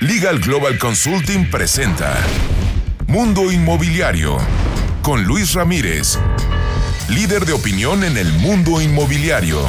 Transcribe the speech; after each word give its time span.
Legal 0.00 0.38
Global 0.40 0.78
Consulting 0.78 1.50
presenta 1.50 2.16
Mundo 3.06 3.52
Inmobiliario 3.52 4.38
con 5.02 5.24
Luis 5.24 5.52
Ramírez, 5.52 6.18
líder 7.10 7.44
de 7.44 7.52
opinión 7.52 8.02
en 8.04 8.16
el 8.16 8.32
mundo 8.32 8.80
inmobiliario. 8.80 9.60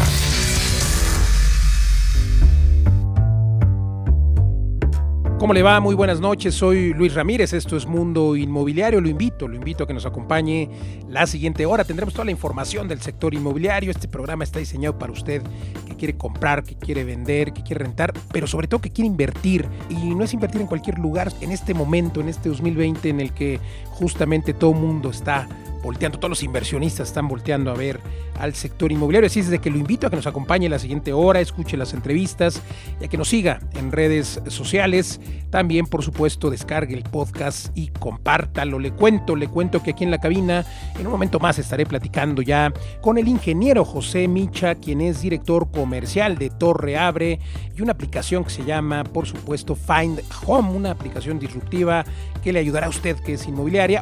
¿Cómo 5.42 5.56
le 5.56 5.64
va? 5.64 5.80
Muy 5.80 5.96
buenas 5.96 6.20
noches, 6.20 6.54
soy 6.54 6.94
Luis 6.94 7.16
Ramírez, 7.16 7.52
esto 7.54 7.76
es 7.76 7.88
Mundo 7.88 8.36
Inmobiliario, 8.36 9.02
lo 9.02 9.10
invito, 9.10 9.48
lo 9.48 9.56
invito 9.56 9.84
a 9.84 9.88
que 9.88 9.94
nos 9.96 10.06
acompañe 10.06 10.70
la 11.10 11.26
siguiente 11.26 11.66
hora, 11.66 11.84
tendremos 11.84 12.14
toda 12.14 12.26
la 12.26 12.32
información 12.32 12.88
del 12.88 13.02
sector 13.02 13.34
inmobiliario, 13.34 13.90
este 13.90 14.08
programa 14.08 14.44
está 14.44 14.60
diseñado 14.60 15.00
para 15.00 15.12
usted 15.12 15.42
que 15.88 15.96
quiere 15.96 16.16
comprar, 16.16 16.64
que 16.64 16.76
quiere 16.76 17.04
vender, 17.04 17.54
que 17.54 17.64
quiere 17.64 17.86
rentar, 17.86 18.14
pero 18.32 18.46
sobre 18.46 18.68
todo 18.68 18.82
que 18.82 18.92
quiere 18.92 19.08
invertir, 19.08 19.68
y 19.90 20.14
no 20.14 20.24
es 20.24 20.32
invertir 20.36 20.62
en 20.62 20.68
cualquier 20.68 21.00
lugar, 21.00 21.34
en 21.42 21.52
este 21.52 21.74
momento, 21.74 22.22
en 22.22 22.30
este 22.30 22.48
2020 22.48 23.10
en 23.10 23.20
el 23.20 23.34
que 23.34 23.60
justamente 24.02 24.56
todo 24.56 24.72
el 24.72 24.78
mundo 24.78 25.12
está 25.12 25.48
volteando, 25.84 26.20
todos 26.20 26.30
los 26.30 26.44
inversionistas 26.44 27.10
están 27.10 27.28
volteando 27.28 27.72
a 27.72 27.76
ver 27.76 28.00
al 28.40 28.56
sector 28.56 28.92
inmobiliario. 28.92 29.28
Así 29.28 29.40
es 29.40 29.50
de 29.50 29.60
que 29.60 29.70
lo 29.70 29.78
invito 29.78 30.08
a 30.08 30.10
que 30.10 30.16
nos 30.16 30.28
acompañe 30.28 30.70
la 30.70 30.80
siguiente 30.80 31.14
hora, 31.14 31.40
escuche 31.40 31.78
las 31.78 31.94
entrevistas 31.94 32.62
y 33.00 33.06
a 33.06 33.08
que 33.08 33.18
nos 33.18 33.30
siga 33.30 33.60
en 33.74 33.92
redes 33.92 34.42
sociales. 34.48 35.20
También, 35.50 35.86
por 35.86 36.04
supuesto, 36.04 36.50
descargue 36.50 36.96
el 36.96 37.04
podcast 37.04 37.76
y 37.76 37.90
compártalo. 37.90 38.80
Le 38.80 38.92
cuento, 38.92 39.36
le 39.36 39.48
cuento 39.48 39.84
que 39.84 39.92
aquí 39.92 40.04
en 40.04 40.12
la 40.12 40.20
cabina, 40.20 40.66
en 40.98 41.06
un 41.06 41.12
momento 41.12 41.40
más 41.40 41.60
estaré 41.60 41.86
platicando 41.86 42.42
ya 42.42 42.74
con 43.02 43.18
el 43.18 43.28
ingeniero 43.28 43.86
José 43.86 44.28
Micha, 44.28 44.76
quien 44.76 45.02
es 45.02 45.22
director 45.22 45.70
comercial 45.70 46.38
de 46.38 46.50
Torre 46.50 46.98
Abre 46.98 47.40
y 47.76 47.82
una 47.82 47.92
aplicación 47.92 48.44
que 48.44 48.50
se 48.50 48.64
llama, 48.64 49.04
por 49.04 49.28
supuesto, 49.28 49.76
Find 49.76 50.22
Home, 50.46 50.72
una 50.72 50.92
aplicación 50.92 51.38
disruptiva 51.38 52.06
que 52.44 52.54
le 52.54 52.60
ayudará 52.60 52.88
a 52.88 52.90
usted 52.90 53.18
que 53.18 53.34
es 53.34 53.48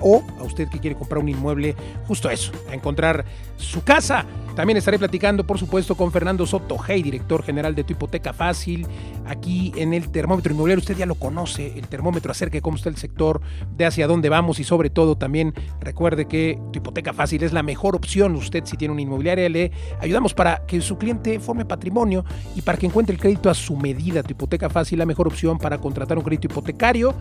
o 0.01 0.23
a 0.39 0.43
usted 0.43 0.69
que 0.69 0.79
quiere 0.79 0.95
comprar 0.95 1.19
un 1.19 1.29
inmueble, 1.29 1.75
justo 2.07 2.29
eso, 2.29 2.51
a 2.69 2.75
encontrar 2.75 3.25
su 3.57 3.83
casa. 3.83 4.25
También 4.55 4.75
estaré 4.75 4.99
platicando, 4.99 5.47
por 5.47 5.57
supuesto, 5.57 5.95
con 5.95 6.11
Fernando 6.11 6.45
Soto 6.45 6.77
Hey, 6.85 7.01
director 7.01 7.43
general 7.43 7.75
de 7.75 7.85
Tu 7.85 7.93
Hipoteca 7.93 8.33
Fácil, 8.33 8.85
aquí 9.25 9.71
en 9.77 9.93
el 9.93 10.09
termómetro 10.09 10.51
inmobiliario. 10.51 10.81
Usted 10.81 10.97
ya 10.97 11.05
lo 11.05 11.15
conoce, 11.15 11.79
el 11.79 11.87
termómetro 11.87 12.31
acerca 12.31 12.57
de 12.57 12.61
cómo 12.61 12.75
está 12.75 12.89
el 12.89 12.97
sector, 12.97 13.39
de 13.77 13.85
hacia 13.85 14.05
dónde 14.05 14.27
vamos 14.27 14.59
y 14.59 14.65
sobre 14.65 14.89
todo 14.89 15.15
también 15.17 15.53
recuerde 15.79 16.25
que 16.25 16.59
Tu 16.73 16.79
Hipoteca 16.79 17.13
Fácil 17.13 17.43
es 17.43 17.53
la 17.53 17.63
mejor 17.63 17.95
opción. 17.95 18.35
Usted 18.35 18.65
si 18.65 18.75
tiene 18.75 18.91
una 18.91 19.01
inmobiliaria, 19.01 19.47
le 19.47 19.71
ayudamos 20.01 20.33
para 20.33 20.65
que 20.65 20.81
su 20.81 20.97
cliente 20.97 21.39
forme 21.39 21.63
patrimonio 21.63 22.25
y 22.53 22.61
para 22.61 22.77
que 22.77 22.85
encuentre 22.85 23.15
el 23.15 23.21
crédito 23.21 23.49
a 23.49 23.53
su 23.53 23.77
medida. 23.77 24.23
Tu 24.23 24.31
Hipoteca 24.31 24.69
Fácil, 24.69 24.99
la 24.99 25.05
mejor 25.05 25.27
opción 25.27 25.57
para 25.57 25.77
contratar 25.77 26.17
un 26.17 26.23
crédito 26.25 26.47
hipotecario, 26.47 27.13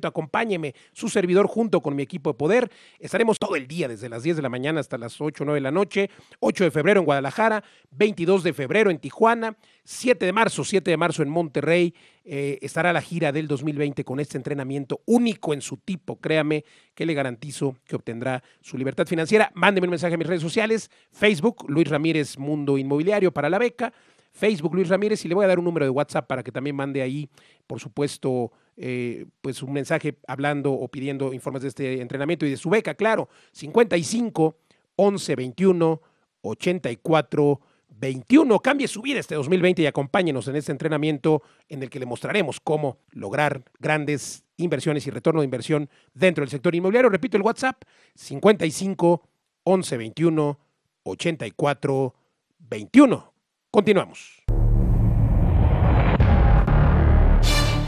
Acompáñeme, 0.07 0.75
su 0.94 1.09
servidor, 1.09 1.47
junto 1.47 1.81
con 1.81 1.95
mi 1.95 2.03
equipo 2.03 2.31
de 2.31 2.38
poder. 2.38 2.72
Estaremos 3.00 3.39
todo 3.39 3.55
el 3.55 3.67
día, 3.67 3.88
desde 3.88 4.09
las 4.09 4.23
10 4.23 4.38
de 4.38 4.41
la 4.41 4.50
mañana 4.50 4.79
hasta 4.79 4.97
las 4.97 5.19
8 5.19 5.44
o 5.44 5.45
9 5.45 5.57
de 5.57 5.61
la 5.61 5.72
noche. 5.72 6.09
8 6.39 6.66
de 6.66 6.72
febrero 6.72 7.00
en 7.00 7.05
Guadalajara, 7.05 7.63
22 7.91 8.44
de 8.44 8.53
febrero 8.53 8.91
en 8.91 8.99
Tijuana, 8.99 9.57
7 9.83 10.25
de 10.25 10.33
marzo, 10.33 10.63
7 10.63 10.91
de 10.91 10.97
marzo 10.97 11.23
en 11.23 11.29
Monterrey. 11.29 11.94
Eh, 12.23 12.59
estará 12.61 12.93
la 12.93 13.02
gira 13.02 13.31
del 13.31 13.47
2020 13.47 14.03
con 14.03 14.19
este 14.19 14.37
entrenamiento 14.37 15.02
único 15.05 15.53
en 15.53 15.61
su 15.61 15.78
tipo. 15.78 16.19
Créame 16.19 16.64
que 16.93 17.05
le 17.05 17.14
garantizo 17.14 17.75
que 17.85 17.96
obtendrá 17.96 18.43
su 18.61 18.78
libertad 18.78 19.08
financiera. 19.08 19.52
Mándeme 19.55 19.87
un 19.87 19.91
mensaje 19.91 20.14
a 20.14 20.17
mis 20.17 20.28
redes 20.28 20.43
sociales. 20.43 20.91
Facebook, 21.11 21.66
Luis 21.67 21.87
Ramírez 21.87 22.37
Mundo 22.37 22.78
Inmobiliario 22.78 23.31
para 23.31 23.49
la 23.49 23.58
beca. 23.58 23.93
Facebook 24.31 24.76
Luis 24.76 24.90
Ramírez 24.90 25.23
y 25.26 25.28
le 25.28 25.35
voy 25.35 25.46
a 25.46 25.47
dar 25.47 25.59
un 25.59 25.66
número 25.66 25.85
de 25.85 25.90
WhatsApp 25.90 26.28
para 26.28 26.43
que 26.43 26.52
también 26.52 26.76
mande 26.76 27.02
ahí, 27.02 27.29
por 27.67 27.79
supuesto, 27.79 28.52
eh, 28.78 29.26
pues 29.41 29.61
un 29.61 29.73
mensaje 29.73 30.17
hablando 30.28 30.72
o 30.72 30.87
pidiendo 30.87 31.34
informes 31.34 31.64
de 31.64 31.67
este 31.70 32.02
entrenamiento 32.02 32.46
y 32.46 32.52
de 32.52 32.58
su 32.58 32.70
beca, 32.70 32.93
claro, 32.93 33.29
55 33.52 34.58
11 34.96 35.35
21 35.35 36.02
84 36.41 37.61
21. 37.90 38.59
Cambie 38.59 38.87
su 38.87 39.02
vida 39.02 39.20
este 39.20 39.35
2020 39.35 39.81
y 39.81 39.85
acompáñenos 39.85 40.47
en 40.47 40.55
este 40.55 40.72
entrenamiento 40.72 41.41
en 41.67 41.84
el 41.84 41.90
que 41.90 41.99
le 41.99 42.05
mostraremos 42.05 42.59
cómo 42.59 42.97
lograr 43.11 43.64
grandes 43.79 44.46
inversiones 44.58 45.05
y 45.08 45.09
retorno 45.09 45.41
de 45.41 45.46
inversión 45.46 45.90
dentro 46.14 46.43
del 46.43 46.49
sector 46.49 46.73
inmobiliario. 46.76 47.09
Repito 47.09 47.37
el 47.37 47.43
WhatsApp 47.43 47.84
55 48.16 49.22
11 49.64 49.97
21 49.97 50.59
84 51.03 52.16
21. 52.59 53.28
Continuamos. 53.71 54.43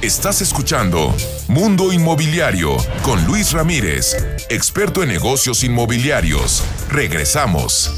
Estás 0.02 0.42
escuchando 0.42 1.14
Mundo 1.48 1.92
Inmobiliario 1.92 2.78
con 3.04 3.24
Luis 3.26 3.52
Ramírez, 3.52 4.16
experto 4.50 5.02
en 5.04 5.10
negocios 5.10 5.64
inmobiliarios. 5.64 6.64
Regresamos. 6.90 7.92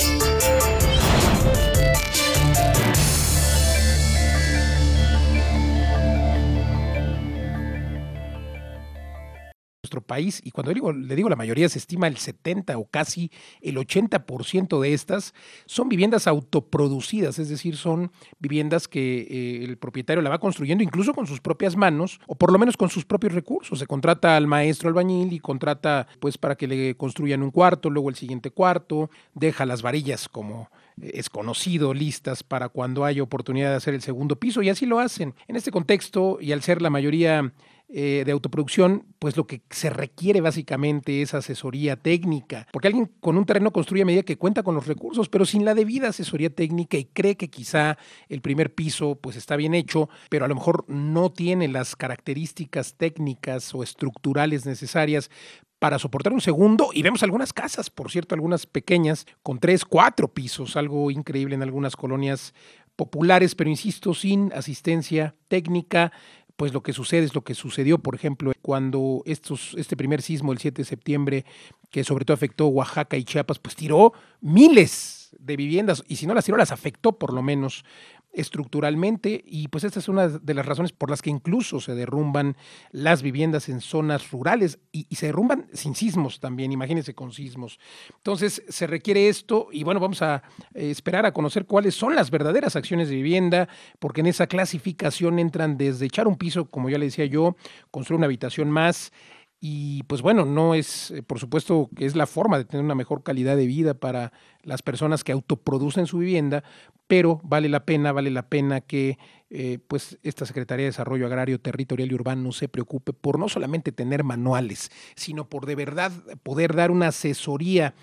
País, 10.01 10.42
y 10.44 10.51
cuando 10.51 10.72
le 10.94 11.16
digo 11.16 11.30
la 11.30 11.36
mayoría, 11.36 11.69
se 11.69 11.80
estima 11.80 12.07
el 12.07 12.18
70 12.18 12.78
o 12.78 12.86
casi 12.86 13.31
el 13.62 13.78
80% 13.78 14.80
de 14.80 14.94
estas 14.94 15.34
son 15.66 15.90
viviendas 15.90 16.28
autoproducidas, 16.28 17.40
es 17.40 17.50
decir, 17.50 17.78
son 17.78 18.12
viviendas 18.40 18.88
que 18.88 19.28
eh, 19.30 19.63
el 19.63 19.78
propietario 19.78 20.22
la 20.22 20.30
va 20.30 20.40
construyendo 20.40 20.84
incluso 20.84 21.13
con 21.13 21.28
sus 21.28 21.42
propias 21.42 21.75
manos 21.75 22.19
o 22.28 22.36
por 22.36 22.51
lo 22.51 22.60
menos 22.60 22.78
con 22.78 22.90
sus 22.90 23.06
propios 23.06 23.34
recursos. 23.34 23.80
Se 23.80 23.88
contrata 23.88 24.38
al 24.38 24.48
maestro 24.48 24.90
albañil 24.90 25.34
y 25.34 25.40
contrata 25.40 26.07
pues 26.19 26.38
para 26.38 26.56
que 26.56 26.68
le 26.68 26.95
construyan 26.95 27.44
un 27.44 27.51
cuarto, 27.51 27.90
luego 27.90 28.10
el 28.10 28.16
siguiente 28.16 28.51
cuarto, 28.51 29.10
deja 29.34 29.66
las 29.66 29.81
varillas 29.81 30.30
como 30.30 30.69
es 31.01 31.30
conocido, 31.30 31.94
listas 31.94 32.44
para 32.44 32.69
cuando 32.69 33.06
hay 33.06 33.19
oportunidad 33.19 33.72
de 33.72 33.78
hacer 33.78 33.94
el 33.94 34.01
segundo 34.01 34.36
piso 34.36 34.62
y 34.62 34.69
así 34.69 34.86
lo 34.86 35.00
hacen. 35.00 35.34
En 35.48 35.56
este 35.56 35.72
contexto 35.72 36.38
y 36.40 36.51
al 36.51 36.62
ser 36.62 36.81
la 36.81 36.90
mayoría 36.90 37.51
eh, 37.95 38.24
de 38.25 38.31
autoproducción, 38.31 39.06
pues 39.19 39.38
lo 39.38 39.45
que 39.45 39.62
se 39.69 39.92
requiere 39.92 40.42
básicamente 40.42 41.22
es 41.22 41.36
asesoría 41.36 41.95
técnica, 41.95 42.68
porque 42.74 42.88
alguien 42.88 43.12
con 43.19 43.38
un 43.38 43.45
terreno 43.45 43.69
construye 43.72 44.01
a 44.01 44.06
medida 44.07 44.24
que 44.24 44.36
cuenta 44.36 44.63
con 44.63 44.74
los 44.74 44.88
recursos, 44.88 45.30
pero 45.30 45.45
sin 45.45 45.63
la 45.63 45.75
debida 45.75 46.07
asesoría 46.07 46.50
técnica 46.50 46.98
y 46.98 47.06
cree 47.06 47.38
que 47.38 47.51
quizá 47.51 48.00
el 48.30 48.42
primer 48.42 48.74
piso 48.74 49.19
pues 49.22 49.36
está 49.36 49.56
bien 49.57 49.75
hecho, 49.75 50.10
pero 50.30 50.44
a 50.44 50.48
lo 50.48 50.56
mejor 50.56 50.86
no 50.88 51.31
tiene 51.31 51.68
las 51.68 51.95
características 51.95 52.95
técnicas 52.95 53.75
o 53.75 53.84
estructurales 53.84 54.66
necesarias 54.66 55.30
para 55.78 56.00
soportar 56.00 56.34
un 56.34 56.42
segundo 56.42 56.90
y 56.94 57.04
vemos 57.04 57.22
algunas 57.22 57.54
casas, 57.54 57.92
por 57.92 58.10
cierto, 58.10 58.34
algunas 58.34 58.66
pequeñas, 58.66 59.28
con 59.44 59.60
tres, 59.60 59.86
cuatro 59.86 60.34
pisos, 60.34 60.78
algo 60.78 61.12
increíble 61.12 61.54
en 61.54 61.62
algunas 61.62 61.95
colonias 61.95 62.56
populares, 62.95 63.56
pero 63.56 63.69
insisto, 63.69 64.13
sin 64.13 64.51
asistencia 64.54 65.36
técnica, 65.48 66.12
pues 66.56 66.74
lo 66.74 66.84
que 66.84 66.94
sucede 66.94 67.24
es 67.24 67.36
lo 67.36 67.44
que 67.44 67.56
sucedió, 67.56 67.98
por 67.98 68.16
ejemplo, 68.16 68.52
cuando 68.62 69.24
estos, 69.26 69.74
este 69.78 69.98
primer 69.98 70.22
sismo 70.22 70.52
el 70.52 70.60
7 70.60 70.82
de 70.82 70.86
septiembre, 70.86 71.46
que 71.90 72.04
sobre 72.04 72.26
todo 72.26 72.36
afectó 72.36 72.68
Oaxaca 72.68 73.18
y 73.18 73.24
Chiapas, 73.24 73.60
pues 73.60 73.76
tiró 73.76 74.14
miles 74.42 75.36
de 75.40 75.58
viviendas, 75.58 76.04
y 76.08 76.18
si 76.18 76.28
no 76.28 76.34
las 76.34 76.46
tiró, 76.46 76.58
las 76.58 76.72
afectó 76.72 77.18
por 77.18 77.34
lo 77.34 77.42
menos 77.42 77.84
estructuralmente 78.33 79.44
y 79.45 79.68
pues 79.68 79.83
esta 79.83 80.00
es 80.00 80.09
una 80.09 80.27
de 80.27 80.53
las 80.53 80.65
razones 80.65 80.91
por 80.91 81.09
las 81.09 81.21
que 81.21 81.30
incluso 81.30 81.80
se 81.80 81.95
derrumban 81.95 82.57
las 82.91 83.21
viviendas 83.21 83.69
en 83.69 83.80
zonas 83.80 84.31
rurales 84.31 84.80
y, 84.91 85.13
se 85.15 85.27
derrumban 85.27 85.68
sin 85.74 85.95
sismos 85.95 86.39
también, 86.39 86.71
imagínense 86.71 87.13
con 87.13 87.31
sismos. 87.31 87.80
Entonces 88.18 88.63
se 88.68 88.88
requiere 88.88 89.30
esto 89.30 89.68
y 89.71 89.83
bueno, 89.83 90.00
vamos 90.00 90.21
a 90.21 90.44
eh, 90.74 90.89
esperar 90.89 91.25
a 91.25 91.33
conocer 91.33 91.65
cuáles 91.65 91.94
son 91.94 92.15
las 92.15 92.31
verdaderas 92.31 92.75
acciones 92.75 93.09
de 93.09 93.15
vivienda, 93.15 93.69
porque 94.00 94.21
en 94.21 94.27
esa 94.27 94.47
clasificación 94.47 95.38
entran 95.38 95.77
desde 95.77 96.07
echar 96.07 96.27
un 96.27 96.35
piso, 96.35 96.65
como 96.65 96.89
ya 96.89 96.97
le 96.97 97.06
decía 97.06 97.25
yo, 97.25 97.56
construir 97.91 98.18
una 98.18 98.25
habitación 98.25 98.71
más, 98.71 99.12
y 99.65 100.04
pues 100.04 100.21
bueno, 100.21 100.44
no 100.44 100.75
es, 100.75 101.12
eh, 101.12 101.24
por 101.24 101.39
supuesto, 101.39 101.89
que 101.95 102.06
es 102.06 102.18
la 102.18 102.27
forma 102.27 102.57
de 102.57 102.65
tener 102.65 102.83
una 102.83 102.95
mejor 102.95 103.24
calidad 103.24 103.56
de 103.56 103.65
vida 103.65 103.94
para 103.94 104.33
las 104.62 104.81
personas 104.81 105.24
que 105.24 105.31
autoproducen 105.31 106.06
su 106.06 106.18
vivienda, 106.18 106.65
pero 107.07 107.39
vale 107.45 107.69
la 107.69 107.86
pena, 107.86 108.12
vale 108.12 108.30
la 108.30 108.50
pena 108.50 108.81
que 108.81 109.18
eh, 109.50 109.80
pues 109.88 110.19
esta 110.21 110.45
Secretaría 110.45 110.83
de 110.83 110.89
Desarrollo 110.89 111.27
Agrario, 111.27 111.62
Territorial 111.62 112.12
y 112.12 112.13
Urbano 112.13 112.51
se 112.51 112.68
preocupe 112.68 113.13
por 113.13 113.39
no 113.39 113.48
solamente 113.48 113.94
tener 113.94 114.25
manuales, 114.25 114.92
sino 115.15 115.48
por 115.48 115.66
de 115.66 115.75
verdad 115.75 116.12
poder 116.44 116.75
dar 116.75 116.92
una 116.92 117.07
asesoría 117.07 117.94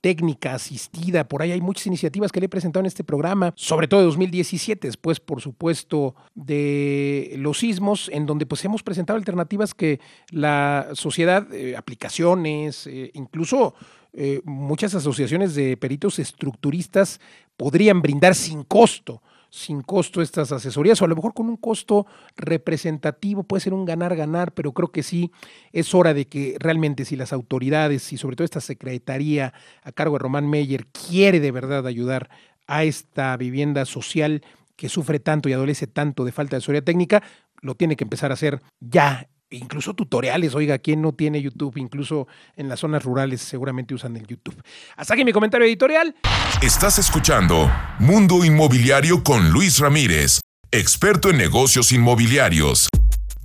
técnica 0.00 0.54
asistida. 0.54 1.28
Por 1.28 1.42
ahí 1.42 1.52
hay 1.52 1.60
muchas 1.60 1.86
iniciativas 1.86 2.32
que 2.32 2.40
le 2.40 2.46
he 2.46 2.48
presentado 2.48 2.80
en 2.80 2.86
este 2.86 3.04
programa, 3.04 3.52
sobre 3.56 3.88
todo 3.88 4.00
de 4.00 4.06
2017, 4.06 4.88
después, 4.88 5.20
por 5.20 5.40
supuesto, 5.40 6.14
de 6.34 7.34
los 7.38 7.58
sismos, 7.58 8.08
en 8.12 8.26
donde 8.26 8.46
pues 8.46 8.64
hemos 8.64 8.82
presentado 8.82 9.16
alternativas 9.16 9.74
que 9.74 10.00
la 10.30 10.88
sociedad, 10.94 11.52
eh, 11.52 11.76
aplicaciones, 11.76 12.86
eh, 12.86 13.10
incluso 13.14 13.74
eh, 14.12 14.40
muchas 14.44 14.94
asociaciones 14.94 15.54
de 15.54 15.76
peritos 15.76 16.18
estructuristas 16.18 17.20
podrían 17.56 18.02
brindar 18.02 18.34
sin 18.34 18.64
costo 18.64 19.22
sin 19.50 19.82
costo 19.82 20.22
estas 20.22 20.52
asesorías 20.52 21.00
o 21.02 21.04
a 21.04 21.08
lo 21.08 21.16
mejor 21.16 21.34
con 21.34 21.48
un 21.48 21.56
costo 21.56 22.06
representativo, 22.36 23.42
puede 23.42 23.60
ser 23.60 23.74
un 23.74 23.84
ganar-ganar, 23.84 24.52
pero 24.52 24.72
creo 24.72 24.92
que 24.92 25.02
sí 25.02 25.30
es 25.72 25.94
hora 25.94 26.14
de 26.14 26.26
que 26.26 26.56
realmente 26.58 27.04
si 27.04 27.16
las 27.16 27.32
autoridades 27.32 28.12
y 28.12 28.16
sobre 28.16 28.36
todo 28.36 28.44
esta 28.44 28.60
secretaría 28.60 29.52
a 29.82 29.92
cargo 29.92 30.14
de 30.14 30.20
Román 30.20 30.48
Meyer 30.48 30.86
quiere 30.86 31.40
de 31.40 31.50
verdad 31.50 31.86
ayudar 31.86 32.30
a 32.66 32.84
esta 32.84 33.36
vivienda 33.36 33.84
social 33.84 34.42
que 34.76 34.88
sufre 34.88 35.20
tanto 35.20 35.48
y 35.48 35.52
adolece 35.52 35.86
tanto 35.86 36.24
de 36.24 36.32
falta 36.32 36.52
de 36.52 36.58
asesoría 36.58 36.82
técnica, 36.82 37.22
lo 37.60 37.74
tiene 37.74 37.96
que 37.96 38.04
empezar 38.04 38.30
a 38.30 38.34
hacer 38.34 38.62
ya 38.80 39.28
incluso 39.50 39.94
tutoriales, 39.94 40.54
oiga, 40.54 40.78
¿quién 40.78 41.02
no 41.02 41.12
tiene 41.12 41.42
YouTube? 41.42 41.76
Incluso 41.76 42.28
en 42.56 42.68
las 42.68 42.80
zonas 42.80 43.02
rurales 43.02 43.40
seguramente 43.40 43.94
usan 43.94 44.16
el 44.16 44.26
YouTube. 44.26 44.62
Hasta 44.96 45.14
aquí 45.14 45.24
mi 45.24 45.32
comentario 45.32 45.66
editorial. 45.66 46.14
Estás 46.62 46.98
escuchando 46.98 47.70
Mundo 47.98 48.44
Inmobiliario 48.44 49.22
con 49.22 49.50
Luis 49.50 49.78
Ramírez, 49.78 50.40
experto 50.70 51.30
en 51.30 51.38
negocios 51.38 51.92
inmobiliarios. 51.92 52.88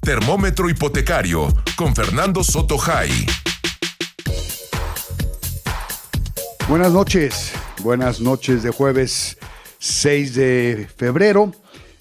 Termómetro 0.01 0.69
hipotecario 0.69 1.47
con 1.75 1.95
Fernando 1.95 2.43
Soto 2.43 2.77
Buenas 6.69 6.91
noches, 6.91 7.53
buenas 7.81 8.21
noches 8.21 8.61
de 8.61 8.69
jueves 8.69 9.37
6 9.79 10.35
de 10.35 10.87
febrero. 10.95 11.51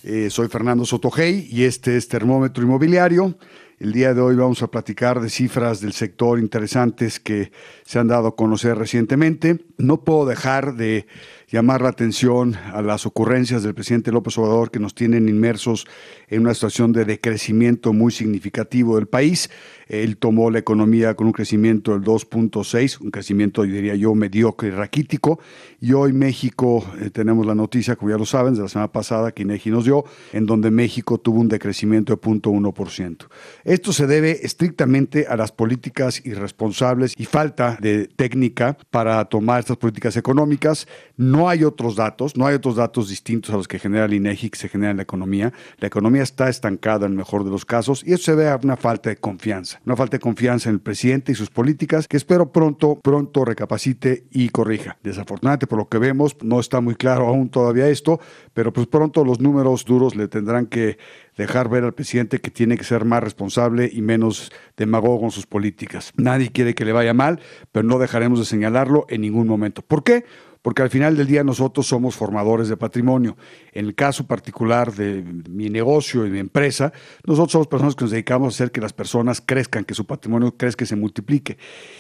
Eh, 0.03 0.29
soy 0.29 0.49
Fernando 0.49 0.85
Sotogey 0.85 1.49
y 1.51 1.65
este 1.65 1.97
es 1.97 2.09
Termómetro 2.09 2.63
Inmobiliario. 2.63 3.39
El 3.81 3.93
día 3.93 4.15
de 4.15 4.21
hoy 4.21 4.37
vamos 4.37 4.63
a 4.63 4.69
platicar 4.69 5.21
de 5.21 5.29
cifras 5.29 5.81
del 5.81 5.93
sector 5.93 6.39
interesantes 6.39 7.19
que 7.19 7.51
se 7.85 7.99
han 7.99 8.07
dado 8.07 8.29
a 8.29 8.37
conocer 8.37 8.79
recientemente. 8.79 9.65
No 9.79 10.05
puedo 10.05 10.27
dejar 10.27 10.77
de 10.77 11.09
llamar 11.49 11.83
la 11.83 11.89
atención 11.89 12.55
a 12.73 12.83
las 12.83 13.05
ocurrencias 13.05 13.65
del 13.65 13.75
presidente 13.75 14.13
López 14.13 14.39
Obrador 14.39 14.71
que 14.71 14.79
nos 14.79 14.95
tienen 14.95 15.29
inmersos 15.29 15.89
en 16.29 16.43
una 16.43 16.55
situación 16.55 16.93
de 16.93 17.05
decrecimiento 17.05 17.93
muy 17.93 18.13
significativo 18.13 18.95
del 18.95 19.09
país. 19.09 19.51
Él 19.89 20.17
tomó 20.17 20.51
la 20.51 20.59
economía 20.59 21.15
con 21.15 21.27
un 21.27 21.33
crecimiento 21.33 21.93
del 21.93 22.03
2.6, 22.03 23.01
un 23.01 23.11
crecimiento, 23.11 23.63
diría 23.63 23.95
yo, 23.95 24.15
mediocre 24.15 24.69
y 24.69 24.71
raquítico. 24.71 25.41
Y 25.81 25.93
hoy 25.93 26.13
México, 26.13 26.85
eh, 27.01 27.11
tenemos 27.11 27.47
la 27.47 27.55
noticia, 27.55 27.97
como 27.97 28.11
ya 28.11 28.19
lo 28.19 28.27
saben, 28.27 28.55
de 28.55 28.63
la 28.63 28.69
semana 28.69 28.93
pasada 28.93 29.33
que 29.33 29.43
INEGI 29.43 29.71
nos 29.71 29.85
dio, 29.85 30.05
en 30.33 30.47
donde 30.47 30.71
México 30.71 31.19
tuvo 31.19 31.41
un 31.41 31.49
decrecimiento 31.49 32.15
de 32.15 32.21
0.1%. 32.21 33.27
Esto 33.65 33.93
se 33.93 34.07
debe 34.07 34.41
estrictamente 34.43 35.27
a 35.29 35.37
las 35.37 35.53
políticas 35.53 36.25
irresponsables 36.25 37.15
y 37.17 37.25
falta 37.27 37.77
de 37.81 38.07
técnica 38.07 38.77
para 38.91 39.25
tomar 39.27 39.61
estas 39.61 39.77
políticas 39.77 40.17
económicas. 40.17 40.87
No 41.17 41.49
hay 41.49 41.65
otros 41.65 41.97
datos, 41.97 42.37
no 42.37 42.47
hay 42.47 42.55
otros 42.55 42.77
datos 42.77 43.09
distintos 43.09 43.53
a 43.53 43.57
los 43.57 43.69
que 43.69 43.79
genera 43.79 44.07
el 44.07 44.15
INEGI 44.15 44.51
que 44.51 44.59
se 44.59 44.69
genera 44.69 44.93
en 44.93 44.97
la 44.99 45.03
economía. 45.03 45.53
La 45.79 45.87
economía 45.87 46.23
está 46.23 46.49
estancada 46.49 47.07
en 47.07 47.13
el 47.13 47.19
mejor 47.19 47.45
de 47.45 47.51
los 47.51 47.65
casos 47.65 48.03
y 48.07 48.13
eso 48.13 48.25
se 48.25 48.37
debe 48.37 48.51
a 48.51 48.61
una 48.63 48.77
falta 48.77 49.11
de 49.11 49.17
confianza 49.17 49.74
no 49.85 49.97
falta 49.97 50.17
de 50.17 50.21
confianza 50.21 50.69
en 50.69 50.77
el 50.77 50.81
presidente 50.81 51.33
y 51.33 51.35
sus 51.35 51.51
políticas, 51.51 52.09
que 52.09 52.17
espero 52.17 52.53
pronto, 52.53 52.99
pronto 53.03 53.45
recapacite 53.45 54.25
y 54.31 54.49
corrija. 54.49 54.97
Desafortunadamente, 55.03 55.67
por 55.67 55.79
lo 55.79 55.89
que 55.89 55.99
vemos, 55.99 56.37
no 56.43 56.61
está 56.61 56.81
muy 56.81 56.95
claro 56.95 57.27
aún 57.27 57.49
todavía 57.49 57.89
esto, 57.89 58.21
pero 58.53 58.73
pues 58.73 58.87
pronto 58.87 59.25
los 59.25 59.41
números 59.41 59.85
duros 59.85 60.15
le 60.17 60.29
tendrán 60.29 60.67
que 60.67 60.99
dejar 61.37 61.69
ver 61.69 61.85
al 61.85 61.95
presidente 61.95 62.41
que 62.41 62.51
tiene 62.51 62.77
que 62.77 62.85
ser 62.85 63.05
más 63.05 63.23
responsable 63.23 63.91
y 63.93 64.03
menos 64.03 64.53
demagogo 64.77 65.25
en 65.25 65.31
sus 65.31 65.47
políticas. 65.47 66.13
Nadie 66.17 66.51
quiere 66.51 66.75
que 66.75 66.85
le 66.85 66.93
vaya 66.93 67.15
mal, 67.15 67.41
pero 67.73 67.87
no 67.87 67.99
dejaremos 67.99 68.39
de 68.39 68.45
señalarlo 68.45 69.07
en 69.09 69.23
ningún 69.23 69.47
momento. 69.47 69.83
¿Por 69.83 70.05
qué? 70.05 70.25
Porque 70.65 70.81
al 70.81 70.89
final 70.89 71.15
del 71.15 71.27
día 71.27 71.45
nosotros 71.45 71.87
somos 71.87 72.17
formadores 72.17 72.71
de 72.71 72.79
patrimonio. 72.79 73.37
En 73.73 73.85
el 73.85 73.95
caso 73.95 74.27
particular 74.27 74.95
de 74.95 75.23
mi 75.51 75.69
negocio 75.69 76.25
y 76.25 76.31
mi 76.31 76.39
empresa, 76.39 76.91
nosotros 77.27 77.53
somos 77.53 77.67
personas 77.67 77.95
que 77.95 78.05
nos 78.05 78.13
dedicamos 78.13 78.47
a 78.47 78.57
hacer 78.57 78.73
que 78.73 78.81
las 78.81 78.95
personas 78.95 79.43
crezcan, 79.45 79.85
que 79.85 79.93
su 79.93 80.07
patrimonio 80.07 80.57
crezca 80.57 80.85
y 80.85 80.87
se 80.87 80.97
multiplique. 80.97 81.59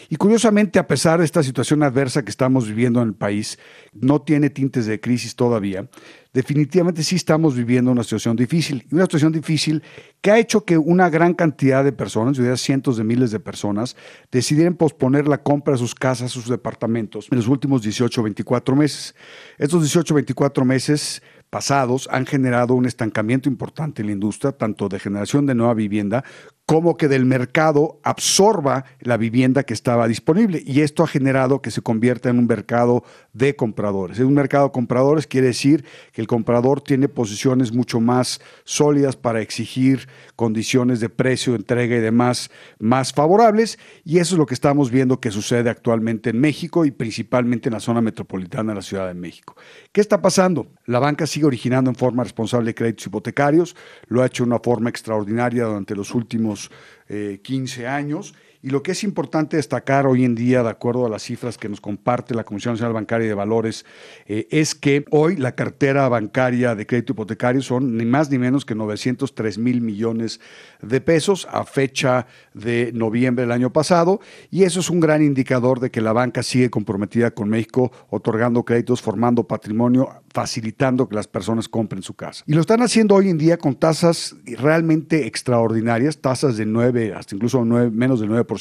Y 0.08 0.16
curiosamente, 0.16 0.78
a 0.78 0.86
pesar 0.86 1.18
de 1.18 1.26
esta 1.26 1.42
situación 1.42 1.82
adversa 1.82 2.24
que 2.24 2.30
estamos 2.30 2.66
viviendo 2.66 3.02
en 3.02 3.08
el 3.08 3.14
país, 3.14 3.58
no 3.92 4.22
tiene 4.22 4.48
tintes 4.48 4.86
de 4.86 4.98
crisis 4.98 5.36
todavía, 5.36 5.86
definitivamente 6.34 7.04
sí 7.04 7.14
estamos 7.14 7.54
viviendo 7.54 7.92
una 7.92 8.02
situación 8.02 8.36
difícil. 8.36 8.86
Y 8.90 8.94
una 8.94 9.04
situación 9.04 9.32
difícil 9.32 9.82
que 10.20 10.32
ha 10.32 10.38
hecho 10.38 10.64
que 10.64 10.76
una 10.76 11.08
gran 11.08 11.32
cantidad 11.32 11.84
de 11.84 11.92
personas, 11.92 12.36
yo 12.36 12.42
diría 12.42 12.56
cientos 12.56 12.96
de 12.96 13.04
miles 13.04 13.30
de 13.30 13.38
personas, 13.38 13.96
decidieran 14.32 14.74
posponer 14.74 15.28
la 15.28 15.42
compra 15.42 15.72
de 15.72 15.78
sus 15.78 15.94
casas, 15.94 16.32
sus 16.32 16.48
departamentos 16.48 17.28
en 17.30 17.38
los 17.38 17.46
últimos 17.46 17.82
18 17.82 18.20
o 18.20 18.24
24 18.24 18.76
meses. 18.76 19.14
Estos 19.58 19.82
18 19.82 20.12
o 20.12 20.16
24 20.16 20.64
meses 20.64 21.22
pasados 21.50 22.08
han 22.10 22.26
generado 22.26 22.74
un 22.74 22.84
estancamiento 22.84 23.48
importante 23.48 24.02
en 24.02 24.06
la 24.06 24.12
industria, 24.12 24.50
tanto 24.50 24.88
de 24.88 24.98
generación 24.98 25.46
de 25.46 25.54
nueva 25.54 25.74
vivienda 25.74 26.24
como 26.66 26.96
que 26.96 27.08
del 27.08 27.26
mercado 27.26 28.00
absorba 28.02 28.86
la 29.00 29.18
vivienda 29.18 29.64
que 29.64 29.74
estaba 29.74 30.08
disponible. 30.08 30.62
Y 30.64 30.80
esto 30.80 31.02
ha 31.02 31.06
generado 31.06 31.60
que 31.60 31.70
se 31.70 31.82
convierta 31.82 32.30
en 32.30 32.38
un 32.38 32.46
mercado 32.46 33.04
de 33.34 33.54
compradores. 33.54 34.18
En 34.18 34.26
un 34.26 34.34
mercado 34.34 34.66
de 34.66 34.72
compradores 34.72 35.26
quiere 35.26 35.48
decir 35.48 35.84
que 36.12 36.22
el 36.22 36.26
comprador 36.26 36.80
tiene 36.80 37.08
posiciones 37.08 37.72
mucho 37.72 38.00
más 38.00 38.40
sólidas 38.64 39.16
para 39.16 39.42
exigir 39.42 40.08
condiciones 40.36 41.00
de 41.00 41.10
precio, 41.10 41.54
entrega 41.54 41.96
y 41.96 42.00
demás 42.00 42.50
más 42.78 43.12
favorables. 43.12 43.78
Y 44.02 44.18
eso 44.18 44.34
es 44.34 44.38
lo 44.38 44.46
que 44.46 44.54
estamos 44.54 44.90
viendo 44.90 45.20
que 45.20 45.30
sucede 45.30 45.68
actualmente 45.68 46.30
en 46.30 46.40
México 46.40 46.86
y 46.86 46.90
principalmente 46.90 47.68
en 47.68 47.74
la 47.74 47.80
zona 47.80 48.00
metropolitana 48.00 48.72
de 48.72 48.76
la 48.76 48.82
Ciudad 48.82 49.06
de 49.06 49.14
México. 49.14 49.54
¿Qué 49.92 50.00
está 50.00 50.22
pasando? 50.22 50.68
La 50.86 50.98
banca 50.98 51.26
sigue 51.26 51.46
originando 51.46 51.90
en 51.90 51.96
forma 51.96 52.24
responsable 52.24 52.74
créditos 52.74 53.06
hipotecarios, 53.06 53.74
lo 54.08 54.22
ha 54.22 54.26
hecho 54.26 54.44
de 54.44 54.48
una 54.48 54.58
forma 54.58 54.90
extraordinaria 54.90 55.64
durante 55.64 55.94
los 55.94 56.14
últimos 56.14 56.70
15 57.08 57.82
eh, 57.82 57.86
años 57.86 58.34
y 58.64 58.70
lo 58.70 58.82
que 58.82 58.92
es 58.92 59.04
importante 59.04 59.58
destacar 59.58 60.06
hoy 60.06 60.24
en 60.24 60.34
día, 60.34 60.62
de 60.62 60.70
acuerdo 60.70 61.04
a 61.04 61.10
las 61.10 61.22
cifras 61.22 61.58
que 61.58 61.68
nos 61.68 61.82
comparte 61.82 62.34
la 62.34 62.44
Comisión 62.44 62.72
Nacional 62.72 62.94
Bancaria 62.94 63.28
de 63.28 63.34
Valores, 63.34 63.84
eh, 64.24 64.48
es 64.50 64.74
que 64.74 65.04
hoy 65.10 65.36
la 65.36 65.54
cartera 65.54 66.08
bancaria 66.08 66.74
de 66.74 66.86
crédito 66.86 67.12
hipotecario 67.12 67.60
son 67.60 67.98
ni 67.98 68.06
más 68.06 68.30
ni 68.30 68.38
menos 68.38 68.64
que 68.64 68.74
903 68.74 69.58
mil 69.58 69.82
millones 69.82 70.40
de 70.80 71.02
pesos 71.02 71.46
a 71.50 71.66
fecha 71.66 72.26
de 72.54 72.90
noviembre 72.94 73.42
del 73.42 73.52
año 73.52 73.70
pasado. 73.70 74.20
Y 74.50 74.62
eso 74.62 74.80
es 74.80 74.88
un 74.88 74.98
gran 74.98 75.22
indicador 75.22 75.78
de 75.78 75.90
que 75.90 76.00
la 76.00 76.14
banca 76.14 76.42
sigue 76.42 76.70
comprometida 76.70 77.32
con 77.32 77.50
México, 77.50 77.92
otorgando 78.08 78.64
créditos, 78.64 79.02
formando 79.02 79.44
patrimonio, 79.46 80.22
facilitando 80.32 81.06
que 81.06 81.16
las 81.16 81.28
personas 81.28 81.68
compren 81.68 82.02
su 82.02 82.14
casa. 82.14 82.42
Y 82.46 82.54
lo 82.54 82.62
están 82.62 82.80
haciendo 82.80 83.14
hoy 83.14 83.28
en 83.28 83.36
día 83.36 83.58
con 83.58 83.74
tasas 83.74 84.34
realmente 84.46 85.26
extraordinarias, 85.26 86.16
tasas 86.16 86.56
de 86.56 86.64
9, 86.64 87.12
hasta 87.12 87.34
incluso 87.34 87.62
9, 87.62 87.90
menos 87.90 88.20
del 88.20 88.30
9% 88.30 88.53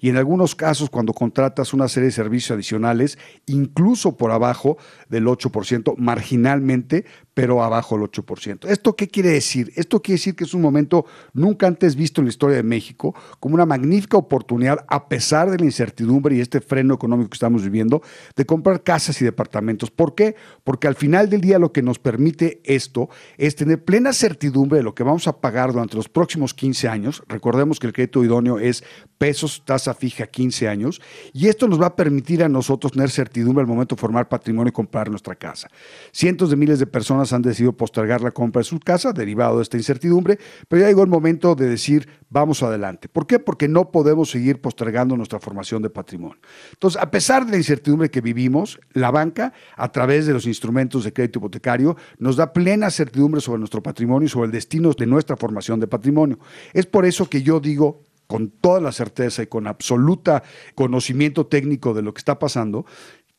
y 0.00 0.08
en 0.08 0.16
algunos 0.16 0.54
casos 0.54 0.90
cuando 0.90 1.12
contratas 1.12 1.72
una 1.72 1.88
serie 1.88 2.06
de 2.06 2.12
servicios 2.12 2.52
adicionales, 2.52 3.18
incluso 3.46 4.16
por 4.16 4.30
abajo 4.30 4.76
del 5.08 5.26
8%, 5.26 5.94
marginalmente, 5.96 7.04
pero 7.40 7.62
abajo 7.62 7.96
del 7.96 8.06
8%. 8.06 8.68
¿Esto 8.68 8.94
qué 8.94 9.08
quiere 9.08 9.30
decir? 9.30 9.72
Esto 9.74 10.02
quiere 10.02 10.18
decir 10.18 10.36
que 10.36 10.44
es 10.44 10.52
un 10.52 10.60
momento 10.60 11.06
nunca 11.32 11.66
antes 11.66 11.96
visto 11.96 12.20
en 12.20 12.26
la 12.26 12.28
historia 12.28 12.56
de 12.56 12.62
México, 12.62 13.14
como 13.38 13.54
una 13.54 13.64
magnífica 13.64 14.18
oportunidad, 14.18 14.84
a 14.88 15.08
pesar 15.08 15.50
de 15.50 15.56
la 15.56 15.64
incertidumbre 15.64 16.36
y 16.36 16.40
este 16.40 16.60
freno 16.60 16.92
económico 16.92 17.30
que 17.30 17.36
estamos 17.36 17.62
viviendo, 17.62 18.02
de 18.36 18.44
comprar 18.44 18.82
casas 18.82 19.22
y 19.22 19.24
departamentos. 19.24 19.90
¿Por 19.90 20.14
qué? 20.14 20.36
Porque 20.64 20.86
al 20.86 20.96
final 20.96 21.30
del 21.30 21.40
día 21.40 21.58
lo 21.58 21.72
que 21.72 21.80
nos 21.80 21.98
permite 21.98 22.60
esto 22.64 23.08
es 23.38 23.56
tener 23.56 23.82
plena 23.86 24.12
certidumbre 24.12 24.76
de 24.76 24.84
lo 24.84 24.94
que 24.94 25.02
vamos 25.02 25.26
a 25.26 25.40
pagar 25.40 25.72
durante 25.72 25.96
los 25.96 26.10
próximos 26.10 26.52
15 26.52 26.88
años. 26.88 27.22
Recordemos 27.26 27.80
que 27.80 27.86
el 27.86 27.94
crédito 27.94 28.22
idóneo 28.22 28.58
es 28.58 28.84
pesos, 29.16 29.62
tasa 29.64 29.94
fija 29.94 30.26
15 30.26 30.68
años, 30.68 31.00
y 31.32 31.48
esto 31.48 31.68
nos 31.68 31.80
va 31.80 31.86
a 31.86 31.96
permitir 31.96 32.44
a 32.44 32.48
nosotros 32.50 32.92
tener 32.92 33.10
certidumbre 33.10 33.62
al 33.62 33.66
momento 33.66 33.94
de 33.94 34.00
formar 34.00 34.28
patrimonio 34.28 34.68
y 34.68 34.72
comprar 34.72 35.08
nuestra 35.08 35.34
casa. 35.36 35.68
Cientos 36.12 36.50
de 36.50 36.56
miles 36.56 36.78
de 36.78 36.86
personas 36.86 37.29
han 37.32 37.42
decidido 37.42 37.72
postergar 37.72 38.20
la 38.20 38.30
compra 38.30 38.60
de 38.60 38.64
su 38.64 38.78
casa 38.80 39.12
derivado 39.12 39.56
de 39.56 39.62
esta 39.62 39.76
incertidumbre, 39.76 40.38
pero 40.68 40.82
ya 40.82 40.88
llegó 40.88 41.02
el 41.02 41.08
momento 41.08 41.54
de 41.54 41.68
decir 41.68 42.08
vamos 42.30 42.62
adelante. 42.62 43.08
¿Por 43.08 43.26
qué? 43.26 43.38
Porque 43.38 43.68
no 43.68 43.90
podemos 43.90 44.30
seguir 44.30 44.60
postergando 44.60 45.16
nuestra 45.16 45.40
formación 45.40 45.82
de 45.82 45.90
patrimonio. 45.90 46.38
Entonces, 46.72 47.00
a 47.00 47.10
pesar 47.10 47.44
de 47.44 47.52
la 47.52 47.56
incertidumbre 47.58 48.10
que 48.10 48.20
vivimos, 48.20 48.80
la 48.92 49.10
banca, 49.10 49.52
a 49.76 49.90
través 49.92 50.26
de 50.26 50.32
los 50.32 50.46
instrumentos 50.46 51.04
de 51.04 51.12
crédito 51.12 51.40
hipotecario, 51.40 51.96
nos 52.18 52.36
da 52.36 52.52
plena 52.52 52.90
certidumbre 52.90 53.40
sobre 53.40 53.58
nuestro 53.58 53.82
patrimonio 53.82 54.26
y 54.26 54.28
sobre 54.28 54.46
el 54.46 54.52
destino 54.52 54.92
de 54.92 55.06
nuestra 55.06 55.36
formación 55.36 55.80
de 55.80 55.88
patrimonio. 55.88 56.38
Es 56.72 56.86
por 56.86 57.04
eso 57.04 57.28
que 57.28 57.42
yo 57.42 57.60
digo 57.60 58.04
con 58.30 58.48
toda 58.48 58.80
la 58.80 58.92
certeza 58.92 59.42
y 59.42 59.48
con 59.48 59.66
absoluta 59.66 60.44
conocimiento 60.76 61.46
técnico 61.46 61.94
de 61.94 62.02
lo 62.02 62.14
que 62.14 62.20
está 62.20 62.38
pasando, 62.38 62.86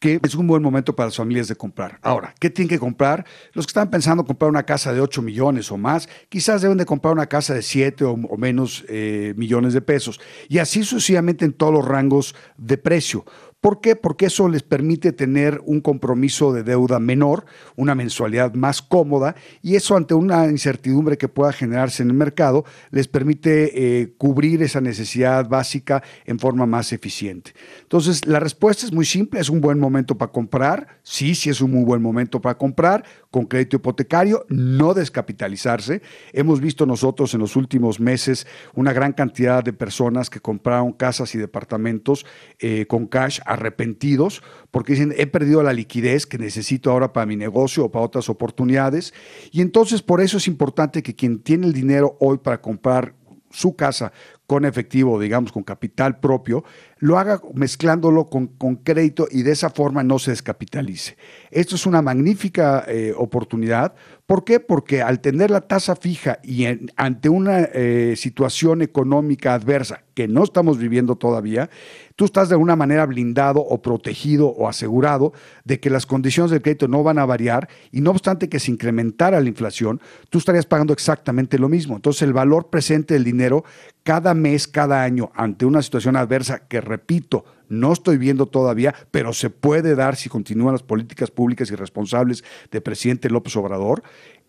que 0.01 0.19
es 0.23 0.33
un 0.33 0.47
buen 0.47 0.63
momento 0.63 0.95
para 0.95 1.07
las 1.07 1.15
familias 1.15 1.47
de 1.47 1.55
comprar. 1.55 1.99
Ahora, 2.01 2.33
¿qué 2.39 2.49
tienen 2.49 2.67
que 2.67 2.79
comprar? 2.79 3.23
Los 3.53 3.67
que 3.67 3.69
están 3.69 3.91
pensando 3.91 4.25
comprar 4.25 4.49
una 4.49 4.63
casa 4.63 4.91
de 4.91 4.99
8 4.99 5.21
millones 5.21 5.71
o 5.71 5.77
más, 5.77 6.09
quizás 6.27 6.63
deben 6.63 6.79
de 6.79 6.85
comprar 6.85 7.13
una 7.13 7.27
casa 7.27 7.53
de 7.53 7.61
7 7.61 8.03
o, 8.05 8.17
menos 8.35 8.83
eh, 8.89 9.35
millones 9.37 9.73
de 9.73 9.81
pesos. 9.81 10.19
Y 10.49 10.57
así 10.57 10.83
sucesivamente 10.83 11.45
en 11.45 11.53
todos 11.53 11.71
los 11.71 11.85
rangos 11.85 12.33
de 12.57 12.79
precio. 12.79 13.25
¿Por 13.61 13.79
qué? 13.79 13.95
Porque 13.95 14.25
eso 14.25 14.49
les 14.49 14.63
permite 14.63 15.13
tener 15.13 15.61
un 15.65 15.81
compromiso 15.81 16.51
de 16.51 16.63
deuda 16.63 16.99
menor, 16.99 17.45
una 17.75 17.93
mensualidad 17.93 18.55
más 18.55 18.81
cómoda 18.81 19.35
y 19.61 19.75
eso 19.75 19.95
ante 19.95 20.15
una 20.15 20.47
incertidumbre 20.47 21.19
que 21.19 21.27
pueda 21.27 21.53
generarse 21.53 22.01
en 22.01 22.09
el 22.09 22.15
mercado 22.15 22.65
les 22.89 23.07
permite 23.07 24.01
eh, 24.01 24.13
cubrir 24.17 24.63
esa 24.63 24.81
necesidad 24.81 25.47
básica 25.47 26.01
en 26.25 26.39
forma 26.39 26.65
más 26.65 26.91
eficiente. 26.91 27.53
Entonces, 27.83 28.25
la 28.25 28.39
respuesta 28.39 28.83
es 28.83 28.91
muy 28.91 29.05
simple, 29.05 29.39
es 29.39 29.49
un 29.49 29.61
buen 29.61 29.79
momento 29.79 30.17
para 30.17 30.31
comprar, 30.31 30.99
sí, 31.03 31.35
sí 31.35 31.51
es 31.51 31.61
un 31.61 31.69
muy 31.69 31.83
buen 31.83 32.01
momento 32.01 32.41
para 32.41 32.57
comprar 32.57 33.03
con 33.31 33.45
crédito 33.45 33.77
hipotecario, 33.77 34.45
no 34.49 34.93
descapitalizarse. 34.93 36.01
Hemos 36.33 36.59
visto 36.59 36.85
nosotros 36.85 37.33
en 37.33 37.39
los 37.39 37.55
últimos 37.55 37.99
meses 37.99 38.45
una 38.75 38.91
gran 38.91 39.13
cantidad 39.13 39.63
de 39.63 39.73
personas 39.73 40.29
que 40.29 40.41
compraron 40.41 40.91
casas 40.91 41.33
y 41.33 41.37
departamentos 41.37 42.25
eh, 42.59 42.85
con 42.87 43.07
cash 43.07 43.39
arrepentidos 43.45 44.43
porque 44.69 44.93
dicen, 44.93 45.13
he 45.17 45.27
perdido 45.27 45.63
la 45.63 45.73
liquidez 45.73 46.25
que 46.25 46.37
necesito 46.37 46.91
ahora 46.91 47.13
para 47.13 47.25
mi 47.25 47.37
negocio 47.37 47.85
o 47.85 47.91
para 47.91 48.05
otras 48.05 48.29
oportunidades. 48.29 49.13
Y 49.51 49.61
entonces 49.61 50.01
por 50.01 50.21
eso 50.21 50.37
es 50.37 50.47
importante 50.47 51.01
que 51.01 51.15
quien 51.15 51.39
tiene 51.39 51.67
el 51.67 51.73
dinero 51.73 52.17
hoy 52.19 52.37
para 52.37 52.61
comprar 52.61 53.15
su 53.49 53.75
casa 53.75 54.11
con 54.51 54.65
efectivo, 54.65 55.17
digamos, 55.17 55.53
con 55.53 55.63
capital 55.63 56.19
propio, 56.19 56.65
lo 56.97 57.17
haga 57.17 57.39
mezclándolo 57.53 58.25
con, 58.25 58.47
con, 58.47 58.75
crédito 58.75 59.29
y 59.31 59.43
de 59.43 59.53
esa 59.53 59.69
forma 59.69 60.03
no 60.03 60.19
se 60.19 60.31
descapitalice. 60.31 61.15
Esto 61.51 61.75
es 61.75 61.85
una 61.85 62.01
magnífica 62.01 62.83
eh, 62.85 63.13
oportunidad. 63.15 63.93
¿Por 64.31 64.45
qué? 64.45 64.61
Porque 64.61 65.01
al 65.01 65.19
tener 65.19 65.51
la 65.51 65.59
tasa 65.59 65.93
fija 65.93 66.39
y 66.41 66.65
ante 66.95 67.27
una 67.27 67.63
eh, 67.73 68.13
situación 68.15 68.81
económica 68.81 69.53
adversa 69.53 70.03
que 70.13 70.29
no 70.29 70.45
estamos 70.45 70.77
viviendo 70.77 71.17
todavía, 71.17 71.69
tú 72.15 72.23
estás 72.23 72.47
de 72.47 72.55
alguna 72.55 72.77
manera 72.77 73.05
blindado 73.05 73.59
o 73.59 73.81
protegido 73.81 74.47
o 74.47 74.69
asegurado 74.69 75.33
de 75.65 75.81
que 75.81 75.89
las 75.89 76.05
condiciones 76.05 76.49
del 76.49 76.61
crédito 76.61 76.87
no 76.87 77.03
van 77.03 77.19
a 77.19 77.25
variar 77.25 77.67
y 77.91 77.99
no 77.99 78.11
obstante 78.11 78.47
que 78.47 78.61
se 78.61 78.71
incrementara 78.71 79.41
la 79.41 79.49
inflación, 79.49 79.99
tú 80.29 80.37
estarías 80.37 80.65
pagando 80.65 80.93
exactamente 80.93 81.59
lo 81.59 81.67
mismo. 81.67 81.97
Entonces 81.97 82.21
el 82.21 82.31
valor 82.31 82.69
presente 82.69 83.15
del 83.15 83.25
dinero 83.25 83.65
cada 84.03 84.33
mes, 84.33 84.65
cada 84.65 85.03
año, 85.03 85.31
ante 85.35 85.65
una 85.65 85.81
situación 85.81 86.15
adversa 86.15 86.69
que, 86.69 86.79
repito, 86.79 87.43
no 87.71 87.93
estoy 87.93 88.17
viendo 88.17 88.47
todavía, 88.47 88.93
pero 89.11 89.31
se 89.31 89.49
puede 89.49 89.95
dar 89.95 90.17
si 90.17 90.27
continúan 90.27 90.73
las 90.73 90.83
políticas 90.83 91.31
públicas 91.31 91.71
y 91.71 91.75
responsables 91.75 92.43
del 92.69 92.81
presidente 92.81 93.29
López 93.29 93.55
Obrador, 93.55 94.03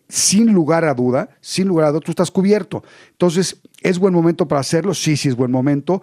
sin 0.09 0.51
lugar 0.51 0.83
a 0.83 0.93
duda, 0.93 1.29
sin 1.39 1.69
lugar 1.69 1.87
a 1.87 1.91
duda, 1.91 2.01
tú 2.01 2.11
estás 2.11 2.31
cubierto. 2.31 2.83
Entonces, 3.11 3.61
¿es 3.81 3.97
buen 3.97 4.13
momento 4.13 4.47
para 4.47 4.59
hacerlo? 4.59 4.93
Sí, 4.93 5.15
sí 5.15 5.29
es 5.29 5.35
buen 5.35 5.51
momento. 5.51 6.01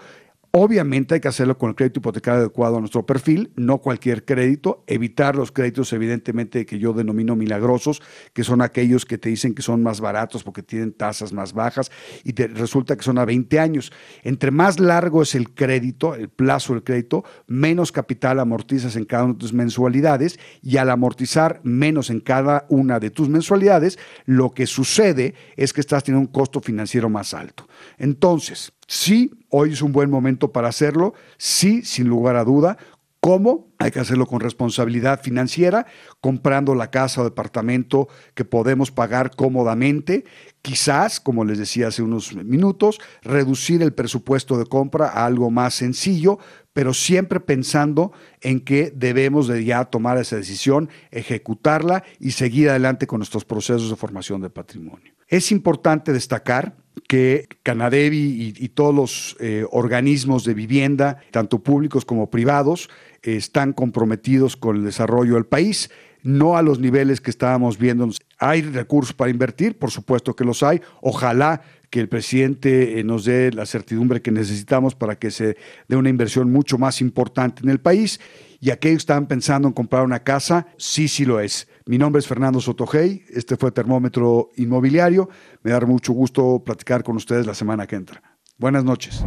Obviamente 0.53 1.15
hay 1.15 1.21
que 1.21 1.29
hacerlo 1.29 1.57
con 1.57 1.69
el 1.69 1.77
crédito 1.77 2.01
hipotecario 2.01 2.41
adecuado 2.41 2.77
a 2.77 2.81
nuestro 2.81 3.07
perfil, 3.07 3.53
no 3.55 3.79
cualquier 3.79 4.25
crédito, 4.25 4.83
evitar 4.89 5.37
los 5.37 5.53
créditos 5.53 5.93
evidentemente 5.93 6.67
que 6.67 6.81
yo 6.81 6.93
denomino 6.93 7.37
milagrosos, 7.37 8.03
que 8.33 8.43
son 8.43 8.61
aquellos 8.61 9.07
que 9.07 9.17
te 9.17 9.29
dicen 9.29 9.55
que 9.55 9.63
son 9.63 9.81
más 9.85 10.01
baratos 10.01 10.43
porque 10.43 10.65
tienen 10.65 10.93
tasas 10.93 11.33
más 11.33 11.53
bajas 11.53 11.93
y 12.25 12.33
resulta 12.33 12.97
que 12.97 13.05
son 13.05 13.19
a 13.19 13.25
20 13.25 13.61
años. 13.61 13.93
Entre 14.25 14.51
más 14.51 14.81
largo 14.81 15.23
es 15.23 15.37
el 15.37 15.55
crédito, 15.55 16.17
el 16.17 16.29
plazo 16.29 16.73
del 16.73 16.83
crédito, 16.83 17.23
menos 17.47 17.93
capital 17.93 18.41
amortizas 18.41 18.97
en 18.97 19.05
cada 19.05 19.27
una 19.27 19.35
de 19.35 19.39
tus 19.39 19.53
mensualidades 19.53 20.41
y 20.63 20.79
al 20.79 20.91
amortizar 20.91 21.61
menos 21.63 22.11
en 22.11 22.19
cada 22.19 22.67
una 22.69 22.99
de 22.99 23.11
tus 23.11 23.29
mensualidades, 23.29 24.01
lo 24.27 24.51
que 24.51 24.67
sucede 24.67 25.35
es 25.57 25.73
que 25.73 25.81
estás 25.81 26.03
teniendo 26.03 26.27
un 26.27 26.33
costo 26.33 26.61
financiero 26.61 27.09
más 27.09 27.35
alto. 27.35 27.69
Entonces, 27.99 28.73
Sí, 28.93 29.31
hoy 29.51 29.73
es 29.73 29.83
un 29.83 29.93
buen 29.93 30.11
momento 30.11 30.51
para 30.51 30.67
hacerlo, 30.67 31.15
sí, 31.39 31.83
sin 31.85 32.09
lugar 32.09 32.35
a 32.35 32.43
duda. 32.43 32.77
¿Cómo? 33.21 33.69
Hay 33.79 33.93
que 33.93 34.01
hacerlo 34.01 34.27
con 34.27 34.41
responsabilidad 34.41 35.23
financiera, 35.23 35.87
comprando 36.21 36.75
la 36.75 36.91
casa 36.91 37.21
o 37.21 37.25
departamento 37.25 38.09
que 38.35 38.45
podemos 38.45 38.91
pagar 38.91 39.31
cómodamente. 39.37 40.25
Quizás, 40.61 41.21
como 41.21 41.45
les 41.45 41.61
decía 41.61 41.87
hace 41.87 42.03
unos 42.03 42.35
minutos, 42.35 42.99
reducir 43.23 43.81
el 43.81 43.93
presupuesto 43.93 44.59
de 44.59 44.67
compra 44.67 45.07
a 45.07 45.25
algo 45.25 45.53
más 45.53 45.75
sencillo, 45.75 46.41
pero 46.73 46.93
siempre 46.93 47.39
pensando 47.39 48.11
en 48.41 48.59
que 48.59 48.93
debemos 48.93 49.47
de 49.47 49.65
ya 49.65 49.85
tomar 49.85 50.19
esa 50.19 50.35
decisión, 50.35 50.89
ejecutarla 51.13 52.03
y 52.19 52.33
seguir 52.33 52.71
adelante 52.71 53.07
con 53.07 53.21
nuestros 53.21 53.45
procesos 53.45 53.89
de 53.89 53.95
formación 53.95 54.41
de 54.41 54.51
patrimonio. 54.51 55.15
Es 55.29 55.53
importante 55.53 56.13
destacar 56.13 56.75
que 57.09 57.49
Canadevi 57.63 58.55
y, 58.57 58.69
todos 58.69 58.95
los 58.95 59.37
eh, 59.41 59.65
organismos 59.71 60.45
de 60.45 60.55
vivienda, 60.55 61.21
tanto 61.31 61.61
públicos 61.61 62.05
como 62.05 62.31
privados, 62.31 62.89
están 63.23 63.73
comprometidos 63.73 64.57
con 64.57 64.77
el 64.77 64.85
desarrollo 64.85 65.35
del 65.35 65.47
país. 65.47 65.91
no 66.23 66.59
a 66.59 66.63
los 66.63 66.81
niveles 66.81 67.23
que 67.23 67.31
estábamos 67.31 67.79
viendo. 67.79 68.07
¿Hay 68.39 68.61
recursos 68.61 69.15
para 69.15 69.31
invertir? 69.31 69.79
Por 69.79 69.91
supuesto 69.91 70.37
que 70.37 70.45
los 70.45 70.63
hay. 70.63 70.83
Ojalá 71.01 71.63
que 71.89 71.99
el 71.99 72.09
presidente 72.09 73.01
eh, 73.01 73.05
nos 73.05 73.25
dé 73.25 73.51
la 73.53 73.67
certidumbre 73.67 74.23
que 74.23 74.31
necesitamos 74.31 74.95
para 74.95 75.19
que 75.19 75.31
se 75.31 75.57
dé 75.89 75.97
una 75.97 76.09
inversión 76.09 76.53
mucho 76.53 76.79
más 76.79 77.01
importante 77.01 77.63
en 77.63 77.71
el 77.71 77.81
país. 77.81 78.21
Y 78.61 78.71
aquellos 78.71 78.99
que 78.99 79.13
están 79.13 79.27
pensando 79.27 79.67
en 79.69 79.75
comprar 79.75 80.05
una 80.05 80.23
casa, 80.23 80.67
sí, 80.77 81.09
sí 81.09 81.25
lo 81.25 81.41
es. 81.41 81.69
Mi 81.91 81.99
nombre 81.99 82.21
es 82.21 82.29
Fernando 82.29 82.61
Sotogey, 82.61 83.25
este 83.31 83.57
fue 83.57 83.73
Termómetro 83.73 84.51
Inmobiliario. 84.59 85.29
Me 85.65 85.73
da 85.73 85.81
mucho 85.81 86.13
gusto 86.13 86.63
platicar 86.65 87.03
con 87.03 87.17
ustedes 87.17 87.47
la 87.47 87.53
semana 87.53 87.85
que 87.85 87.97
entra. 87.97 88.23
Buenas 88.59 88.85
noches. 88.85 89.25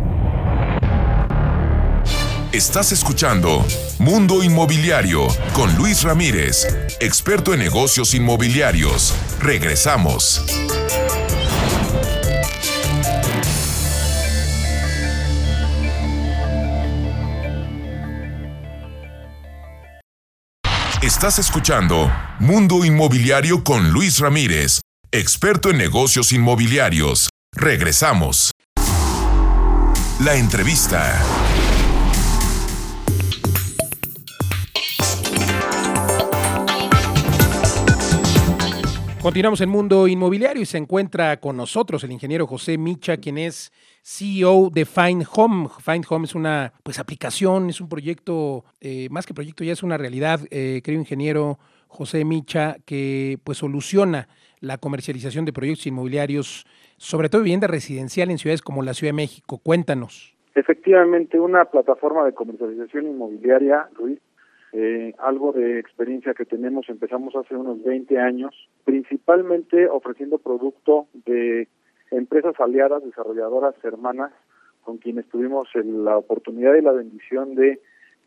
Estás 2.53 2.93
escuchando 2.93 3.65
Mundo 3.99 4.41
Inmobiliario 4.43 5.27
con 5.53 5.75
Luis 5.75 6.03
Ramírez, 6.03 6.65
experto 7.01 7.53
en 7.53 7.59
negocios 7.59 8.15
inmobiliarios. 8.15 9.13
Regresamos. 9.41 10.41
Estás 21.15 21.37
escuchando 21.37 22.11
Mundo 22.39 22.83
Inmobiliario 22.83 23.63
con 23.63 23.91
Luis 23.91 24.19
Ramírez, 24.19 24.81
experto 25.11 25.69
en 25.69 25.77
negocios 25.77 26.33
inmobiliarios. 26.33 27.29
Regresamos. 27.53 28.51
La 30.25 30.35
entrevista. 30.35 31.21
Continuamos 39.21 39.61
en 39.61 39.69
Mundo 39.69 40.07
Inmobiliario 40.07 40.63
y 40.63 40.65
se 40.65 40.79
encuentra 40.79 41.39
con 41.39 41.55
nosotros 41.55 42.03
el 42.03 42.11
ingeniero 42.11 42.47
José 42.47 42.77
Micha, 42.77 43.17
quien 43.17 43.37
es 43.37 43.71
CEO 44.03 44.69
de 44.69 44.85
Find 44.85 45.23
Home. 45.33 45.69
Find 45.79 46.05
Home 46.09 46.25
es 46.25 46.35
una 46.35 46.73
pues, 46.83 46.99
aplicación, 46.99 47.69
es 47.69 47.79
un 47.79 47.87
proyecto, 47.87 48.65
eh, 48.81 49.07
más 49.09 49.25
que 49.25 49.33
proyecto, 49.33 49.63
ya 49.63 49.71
es 49.71 49.81
una 49.81 49.97
realidad, 49.97 50.41
eh, 50.51 50.81
creo 50.83 50.99
ingeniero 50.99 51.57
José 51.87 52.25
Micha, 52.25 52.75
que 52.85 53.37
pues 53.43 53.59
soluciona 53.59 54.27
la 54.59 54.77
comercialización 54.77 55.45
de 55.45 55.53
proyectos 55.53 55.87
inmobiliarios, 55.87 56.65
sobre 56.97 57.29
todo 57.29 57.43
vivienda 57.43 57.67
residencial 57.67 58.29
en 58.29 58.37
ciudades 58.37 58.61
como 58.61 58.83
la 58.83 58.93
Ciudad 58.93 59.13
de 59.13 59.17
México. 59.17 59.59
Cuéntanos. 59.63 60.35
Efectivamente, 60.55 61.39
una 61.39 61.65
plataforma 61.65 62.25
de 62.25 62.33
comercialización 62.33 63.07
inmobiliaria, 63.07 63.87
Luis, 63.97 64.19
eh, 64.73 65.13
algo 65.19 65.53
de 65.53 65.79
experiencia 65.79 66.33
que 66.33 66.45
tenemos, 66.45 66.89
empezamos 66.89 67.35
hace 67.35 67.55
unos 67.55 67.81
20 67.83 68.19
años, 68.19 68.53
principalmente 68.83 69.87
ofreciendo 69.87 70.39
producto 70.39 71.07
de 71.25 71.67
empresas 72.17 72.59
aliadas, 72.59 73.03
desarrolladoras, 73.03 73.75
hermanas, 73.83 74.31
con 74.83 74.97
quienes 74.97 75.27
tuvimos 75.29 75.67
la 75.75 76.17
oportunidad 76.17 76.75
y 76.75 76.81
la 76.81 76.91
bendición 76.91 77.55
de 77.55 77.81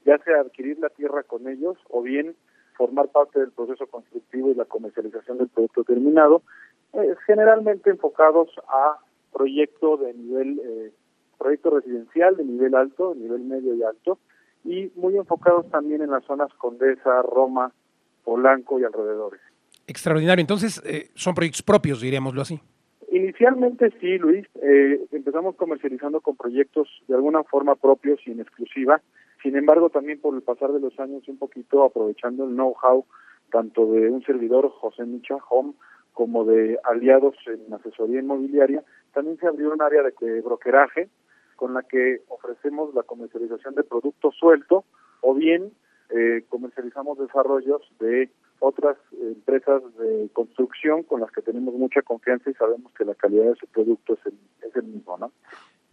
ya 0.04 0.18
sea 0.18 0.40
adquirir 0.40 0.78
la 0.78 0.88
tierra 0.88 1.22
con 1.24 1.48
ellos 1.48 1.76
o 1.90 2.02
bien 2.02 2.34
formar 2.76 3.08
parte 3.08 3.40
del 3.40 3.50
proceso 3.50 3.86
constructivo 3.86 4.50
y 4.50 4.54
la 4.54 4.64
comercialización 4.64 5.38
del 5.38 5.48
producto 5.48 5.84
terminado, 5.84 6.42
generalmente 7.26 7.90
enfocados 7.90 8.48
a 8.68 8.98
proyecto 9.32 9.96
de 9.96 10.14
nivel, 10.14 10.60
eh, 10.64 10.92
proyecto 11.38 11.70
residencial 11.70 12.36
de 12.36 12.44
nivel 12.44 12.74
alto, 12.74 13.14
nivel 13.14 13.40
medio 13.40 13.74
y 13.74 13.82
alto, 13.82 14.18
y 14.64 14.90
muy 14.94 15.16
enfocados 15.16 15.68
también 15.70 16.02
en 16.02 16.10
las 16.10 16.24
zonas 16.24 16.52
Condesa, 16.54 17.22
Roma, 17.22 17.72
Polanco 18.24 18.78
y 18.80 18.84
alrededores. 18.84 19.40
Extraordinario. 19.86 20.40
Entonces, 20.40 20.82
eh, 20.84 21.10
son 21.14 21.34
proyectos 21.34 21.62
propios, 21.62 22.00
diríamoslo 22.00 22.42
así. 22.42 22.60
Inicialmente 23.10 23.92
sí, 24.00 24.18
Luis. 24.18 24.46
Eh, 24.62 25.06
empezamos 25.12 25.56
comercializando 25.56 26.20
con 26.20 26.36
proyectos 26.36 26.88
de 27.06 27.14
alguna 27.14 27.44
forma 27.44 27.76
propios 27.76 28.20
y 28.26 28.32
en 28.32 28.40
exclusiva. 28.40 29.00
Sin 29.42 29.56
embargo, 29.56 29.90
también 29.90 30.20
por 30.20 30.34
el 30.34 30.42
pasar 30.42 30.72
de 30.72 30.80
los 30.80 30.98
años, 30.98 31.28
un 31.28 31.38
poquito 31.38 31.84
aprovechando 31.84 32.44
el 32.44 32.54
know-how 32.54 33.04
tanto 33.50 33.92
de 33.92 34.10
un 34.10 34.22
servidor, 34.24 34.68
José 34.70 35.04
Micha 35.04 35.36
Home, 35.50 35.74
como 36.12 36.44
de 36.44 36.78
aliados 36.84 37.36
en 37.46 37.72
asesoría 37.72 38.20
inmobiliaria, 38.20 38.82
también 39.12 39.38
se 39.38 39.46
abrió 39.46 39.72
un 39.72 39.82
área 39.82 40.02
de 40.02 40.40
brokeraje 40.40 41.08
con 41.56 41.74
la 41.74 41.82
que 41.82 42.22
ofrecemos 42.28 42.94
la 42.94 43.02
comercialización 43.02 43.74
de 43.74 43.84
producto 43.84 44.30
suelto 44.32 44.84
o 45.20 45.34
bien 45.34 45.72
eh, 46.10 46.44
comercializamos 46.48 47.18
desarrollos 47.18 47.82
de 47.98 48.30
otras 48.60 48.96
empresas 49.12 49.82
de 49.98 50.28
construcción 50.32 51.02
con 51.02 51.20
las 51.20 51.30
que 51.30 51.42
tenemos 51.42 51.74
mucha 51.74 52.02
confianza 52.02 52.50
y 52.50 52.54
sabemos 52.54 52.92
que 52.92 53.04
la 53.04 53.14
calidad 53.14 53.44
de 53.44 53.56
su 53.56 53.66
producto 53.66 54.14
es 54.14 54.26
el, 54.26 54.34
es 54.68 54.76
el 54.76 54.84
mismo, 54.84 55.16
¿no? 55.18 55.32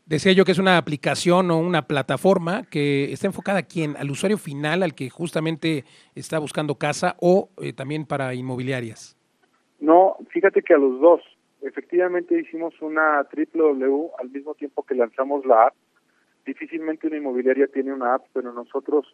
Decía 0.05 0.33
yo 0.33 0.43
que 0.43 0.51
es 0.51 0.59
una 0.59 0.77
aplicación 0.77 1.49
o 1.49 1.57
una 1.57 1.87
plataforma 1.87 2.63
que 2.69 3.13
está 3.13 3.27
enfocada 3.27 3.59
a 3.59 3.63
quién, 3.63 3.95
al 3.95 4.11
usuario 4.11 4.37
final, 4.37 4.83
al 4.83 4.95
que 4.95 5.09
justamente 5.09 5.85
está 6.13 6.39
buscando 6.39 6.75
casa 6.75 7.15
o 7.21 7.49
eh, 7.61 7.71
también 7.71 8.05
para 8.05 8.33
inmobiliarias. 8.33 9.17
No, 9.79 10.17
fíjate 10.29 10.61
que 10.61 10.73
a 10.73 10.77
los 10.77 10.99
dos 10.99 11.21
efectivamente 11.61 12.37
hicimos 12.37 12.73
una 12.81 13.23
triple 13.31 13.61
W 13.61 14.09
al 14.19 14.29
mismo 14.29 14.53
tiempo 14.55 14.83
que 14.83 14.95
lanzamos 14.95 15.45
la 15.45 15.67
app. 15.67 15.73
Difícilmente 16.45 17.07
una 17.07 17.17
inmobiliaria 17.17 17.67
tiene 17.67 17.93
una 17.93 18.15
app, 18.15 18.25
pero 18.33 18.51
nosotros 18.51 19.07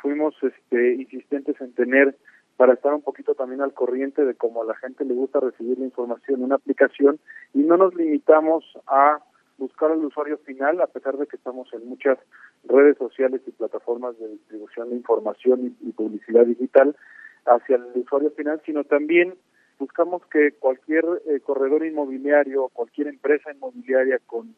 fuimos 0.00 0.34
este, 0.42 0.94
insistentes 0.94 1.60
en 1.60 1.72
tener, 1.74 2.18
para 2.56 2.74
estar 2.74 2.92
un 2.92 3.02
poquito 3.02 3.34
también 3.34 3.60
al 3.60 3.74
corriente 3.74 4.24
de 4.24 4.34
cómo 4.34 4.62
a 4.62 4.66
la 4.66 4.76
gente 4.76 5.04
le 5.04 5.14
gusta 5.14 5.40
recibir 5.40 5.78
la 5.78 5.86
información 5.86 6.38
en 6.38 6.44
una 6.44 6.56
aplicación 6.56 7.18
y 7.54 7.58
no 7.58 7.76
nos 7.76 7.94
limitamos 7.94 8.64
a 8.86 9.18
buscar 9.58 9.92
al 9.92 10.04
usuario 10.04 10.38
final, 10.38 10.80
a 10.80 10.86
pesar 10.86 11.16
de 11.16 11.26
que 11.26 11.36
estamos 11.36 11.72
en 11.72 11.88
muchas 11.88 12.18
redes 12.64 12.96
sociales 12.98 13.40
y 13.46 13.52
plataformas 13.52 14.18
de 14.18 14.28
distribución 14.28 14.90
de 14.90 14.96
información 14.96 15.76
y, 15.80 15.92
publicidad 15.92 16.46
digital 16.46 16.96
hacia 17.46 17.76
el 17.76 17.84
usuario 17.94 18.30
final, 18.32 18.60
sino 18.64 18.84
también 18.84 19.34
buscamos 19.78 20.22
que 20.26 20.52
cualquier 20.52 21.04
eh, 21.26 21.40
corredor 21.40 21.84
inmobiliario, 21.84 22.68
cualquier 22.72 23.08
empresa 23.08 23.52
inmobiliaria 23.52 24.18
con 24.26 24.54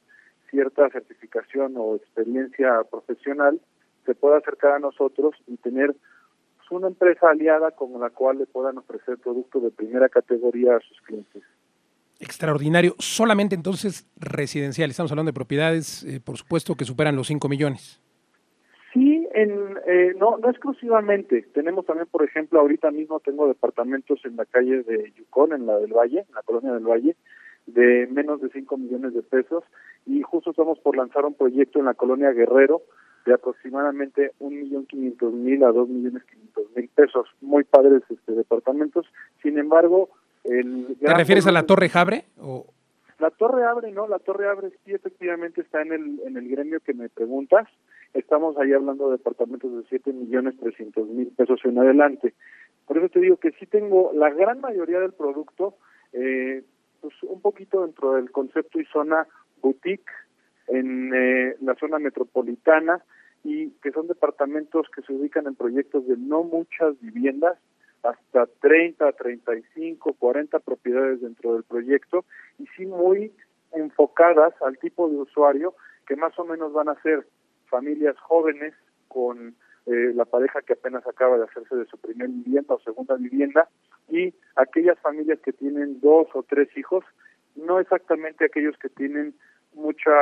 cierta 0.51 0.89
certificación 0.91 1.75
o 1.77 1.97
experiencia 1.97 2.83
profesional 2.91 3.61
se 4.07 4.15
pueda 4.15 4.39
acercar 4.39 4.73
a 4.73 4.79
nosotros 4.79 5.35
y 5.47 5.57
tener 5.57 5.95
pues, 6.69 6.79
una 6.79 6.89
empresa 6.89 7.31
aliada 7.31 7.71
con 7.73 7.99
la 8.01 8.11
cual 8.11 8.39
le 8.39 8.47
puedan 8.47 8.79
ofrecer 8.79 9.19
productos 9.19 9.63
de 9.63 9.71
primera 9.71 10.09
categoría 10.09 10.77
a 10.77 10.81
sus 10.81 11.01
clientes. 11.03 11.43
Extraordinario. 12.21 12.95
Solamente 12.99 13.55
entonces 13.55 14.09
residencial. 14.17 14.91
Estamos 14.91 15.11
hablando 15.13 15.31
de 15.31 15.35
propiedades, 15.35 16.05
eh, 16.05 16.21
por 16.25 16.37
supuesto, 16.37 16.75
que 16.75 16.85
superan 16.85 17.17
los 17.17 17.27
5 17.27 17.49
millones. 17.49 18.01
Sí, 18.93 19.27
en, 19.35 19.51
eh, 19.87 20.15
no, 20.17 20.39
no 20.39 20.49
exclusivamente. 20.49 21.43
Tenemos 21.53 21.85
también, 21.85 22.07
por 22.07 22.25
ejemplo, 22.25 22.61
ahorita 22.61 22.91
mismo 22.93 23.19
tengo 23.21 23.49
departamentos 23.49 24.21
en 24.25 24.37
la 24.37 24.45
calle 24.45 24.83
de 24.85 25.13
Yukon, 25.17 25.53
en 25.53 25.67
la 25.67 25.77
del 25.79 25.93
Valle, 25.93 26.21
en 26.21 26.35
la 26.35 26.43
colonia 26.43 26.73
del 26.73 26.87
Valle, 26.87 27.17
de 27.67 28.07
menos 28.07 28.41
de 28.41 28.51
5 28.51 28.77
millones 28.77 29.15
de 29.15 29.23
pesos 29.23 29.65
y 30.07 30.23
justo 30.23 30.51
estamos 30.51 30.79
por 30.81 30.97
lanzar 30.97 31.25
un 31.25 31.35
proyecto 31.35 31.79
en 31.79 31.87
la 31.87 31.95
colonia 31.95 32.31
Guerrero 32.33 32.83
de 33.25 33.35
aproximadamente 33.35 34.33
un 34.39 34.55
millón 34.55 34.87
quinientos 34.87 35.33
mil 35.33 35.65
a 35.65 35.73
dos 35.73 35.89
millones 35.89 36.25
quinientos 36.25 36.65
mil 36.77 36.89
pesos. 36.89 37.29
Muy 37.41 37.65
padres 37.65 38.03
este 38.09 38.33
departamentos. 38.33 39.07
Sin 39.43 39.59
embargo, 39.59 40.11
el 40.45 40.97
¿Te 41.01 41.15
refieres 41.15 41.47
a 41.47 41.53
la 41.53 41.65
Torre 41.65 41.89
Jabre? 41.89 42.25
O... 42.39 42.67
La 43.19 43.31
Torre 43.31 43.65
Abre, 43.65 43.93
no, 43.93 44.07
la 44.09 44.19
Torre 44.19 44.49
Abre 44.49 44.71
sí 44.85 44.93
efectivamente 44.93 45.61
está 45.61 45.83
en 45.83 45.93
el, 45.93 46.21
en 46.27 46.37
el 46.37 46.49
gremio 46.49 46.81
que 46.81 46.93
me 46.93 47.09
preguntas. 47.09 47.67
Estamos 48.13 48.59
ahí 48.59 48.73
hablando 48.73 49.07
de 49.07 49.19
departamentos 49.19 49.75
de 49.75 49.85
siete 49.89 50.13
millones 50.13 50.59
trescientos 50.59 51.09
mil 51.09 51.29
pesos 51.29 51.61
en 51.65 51.79
adelante. 51.79 52.35
Por 52.87 52.99
eso 52.99 53.09
te 53.09 53.21
digo 53.21 53.37
que 53.39 53.53
sí 53.53 53.67
tengo 53.67 54.13
la 54.13 54.31
gran 54.31 54.61
mayoría 54.61 55.01
del 55.01 55.13
producto, 55.13 55.77
eh, 56.13 56.63
pues 57.01 57.15
un 57.23 57.41
poquito 57.41 57.83
dentro 57.83 58.15
del 58.15 58.31
concepto 58.31 58.79
y 58.81 58.85
zona 58.87 59.27
boutique 59.63 60.11
en 60.67 61.13
eh, 61.15 61.57
la 61.61 61.75
zona 61.77 61.99
metropolitana 61.99 63.03
y 63.45 63.71
que 63.83 63.93
son 63.93 64.09
departamentos 64.09 64.89
que 64.95 65.03
se 65.03 65.13
ubican 65.13 65.47
en 65.47 65.55
proyectos 65.55 66.07
de 66.09 66.17
no 66.17 66.43
muchas 66.43 66.99
viviendas, 67.01 67.59
hasta 68.03 68.47
30, 68.61 69.13
35, 69.13 70.15
40 70.15 70.59
propiedades 70.61 71.21
dentro 71.21 71.55
del 71.55 71.65
proyecto 71.65 72.25
y 72.59 72.67
sí 72.77 72.87
muy 72.87 73.33
enfocadas 73.73 74.55
al 74.63 74.79
tipo 74.79 75.09
de 75.09 75.17
usuario 75.17 75.75
que 76.07 76.17
más 76.17 76.39
o 76.39 76.45
menos 76.45 76.73
van 76.73 76.89
a 76.89 77.01
ser 77.03 77.27
familias 77.67 78.17
jóvenes 78.19 78.75
con 79.09 79.55
eh, 79.87 80.13
la 80.15 80.25
pareja 80.25 80.61
que 80.63 80.75
apenas 80.75 81.07
acaba 81.07 81.39
de 81.39 81.45
hacerse 81.45 81.77
de 81.77 81.87
su 81.87 81.99
primera 81.99 82.31
vivienda 82.31 82.75
o 82.75 82.81
segunda 82.81 83.17
vivienda 83.17 83.69
y 84.09 84.35
aquellas 84.57 84.99
familias 85.01 85.39
que 85.41 85.53
tienen 85.53 86.01
dos 86.01 86.29
o 86.35 86.43
tres 86.43 86.69
hijos, 86.77 87.05
no 87.57 87.81
exactamente 87.81 88.45
aquellos 88.45 88.77
que 88.79 88.91
tienen 88.91 89.35
mucha 89.75 90.13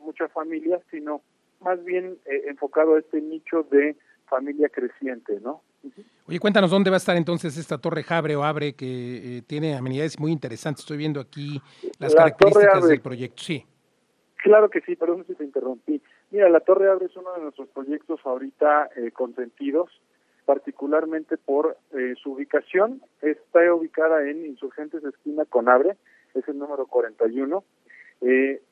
mucha 0.00 0.28
familia, 0.28 0.80
sino 0.90 1.22
más 1.60 1.82
bien 1.84 2.18
eh, 2.26 2.44
enfocado 2.48 2.94
a 2.94 2.98
este 2.98 3.20
nicho 3.20 3.62
de 3.70 3.96
familia 4.26 4.68
creciente, 4.68 5.40
¿no? 5.40 5.62
Oye, 6.26 6.40
cuéntanos 6.40 6.70
dónde 6.70 6.90
va 6.90 6.96
a 6.96 6.98
estar 6.98 7.16
entonces 7.16 7.56
esta 7.56 7.78
Torre 7.78 8.02
Jabre 8.02 8.34
o 8.34 8.42
Abre 8.42 8.74
que 8.74 9.38
eh, 9.38 9.42
tiene 9.46 9.76
amenidades 9.76 10.18
muy 10.18 10.32
interesantes. 10.32 10.82
Estoy 10.82 10.96
viendo 10.96 11.20
aquí 11.20 11.60
las 11.98 12.14
características 12.14 12.88
del 12.88 13.00
proyecto. 13.00 13.42
Sí. 13.42 13.64
Claro 14.42 14.68
que 14.68 14.80
sí, 14.80 14.96
perdón 14.96 15.24
si 15.26 15.34
te 15.34 15.44
interrumpí. 15.44 16.00
Mira, 16.30 16.48
la 16.48 16.60
Torre 16.60 16.90
Abre 16.90 17.06
es 17.06 17.16
uno 17.16 17.32
de 17.34 17.42
nuestros 17.42 17.68
proyectos 17.68 18.20
ahorita 18.24 18.90
eh, 18.96 19.10
consentidos, 19.12 19.90
particularmente 20.44 21.36
por 21.36 21.76
eh, 21.92 22.14
su 22.22 22.32
ubicación. 22.32 23.02
Está 23.22 23.72
ubicada 23.72 24.28
en 24.28 24.44
Insurgentes 24.46 25.04
Esquina 25.04 25.44
con 25.44 25.68
Abre, 25.68 25.96
es 26.34 26.46
el 26.48 26.58
número 26.58 26.86
41. 26.86 27.64
Eh, 28.22 28.62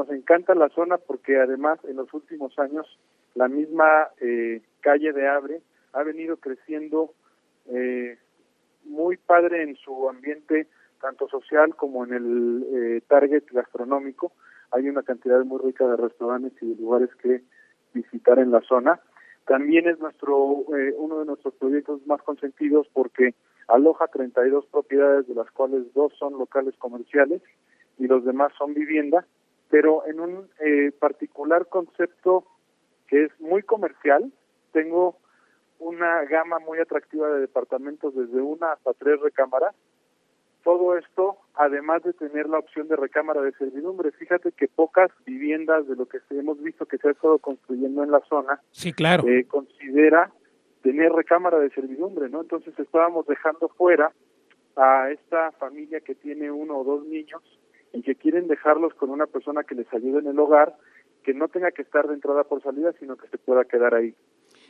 nos 0.00 0.10
encanta 0.10 0.54
la 0.54 0.70
zona 0.70 0.96
porque 0.96 1.36
además 1.36 1.78
en 1.84 1.96
los 1.96 2.12
últimos 2.14 2.58
años 2.58 2.98
la 3.34 3.48
misma 3.48 4.08
eh, 4.20 4.62
calle 4.80 5.12
de 5.12 5.28
Abre 5.28 5.60
ha 5.92 6.02
venido 6.02 6.38
creciendo 6.38 7.12
eh, 7.66 8.16
muy 8.84 9.18
padre 9.18 9.62
en 9.62 9.76
su 9.76 10.08
ambiente 10.08 10.68
tanto 11.02 11.28
social 11.28 11.74
como 11.76 12.04
en 12.04 12.14
el 12.14 12.66
eh, 12.72 13.02
target 13.08 13.44
gastronómico. 13.52 14.32
Hay 14.70 14.88
una 14.88 15.02
cantidad 15.02 15.44
muy 15.44 15.60
rica 15.62 15.86
de 15.86 15.96
restaurantes 15.96 16.52
y 16.62 16.74
de 16.74 16.80
lugares 16.80 17.10
que 17.16 17.42
visitar 17.92 18.38
en 18.38 18.50
la 18.50 18.62
zona. 18.62 19.00
También 19.46 19.86
es 19.86 19.98
nuestro 19.98 20.64
eh, 20.78 20.94
uno 20.96 21.18
de 21.18 21.26
nuestros 21.26 21.52
proyectos 21.54 22.06
más 22.06 22.22
consentidos 22.22 22.86
porque 22.94 23.34
aloja 23.68 24.06
32 24.06 24.64
propiedades, 24.66 25.28
de 25.28 25.34
las 25.34 25.50
cuales 25.50 25.92
dos 25.92 26.14
son 26.18 26.38
locales 26.38 26.74
comerciales 26.78 27.42
y 27.98 28.06
los 28.06 28.24
demás 28.24 28.50
son 28.56 28.72
vivienda, 28.72 29.26
pero 29.70 30.04
en 30.06 30.20
un 30.20 30.48
eh, 30.60 30.92
particular 30.98 31.66
concepto 31.68 32.44
que 33.06 33.24
es 33.24 33.40
muy 33.40 33.62
comercial. 33.62 34.32
Tengo 34.72 35.16
una 35.78 36.24
gama 36.24 36.58
muy 36.58 36.78
atractiva 36.78 37.28
de 37.28 37.40
departamentos 37.40 38.14
desde 38.14 38.40
una 38.40 38.72
hasta 38.72 38.92
tres 38.94 39.20
recámaras. 39.20 39.74
Todo 40.62 40.96
esto, 40.98 41.38
además 41.54 42.02
de 42.02 42.12
tener 42.12 42.46
la 42.48 42.58
opción 42.58 42.86
de 42.86 42.96
recámara 42.96 43.40
de 43.40 43.52
servidumbre, 43.52 44.12
fíjate 44.12 44.52
que 44.52 44.68
pocas 44.68 45.10
viviendas 45.24 45.88
de 45.88 45.96
lo 45.96 46.06
que 46.06 46.18
hemos 46.30 46.62
visto 46.62 46.84
que 46.84 46.98
se 46.98 47.08
ha 47.08 47.12
estado 47.12 47.38
construyendo 47.38 48.04
en 48.04 48.10
la 48.10 48.20
zona, 48.28 48.60
sí, 48.70 48.92
claro, 48.92 49.26
eh, 49.26 49.46
considera 49.48 50.30
tener 50.82 51.12
recámara 51.12 51.58
de 51.58 51.70
servidumbre, 51.70 52.28
¿no? 52.28 52.42
Entonces 52.42 52.78
estábamos 52.78 53.26
dejando 53.26 53.68
fuera 53.70 54.12
a 54.76 55.10
esta 55.10 55.50
familia 55.52 56.00
que 56.00 56.14
tiene 56.14 56.50
uno 56.50 56.78
o 56.78 56.84
dos 56.84 57.06
niños 57.06 57.42
y 57.92 58.02
que 58.02 58.14
quieren 58.14 58.48
dejarlos 58.48 58.94
con 58.94 59.10
una 59.10 59.26
persona 59.26 59.64
que 59.64 59.74
les 59.74 59.92
ayude 59.92 60.20
en 60.20 60.28
el 60.28 60.38
hogar, 60.38 60.76
que 61.22 61.34
no 61.34 61.48
tenga 61.48 61.70
que 61.70 61.82
estar 61.82 62.06
de 62.08 62.14
entrada 62.14 62.44
por 62.44 62.62
salida, 62.62 62.92
sino 62.98 63.16
que 63.16 63.28
se 63.28 63.38
pueda 63.38 63.64
quedar 63.64 63.94
ahí. 63.94 64.14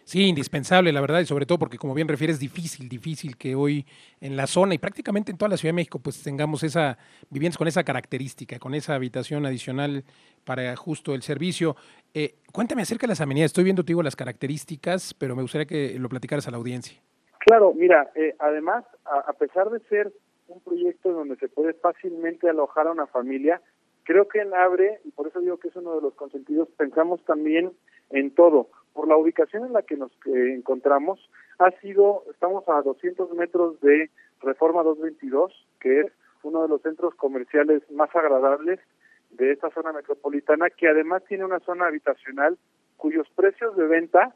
Sí, 0.04 0.26
indispensable, 0.26 0.92
la 0.92 1.00
verdad, 1.00 1.20
y 1.20 1.26
sobre 1.26 1.46
todo 1.46 1.58
porque, 1.58 1.78
como 1.78 1.94
bien 1.94 2.08
refieres, 2.08 2.40
difícil, 2.40 2.88
difícil 2.88 3.36
que 3.36 3.54
hoy 3.54 3.86
en 4.20 4.36
la 4.36 4.46
zona 4.46 4.74
y 4.74 4.78
prácticamente 4.78 5.30
en 5.30 5.38
toda 5.38 5.50
la 5.50 5.56
Ciudad 5.56 5.70
de 5.70 5.76
México, 5.76 6.00
pues 6.02 6.22
tengamos 6.22 6.64
esa 6.64 6.98
viviendas 7.28 7.58
con 7.58 7.68
esa 7.68 7.84
característica, 7.84 8.58
con 8.58 8.74
esa 8.74 8.94
habitación 8.94 9.46
adicional 9.46 10.04
para 10.44 10.74
justo 10.74 11.14
el 11.14 11.22
servicio. 11.22 11.76
Eh, 12.12 12.36
cuéntame 12.52 12.82
acerca 12.82 13.06
de 13.06 13.12
las 13.12 13.20
amenidades. 13.20 13.50
Estoy 13.50 13.64
viendo, 13.64 13.84
te 13.84 13.88
digo, 13.88 14.02
las 14.02 14.16
características, 14.16 15.14
pero 15.14 15.36
me 15.36 15.42
gustaría 15.42 15.66
que 15.66 15.96
lo 15.98 16.08
platicaras 16.08 16.48
a 16.48 16.50
la 16.50 16.56
audiencia. 16.56 17.00
Claro, 17.46 17.72
mira, 17.74 18.10
eh, 18.16 18.34
además, 18.38 18.84
a, 19.04 19.30
a 19.30 19.32
pesar 19.34 19.70
de 19.70 19.80
ser 19.88 20.12
un 20.50 20.60
proyecto 20.60 21.12
donde 21.12 21.36
se 21.36 21.48
puede 21.48 21.74
fácilmente 21.74 22.48
alojar 22.48 22.86
a 22.86 22.92
una 22.92 23.06
familia, 23.06 23.60
creo 24.04 24.28
que 24.28 24.40
en 24.40 24.54
Abre, 24.54 25.00
y 25.04 25.10
por 25.12 25.28
eso 25.28 25.40
digo 25.40 25.58
que 25.58 25.68
es 25.68 25.76
uno 25.76 25.94
de 25.94 26.02
los 26.02 26.14
consentidos, 26.14 26.68
pensamos 26.76 27.24
también 27.24 27.72
en 28.10 28.34
todo. 28.34 28.68
Por 28.92 29.08
la 29.08 29.16
ubicación 29.16 29.64
en 29.64 29.72
la 29.72 29.82
que 29.82 29.96
nos 29.96 30.10
eh, 30.26 30.54
encontramos, 30.54 31.30
ha 31.58 31.70
sido, 31.80 32.24
estamos 32.30 32.68
a 32.68 32.82
200 32.82 33.32
metros 33.34 33.80
de 33.80 34.10
Reforma 34.40 34.82
222, 34.82 35.66
que 35.80 36.00
es 36.00 36.06
uno 36.42 36.62
de 36.62 36.68
los 36.68 36.82
centros 36.82 37.14
comerciales 37.14 37.82
más 37.90 38.14
agradables 38.14 38.80
de 39.30 39.52
esta 39.52 39.70
zona 39.70 39.92
metropolitana, 39.92 40.70
que 40.70 40.88
además 40.88 41.22
tiene 41.28 41.44
una 41.44 41.60
zona 41.60 41.86
habitacional 41.86 42.58
cuyos 42.96 43.28
precios 43.34 43.76
de 43.76 43.86
venta 43.86 44.34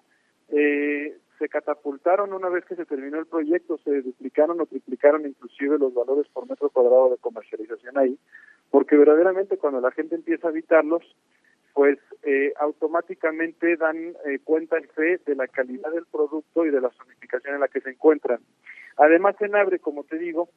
eh, 0.48 1.16
se 1.38 1.48
catapultaron 1.48 2.32
una 2.32 2.48
vez 2.48 2.64
que 2.64 2.76
se 2.76 2.86
terminó 2.86 3.18
el 3.18 3.26
proyecto, 3.26 3.78
se 3.78 4.02
duplicaron 4.02 4.60
o 4.60 4.66
triplicaron 4.66 5.26
inclusive 5.26 5.78
los 5.78 5.92
valores 5.94 6.26
por 6.32 6.48
metro 6.48 6.70
cuadrado 6.70 7.10
de 7.10 7.18
comercialización 7.18 7.98
ahí, 7.98 8.18
porque 8.70 8.96
verdaderamente 8.96 9.58
cuando 9.58 9.80
la 9.80 9.90
gente 9.90 10.14
empieza 10.14 10.46
a 10.46 10.50
habitarlos, 10.50 11.02
pues 11.72 11.98
eh, 12.22 12.52
automáticamente 12.60 13.76
dan 13.76 14.14
eh, 14.26 14.38
cuenta 14.44 14.78
en 14.78 14.88
fe 14.90 15.20
de 15.26 15.34
la 15.34 15.48
calidad 15.48 15.90
del 15.90 16.06
producto 16.06 16.64
y 16.64 16.70
de 16.70 16.80
la 16.80 16.90
zonificación 16.90 17.54
en 17.54 17.60
la 17.60 17.68
que 17.68 17.80
se 17.80 17.90
encuentran. 17.90 18.40
Además, 18.96 19.34
en 19.40 19.56
Abre, 19.56 19.80
como 19.80 20.04
te 20.04 20.16
digo, 20.16 20.48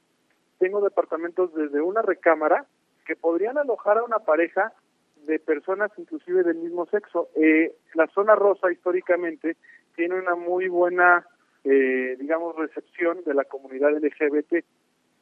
tengo 0.60 0.80
departamentos 0.82 1.54
desde 1.56 1.82
una 1.82 2.04
recámara 2.04 2.66
que 3.06 3.16
podrían 3.16 3.58
alojar 3.58 3.98
a 3.98 4.04
una 4.04 4.20
pareja 4.20 4.74
de 5.26 5.40
personas 5.40 5.92
inclusive 5.98 6.44
del 6.44 6.58
mismo 6.58 6.86
sexo. 6.86 7.30
Eh, 7.36 7.74
la 7.96 8.08
zona 8.08 8.36
rosa 8.36 8.72
históricamente 8.72 9.58
tiene 9.98 10.16
una 10.16 10.36
muy 10.36 10.70
buena, 10.70 11.26
eh, 11.66 12.16
digamos, 12.20 12.56
recepción 12.56 13.18
de 13.26 13.34
la 13.34 13.44
comunidad 13.44 13.92
LGBT 13.98 14.64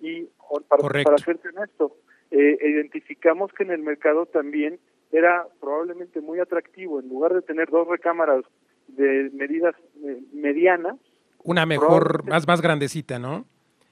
y 0.02 0.28
para, 0.70 1.04
para 1.04 1.18
serte 1.18 1.50
honesto, 1.50 1.96
eh, 2.30 2.58
identificamos 2.62 3.52
que 3.54 3.64
en 3.64 3.72
el 3.72 3.82
mercado 3.82 4.26
también 4.28 4.78
era 5.12 5.48
probablemente 5.62 6.20
muy 6.22 6.40
atractivo, 6.40 7.00
en 7.00 7.08
lugar 7.08 7.34
de 7.34 7.42
tener 7.42 7.70
dos 7.70 7.88
recámaras 7.88 8.44
de 8.90 9.32
medidas 9.34 9.74
eh, 10.04 10.22
medianas. 10.34 10.98
Una 11.44 11.66
mejor, 11.66 12.26
más, 12.26 12.46
más 12.46 12.62
grandecita, 12.62 13.18
¿no? 13.18 13.46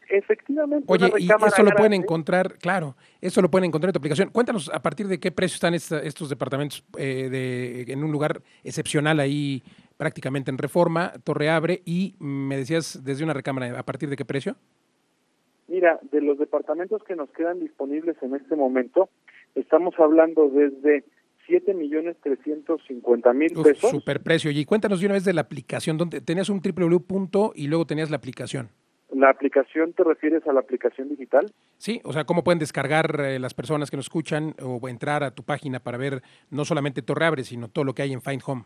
Efectivamente. 0.10 0.86
Oye, 0.88 1.12
y 1.18 1.28
eso 1.32 1.64
lo 1.64 1.72
pueden 1.72 1.94
encontrar, 1.94 2.58
claro, 2.60 2.96
eso 3.22 3.42
lo 3.42 3.50
pueden 3.50 3.66
encontrar 3.66 3.90
en 3.90 3.94
tu 3.94 3.98
aplicación. 4.00 4.30
Cuéntanos 4.30 4.70
a 4.72 4.82
partir 4.82 5.08
de 5.08 5.20
qué 5.20 5.32
precio 5.32 5.56
están 5.56 5.74
estos 5.74 6.30
departamentos 6.30 6.84
eh, 6.98 7.30
de, 7.32 7.92
en 7.92 8.04
un 8.04 8.12
lugar 8.12 8.42
excepcional 8.64 9.20
ahí, 9.20 9.64
prácticamente 10.04 10.52
en 10.52 10.58
reforma, 10.58 11.14
Torre 11.24 11.50
Abre, 11.50 11.82
y 11.86 12.16
me 12.20 12.58
decías 12.58 13.06
desde 13.06 13.24
una 13.24 13.32
recámara, 13.32 13.80
¿a 13.80 13.84
partir 13.84 14.10
de 14.10 14.18
qué 14.18 14.26
precio? 14.26 14.58
Mira, 15.70 15.98
de 16.12 16.20
los 16.20 16.38
departamentos 16.38 17.02
que 17.06 17.16
nos 17.16 17.30
quedan 17.30 17.62
disponibles 17.62 18.18
en 18.22 18.36
este 18.36 18.58
momento, 18.58 19.08
estamos 19.56 19.94
hablando 19.98 20.50
desde 20.50 21.06
7 21.48 21.74
millones 21.74 22.18
350 22.22 23.32
mil 23.32 23.54
pesos. 23.64 23.92
Super 23.92 24.22
precio. 24.22 24.52
Y 24.52 24.66
cuéntanos 24.66 25.00
de 25.00 25.06
una 25.06 25.14
vez 25.14 25.24
de 25.24 25.32
la 25.32 25.40
aplicación, 25.40 25.98
donde 25.98 26.20
tenías 26.20 26.50
un 26.50 26.60
www. 26.60 27.54
y 27.56 27.68
luego 27.68 27.86
tenías 27.86 28.10
la 28.10 28.18
aplicación. 28.18 28.68
¿La 29.14 29.30
aplicación 29.30 29.94
te 29.94 30.04
refieres 30.04 30.46
a 30.46 30.52
la 30.52 30.60
aplicación 30.60 31.08
digital? 31.08 31.50
Sí, 31.78 32.02
o 32.04 32.12
sea, 32.12 32.26
¿cómo 32.26 32.44
pueden 32.44 32.60
descargar 32.60 33.22
eh, 33.22 33.40
las 33.40 33.54
personas 33.54 33.90
que 33.90 33.96
nos 33.96 34.08
escuchan 34.08 34.54
o 34.62 34.86
entrar 34.90 35.24
a 35.24 35.32
tu 35.32 35.44
página 35.44 35.80
para 35.80 35.98
ver 35.98 36.24
no 36.50 36.66
solamente 36.66 37.02
Torre 37.02 37.26
Abre, 37.26 37.46
sino 37.46 37.70
todo 37.70 37.86
lo 37.86 37.94
que 37.94 38.02
hay 38.02 38.12
en 38.12 38.22
Find 38.22 38.42
Home? 38.46 38.66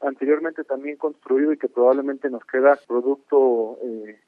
anteriormente 0.00 0.64
también 0.64 0.96
construido 0.96 1.52
y 1.52 1.58
que 1.58 1.68
probablemente 1.68 2.30
nos 2.30 2.44
queda 2.44 2.78
producto 2.86 3.78
eh, 3.82 4.18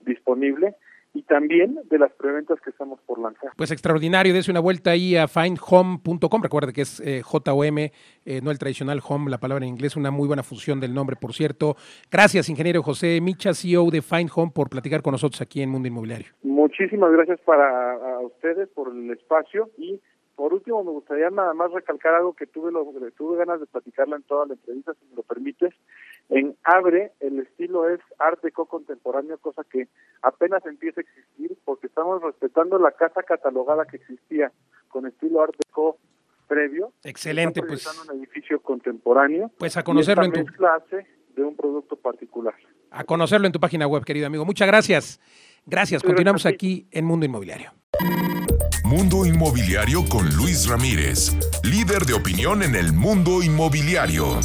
disponible 0.00 0.76
y 1.14 1.22
también 1.22 1.78
de 1.84 1.98
las 1.98 2.12
preventas 2.12 2.60
que 2.60 2.70
estamos 2.70 3.00
por 3.06 3.18
lanzar. 3.18 3.50
Pues 3.56 3.70
extraordinario, 3.70 4.34
dése 4.34 4.50
una 4.50 4.60
vuelta 4.60 4.90
ahí 4.90 5.16
a 5.16 5.26
findhome.com, 5.28 6.42
recuerde 6.42 6.72
que 6.72 6.82
es 6.82 7.00
eh, 7.00 7.22
J-O-M, 7.22 7.92
eh, 8.24 8.40
no 8.42 8.50
el 8.50 8.58
tradicional 8.58 9.00
home, 9.06 9.30
la 9.30 9.38
palabra 9.38 9.64
en 9.64 9.72
inglés, 9.72 9.96
una 9.96 10.10
muy 10.10 10.26
buena 10.26 10.42
función 10.42 10.80
del 10.80 10.94
nombre, 10.94 11.16
por 11.16 11.32
cierto. 11.32 11.76
Gracias, 12.10 12.48
ingeniero 12.48 12.82
José 12.82 13.20
Micha, 13.20 13.54
CEO 13.54 13.90
de 13.90 14.02
Find 14.02 14.30
Home, 14.34 14.52
por 14.54 14.68
platicar 14.68 15.02
con 15.02 15.12
nosotros 15.12 15.40
aquí 15.40 15.62
en 15.62 15.70
Mundo 15.70 15.88
Inmobiliario. 15.88 16.28
Muchísimas 16.42 17.10
gracias 17.12 17.40
para 17.40 17.92
a 17.92 18.20
ustedes 18.20 18.68
por 18.68 18.94
el 18.94 19.10
espacio 19.10 19.70
y 19.76 20.00
por 20.38 20.54
último, 20.54 20.84
me 20.84 20.92
gustaría 20.92 21.30
nada 21.30 21.52
más 21.52 21.72
recalcar 21.72 22.14
algo 22.14 22.32
que 22.32 22.46
tuve, 22.46 22.70
lo, 22.70 22.86
tuve 23.16 23.38
ganas 23.38 23.58
de 23.58 23.66
platicarla 23.66 24.14
en 24.14 24.22
toda 24.22 24.46
la 24.46 24.54
entrevista, 24.54 24.94
si 24.94 25.04
me 25.06 25.16
lo 25.16 25.24
permites. 25.24 25.74
En 26.28 26.56
Abre, 26.62 27.10
el 27.18 27.40
estilo 27.40 27.88
es 27.88 27.98
art 28.20 28.40
deco 28.40 28.66
contemporáneo, 28.66 29.36
cosa 29.38 29.64
que 29.68 29.88
apenas 30.22 30.64
empieza 30.64 31.00
a 31.00 31.02
existir, 31.02 31.58
porque 31.64 31.88
estamos 31.88 32.22
respetando 32.22 32.78
la 32.78 32.92
casa 32.92 33.24
catalogada 33.24 33.84
que 33.86 33.96
existía 33.96 34.52
con 34.86 35.06
estilo 35.06 35.42
art 35.42 35.56
deco 35.58 35.98
previo. 36.46 36.92
Excelente, 37.02 37.60
pues. 37.60 37.84
un 38.08 38.16
edificio 38.16 38.62
contemporáneo. 38.62 39.50
Pues 39.58 39.76
a 39.76 39.82
conocerlo 39.82 40.22
en 40.22 40.32
tu 40.34 40.44
clase 40.44 41.04
de 41.34 41.42
un 41.42 41.56
producto 41.56 41.96
particular. 41.96 42.54
A 42.92 43.02
conocerlo 43.02 43.48
en 43.48 43.52
tu 43.52 43.58
página 43.58 43.88
web, 43.88 44.04
querido 44.04 44.28
amigo. 44.28 44.44
Muchas 44.44 44.68
gracias. 44.68 45.20
Gracias. 45.66 46.00
Continuamos 46.00 46.46
aquí 46.46 46.86
en 46.92 47.06
Mundo 47.06 47.26
Inmobiliario. 47.26 47.72
Mundo 48.88 49.26
Inmobiliario 49.26 50.02
con 50.08 50.34
Luis 50.34 50.66
Ramírez, 50.66 51.36
líder 51.62 52.06
de 52.06 52.14
opinión 52.14 52.62
en 52.62 52.74
el 52.74 52.94
mundo 52.94 53.42
inmobiliario. 53.42 54.40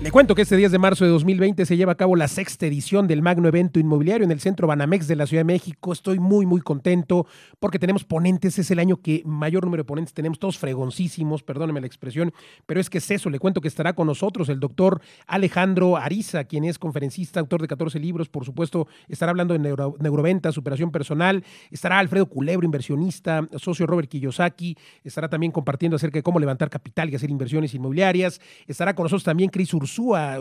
Le 0.00 0.12
cuento 0.12 0.36
que 0.36 0.42
este 0.42 0.56
10 0.56 0.70
de 0.70 0.78
marzo 0.78 1.04
de 1.04 1.10
2020 1.10 1.66
se 1.66 1.76
lleva 1.76 1.90
a 1.90 1.96
cabo 1.96 2.14
la 2.14 2.28
sexta 2.28 2.66
edición 2.66 3.08
del 3.08 3.20
Magno 3.20 3.48
Evento 3.48 3.80
Inmobiliario 3.80 4.24
en 4.24 4.30
el 4.30 4.38
Centro 4.38 4.68
Banamex 4.68 5.08
de 5.08 5.16
la 5.16 5.26
Ciudad 5.26 5.40
de 5.40 5.52
México. 5.52 5.92
Estoy 5.92 6.20
muy, 6.20 6.46
muy 6.46 6.60
contento 6.60 7.26
porque 7.58 7.80
tenemos 7.80 8.04
ponentes. 8.04 8.60
Es 8.60 8.70
el 8.70 8.78
año 8.78 9.02
que 9.02 9.22
mayor 9.26 9.64
número 9.64 9.82
de 9.82 9.88
ponentes 9.88 10.14
tenemos, 10.14 10.38
todos 10.38 10.56
fregoncísimos, 10.56 11.42
perdóneme 11.42 11.80
la 11.80 11.88
expresión, 11.88 12.32
pero 12.64 12.80
es 12.80 12.88
que 12.88 12.98
es 12.98 13.10
eso. 13.10 13.28
Le 13.28 13.40
cuento 13.40 13.60
que 13.60 13.66
estará 13.66 13.92
con 13.92 14.06
nosotros 14.06 14.48
el 14.50 14.60
doctor 14.60 15.00
Alejandro 15.26 15.96
Ariza, 15.96 16.44
quien 16.44 16.62
es 16.62 16.78
conferencista, 16.78 17.40
autor 17.40 17.60
de 17.60 17.66
14 17.66 17.98
libros. 17.98 18.28
Por 18.28 18.44
supuesto, 18.44 18.86
estará 19.08 19.30
hablando 19.30 19.52
de 19.52 19.58
neuro, 19.58 19.96
neuroventa, 19.98 20.52
superación 20.52 20.92
personal. 20.92 21.42
Estará 21.72 21.98
Alfredo 21.98 22.26
Culebro, 22.26 22.64
inversionista, 22.64 23.48
socio 23.56 23.84
Robert 23.84 24.08
Kiyosaki. 24.08 24.76
Estará 25.02 25.28
también 25.28 25.50
compartiendo 25.50 25.96
acerca 25.96 26.20
de 26.20 26.22
cómo 26.22 26.38
levantar 26.38 26.70
capital 26.70 27.10
y 27.10 27.16
hacer 27.16 27.30
inversiones 27.30 27.74
inmobiliarias. 27.74 28.40
Estará 28.68 28.94
con 28.94 29.02
nosotros 29.02 29.24
también 29.24 29.50
Cris 29.50 29.74
Ursula 29.74 29.87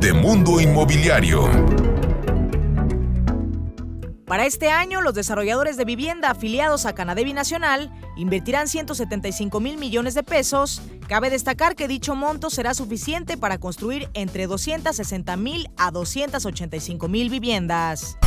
de 0.00 0.12
Mundo 0.12 0.60
Inmobiliario. 0.60 1.93
Para 4.34 4.46
este 4.46 4.68
año, 4.68 5.00
los 5.00 5.14
desarrolladores 5.14 5.76
de 5.76 5.84
vivienda 5.84 6.28
afiliados 6.28 6.86
a 6.86 6.92
Canadevi 6.92 7.32
Nacional 7.32 7.92
invertirán 8.16 8.66
175 8.66 9.60
mil 9.60 9.78
millones 9.78 10.14
de 10.14 10.24
pesos. 10.24 10.82
Cabe 11.06 11.30
destacar 11.30 11.76
que 11.76 11.86
dicho 11.86 12.16
monto 12.16 12.50
será 12.50 12.74
suficiente 12.74 13.36
para 13.36 13.58
construir 13.58 14.10
entre 14.12 14.48
260 14.48 15.36
mil 15.36 15.70
a 15.76 15.92
285 15.92 17.06
mil 17.06 17.30
viviendas. 17.30 18.18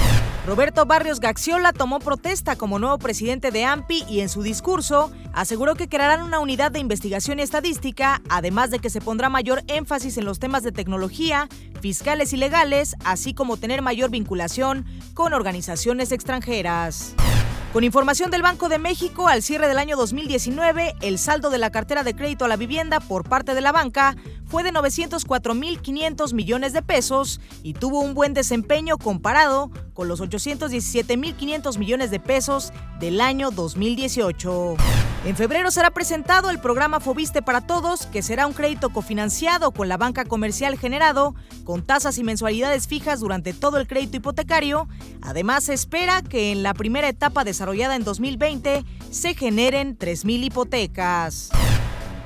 Roberto 0.48 0.86
Barrios 0.86 1.20
Gaxiola 1.20 1.74
tomó 1.74 2.00
protesta 2.00 2.56
como 2.56 2.80
nuevo 2.80 2.98
presidente 3.00 3.52
de 3.52 3.66
AMPI 3.66 4.06
y 4.08 4.22
en 4.22 4.30
su 4.30 4.44
discurso 4.44 5.12
aseguró 5.34 5.76
que 5.76 5.90
crearán 5.90 6.22
una 6.22 6.40
unidad 6.40 6.72
de 6.72 6.80
investigación 6.80 7.42
estadística, 7.42 8.22
además 8.30 8.72
de 8.72 8.80
que 8.80 8.90
se 8.90 9.02
pondrá 9.02 9.28
mayor 9.28 9.64
énfasis 9.68 10.18
en 10.18 10.24
los 10.24 10.40
temas 10.40 10.64
de 10.64 10.72
tecnología, 10.72 11.50
fiscales 11.82 12.32
y 12.32 12.38
legales, 12.38 12.96
así 13.04 13.34
como 13.34 13.58
tener 13.58 13.82
mayor 13.82 14.10
vinculación 14.10 14.86
con 15.14 15.34
organizaciones 15.34 16.14
extranjeras. 16.14 17.14
Con 17.74 17.84
información 17.84 18.32
del 18.32 18.42
Banco 18.42 18.70
de 18.70 18.80
México, 18.80 19.28
al 19.28 19.44
cierre 19.44 19.68
del 19.68 19.78
año 19.78 19.98
2019, 19.98 20.96
el 21.02 21.20
saldo 21.20 21.50
de 21.50 21.58
la 21.58 21.72
cartera 21.72 22.04
de 22.04 22.16
crédito 22.16 22.46
a 22.46 22.48
la 22.48 22.56
vivienda 22.56 23.02
por 23.02 23.28
parte 23.28 23.54
de 23.54 23.62
la 23.62 23.74
banca 23.74 24.16
fue 24.48 24.64
de 24.64 24.72
904.500 24.72 26.34
millones 26.34 26.74
de 26.74 26.82
pesos 26.82 27.40
y 27.64 27.74
tuvo 27.74 28.00
un 28.00 28.14
buen 28.14 28.34
desempeño 28.34 28.98
comparado 28.98 29.70
con 29.94 30.08
los 30.08 30.22
817.500 30.22 31.78
millones 31.78 32.12
de 32.12 32.20
pesos 32.20 32.72
del 33.00 33.22
año 33.22 33.52
2018. 33.52 34.76
En 35.26 35.36
febrero 35.36 35.72
será 35.72 35.92
presentado 35.92 36.50
el 36.50 36.60
programa 36.60 37.02
Fobiste 37.02 37.42
para 37.42 37.60
Todos, 37.62 38.06
que 38.06 38.22
será 38.22 38.48
un 38.48 38.54
crédito 38.54 38.90
cofinanciado 38.92 39.72
con 39.72 39.90
la 39.90 39.98
banca 39.98 40.24
comercial 40.24 40.78
generado, 40.78 41.36
con 41.66 41.86
tasas 41.86 42.18
y 42.18 42.24
mensualidades 42.24 42.88
fijas 42.88 43.20
durante 43.20 43.54
todo 43.54 43.78
el 43.78 43.88
crédito 43.88 44.18
hipotecario. 44.18 44.88
Además, 45.22 45.66
se 45.66 45.74
espera 45.74 46.22
que 46.22 46.52
en 46.52 46.64
la 46.64 46.74
primera 46.74 47.10
etapa 47.10 47.44
desarrollada 47.44 47.96
en 47.96 48.06
2020 48.06 48.86
se 49.10 49.34
generen 49.34 49.98
3.000 49.98 50.46
hipotecas. 50.46 51.50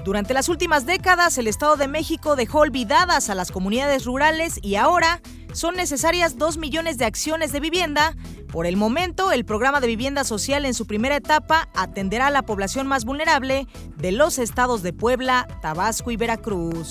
Durante 0.04 0.34
las 0.34 0.50
últimas 0.50 0.88
décadas, 0.88 1.38
el 1.38 1.48
Estado 1.48 1.76
de 1.76 1.88
México 1.88 2.36
dejó 2.36 2.60
olvidadas 2.60 3.30
a 3.30 3.36
las 3.36 3.52
comunidades 3.52 4.06
rurales 4.06 4.60
y 4.64 4.76
ahora 4.76 5.22
son 5.54 5.76
necesarias 5.76 6.38
2 6.38 6.58
millones 6.58 6.98
de 6.98 7.06
acciones 7.06 7.52
de 7.52 7.60
vivienda. 7.60 8.16
Por 8.52 8.66
el 8.66 8.78
momento, 8.78 9.32
el 9.32 9.46
programa 9.46 9.80
de 9.80 9.88
vivienda 9.88 10.24
social 10.24 10.66
en 10.66 10.74
su 10.74 10.88
primera 10.88 11.18
etapa 11.18 11.70
atenderá 11.76 12.28
a 12.28 12.32
la 12.32 12.42
población 12.42 12.88
más 12.88 13.06
vulnerable 13.06 13.68
de 13.98 14.12
los 14.12 14.40
estados 14.40 14.82
de 14.82 14.92
Puebla, 14.92 15.48
Tabasco 15.62 16.10
y 16.10 16.18
Veracruz. 16.18 16.90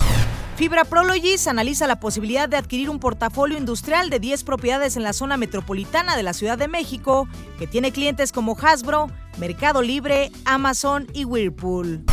Fibra 0.55 0.85
Prologis 0.85 1.49
analiza 1.49 1.87
la 1.89 1.99
posibilidad 1.99 2.49
de 2.49 2.59
adquirir 2.59 2.91
un 2.91 3.01
portafolio 3.01 3.59
industrial 3.59 4.11
de 4.11 4.21
10 4.21 4.45
propiedades 4.45 4.97
en 4.97 5.03
la 5.03 5.15
zona 5.15 5.37
metropolitana 5.37 6.17
de 6.17 6.23
la 6.23 6.35
Ciudad 6.35 6.59
de 6.59 6.69
México, 6.69 7.27
que 7.59 7.67
tiene 7.67 7.93
clientes 7.93 8.31
como 8.31 8.57
Hasbro, 8.61 9.11
Mercado 9.39 9.83
Libre, 9.83 10.31
Amazon 10.45 11.09
y 11.13 11.25
Whirlpool. 11.25 12.05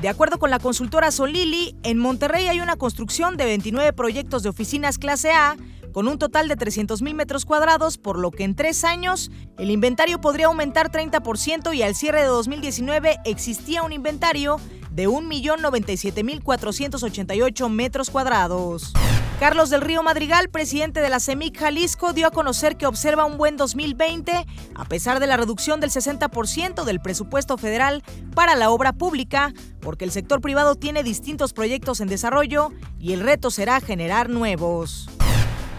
De 0.00 0.10
acuerdo 0.10 0.38
con 0.38 0.50
la 0.50 0.58
consultora 0.58 1.10
Solili, 1.10 1.74
en 1.82 1.98
Monterrey 1.98 2.48
hay 2.48 2.60
una 2.60 2.76
construcción 2.76 3.38
de 3.38 3.46
29 3.46 3.94
proyectos 3.94 4.42
de 4.42 4.50
oficinas 4.50 4.98
clase 4.98 5.32
A 5.32 5.56
con 5.92 6.06
un 6.06 6.18
total 6.18 6.48
de 6.48 6.56
300 6.56 7.00
mil 7.00 7.14
metros 7.14 7.46
cuadrados, 7.46 7.96
por 7.96 8.18
lo 8.18 8.30
que 8.30 8.44
en 8.44 8.54
tres 8.54 8.84
años 8.84 9.30
el 9.56 9.70
inventario 9.70 10.20
podría 10.20 10.46
aumentar 10.46 10.90
30% 10.90 11.74
y 11.74 11.80
al 11.80 11.94
cierre 11.94 12.20
de 12.20 12.26
2019 12.26 13.16
existía 13.24 13.82
un 13.82 13.94
inventario 13.94 14.60
de 14.96 15.08
1.097.488 15.08 17.68
metros 17.68 18.10
cuadrados. 18.10 18.92
Carlos 19.38 19.68
del 19.68 19.82
Río 19.82 20.02
Madrigal, 20.02 20.48
presidente 20.48 21.02
de 21.02 21.10
la 21.10 21.20
CEMIC 21.20 21.58
Jalisco, 21.58 22.14
dio 22.14 22.26
a 22.26 22.30
conocer 22.30 22.78
que 22.78 22.86
observa 22.86 23.26
un 23.26 23.36
buen 23.36 23.58
2020 23.58 24.46
a 24.74 24.84
pesar 24.86 25.20
de 25.20 25.26
la 25.26 25.36
reducción 25.36 25.80
del 25.80 25.90
60% 25.90 26.84
del 26.84 27.00
presupuesto 27.00 27.58
federal 27.58 28.02
para 28.34 28.54
la 28.54 28.70
obra 28.70 28.94
pública, 28.94 29.52
porque 29.80 30.06
el 30.06 30.12
sector 30.12 30.40
privado 30.40 30.76
tiene 30.76 31.02
distintos 31.02 31.52
proyectos 31.52 32.00
en 32.00 32.08
desarrollo 32.08 32.72
y 32.98 33.12
el 33.12 33.20
reto 33.20 33.50
será 33.50 33.82
generar 33.82 34.30
nuevos. 34.30 35.10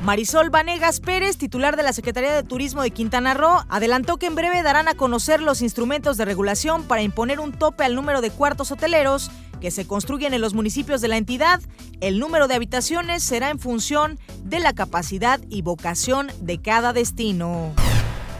Marisol 0.01 0.51
Vanegas 0.51 0.99
Pérez, 0.99 1.37
titular 1.37 1.75
de 1.75 1.83
la 1.83 1.91
Secretaría 1.91 2.31
de 2.33 2.43
Turismo 2.43 2.83
de 2.83 2.91
Quintana 2.91 3.33
Roo, 3.33 3.63
adelantó 3.67 4.17
que 4.17 4.27
en 4.27 4.35
breve 4.35 4.61
darán 4.61 4.87
a 4.87 4.93
conocer 4.93 5.41
los 5.41 5.61
instrumentos 5.61 6.17
de 6.17 6.25
regulación 6.25 6.83
para 6.83 7.01
imponer 7.01 7.39
un 7.39 7.51
tope 7.51 7.83
al 7.83 7.95
número 7.95 8.21
de 8.21 8.29
cuartos 8.29 8.71
hoteleros 8.71 9.31
que 9.59 9.71
se 9.71 9.87
construyen 9.87 10.35
en 10.35 10.41
los 10.41 10.53
municipios 10.53 11.01
de 11.01 11.07
la 11.07 11.17
entidad. 11.17 11.61
El 11.99 12.19
número 12.19 12.47
de 12.47 12.53
habitaciones 12.53 13.23
será 13.23 13.49
en 13.49 13.59
función 13.59 14.19
de 14.43 14.59
la 14.59 14.73
capacidad 14.73 15.41
y 15.49 15.63
vocación 15.63 16.27
de 16.41 16.61
cada 16.61 16.93
destino. 16.93 17.73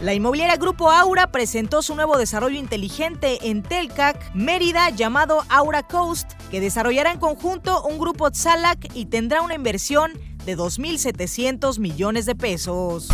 La 0.00 0.14
inmobiliaria 0.14 0.56
Grupo 0.56 0.90
Aura 0.92 1.32
presentó 1.32 1.82
su 1.82 1.96
nuevo 1.96 2.18
desarrollo 2.18 2.56
inteligente 2.56 3.50
en 3.50 3.64
Telcac, 3.64 4.32
Mérida, 4.32 4.90
llamado 4.90 5.44
Aura 5.48 5.82
Coast, 5.82 6.34
que 6.52 6.60
desarrollará 6.60 7.10
en 7.10 7.18
conjunto 7.18 7.82
un 7.82 7.98
grupo 7.98 8.30
Tzalac 8.30 8.94
y 8.94 9.06
tendrá 9.06 9.42
una 9.42 9.54
inversión 9.54 10.12
de 10.48 10.56
2.700 10.56 11.78
millones 11.78 12.24
de 12.24 12.34
pesos. 12.34 13.08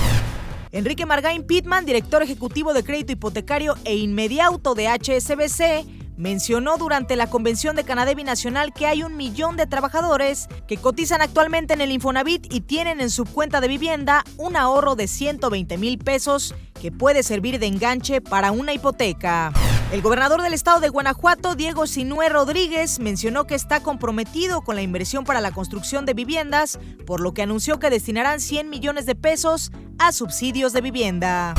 Enrique 0.71 1.05
Margain 1.05 1.43
Pittman, 1.43 1.85
director 1.85 2.23
ejecutivo 2.23 2.73
de 2.73 2.85
crédito 2.85 3.11
hipotecario 3.11 3.75
e 3.85 3.97
inmediato 3.97 4.77
de 4.77 4.87
HSBC, 4.87 5.85
mencionó 6.17 6.77
durante 6.77 7.17
la 7.17 7.29
convención 7.29 7.75
de 7.75 7.83
Canadá 7.83 8.15
Nacional 8.15 8.73
que 8.73 8.87
hay 8.87 9.03
un 9.03 9.17
millón 9.17 9.57
de 9.57 9.67
trabajadores 9.67 10.47
que 10.69 10.77
cotizan 10.77 11.23
actualmente 11.23 11.75
en 11.75 11.81
el 11.81 11.91
Infonavit 11.91 12.55
y 12.55 12.61
tienen 12.61 13.01
en 13.01 13.11
su 13.11 13.25
cuenta 13.25 13.61
de 13.61 13.67
vivienda 13.67 14.23
un 14.37 14.55
ahorro 14.55 14.95
de 14.95 15.09
120 15.09 15.77
mil 15.77 15.99
pesos 15.99 16.55
que 16.81 16.93
puede 16.93 17.25
servir 17.25 17.59
de 17.59 17.67
enganche 17.67 18.21
para 18.21 18.53
una 18.53 18.75
hipoteca. 18.75 19.53
El 19.95 20.03
gobernador 20.03 20.43
del 20.43 20.55
estado 20.55 20.81
de 20.81 20.89
Guanajuato, 20.89 21.55
Diego 21.55 21.87
Sinué 21.87 22.29
Rodríguez, 22.29 22.99
mencionó 22.99 23.47
que 23.47 23.55
está 23.55 23.79
comprometido 23.79 24.63
con 24.63 24.75
la 24.75 24.83
inversión 24.83 25.23
para 25.23 25.41
la 25.41 25.53
construcción 25.53 26.05
de 26.05 26.15
viviendas, 26.15 26.81
por 27.07 27.21
lo 27.21 27.33
que 27.33 27.43
anunció 27.43 27.79
que 27.79 27.91
destinarán 27.91 28.41
100 28.41 28.71
millones 28.71 29.07
de 29.07 29.15
pesos 29.15 29.71
a 30.01 30.11
subsidios 30.11 30.73
de 30.73 30.81
vivienda. 30.81 31.55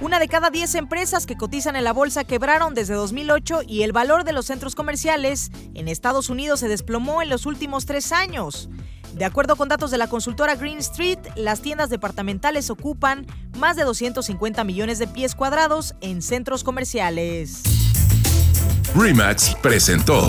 Una 0.00 0.20
de 0.20 0.28
cada 0.28 0.50
10 0.50 0.72
empresas 0.76 1.26
que 1.26 1.36
cotizan 1.36 1.74
en 1.74 1.82
la 1.82 1.92
bolsa 1.92 2.22
quebraron 2.22 2.74
desde 2.74 2.94
2008 2.94 3.62
y 3.66 3.82
el 3.82 3.90
valor 3.90 4.22
de 4.22 4.34
los 4.34 4.46
centros 4.46 4.76
comerciales 4.76 5.50
en 5.74 5.88
Estados 5.88 6.30
Unidos 6.30 6.60
se 6.60 6.68
desplomó 6.68 7.22
en 7.22 7.28
los 7.28 7.44
últimos 7.44 7.86
tres 7.86 8.12
años. 8.12 8.68
De 9.14 9.24
acuerdo 9.24 9.54
con 9.54 9.68
datos 9.68 9.92
de 9.92 9.98
la 9.98 10.08
consultora 10.08 10.56
Green 10.56 10.78
Street, 10.78 11.20
las 11.36 11.60
tiendas 11.60 11.88
departamentales 11.88 12.68
ocupan 12.68 13.26
más 13.56 13.76
de 13.76 13.84
250 13.84 14.64
millones 14.64 14.98
de 14.98 15.06
pies 15.06 15.36
cuadrados 15.36 15.94
en 16.00 16.20
centros 16.20 16.64
comerciales. 16.64 17.62
Remax 18.96 19.56
presentó. 19.62 20.28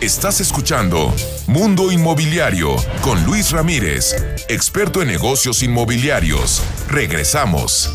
Estás 0.00 0.40
escuchando 0.40 1.12
Mundo 1.46 1.92
Inmobiliario 1.92 2.76
con 3.02 3.24
Luis 3.24 3.52
Ramírez, 3.52 4.14
experto 4.48 5.02
en 5.02 5.08
negocios 5.08 5.62
inmobiliarios. 5.62 6.62
Regresamos. 6.88 7.92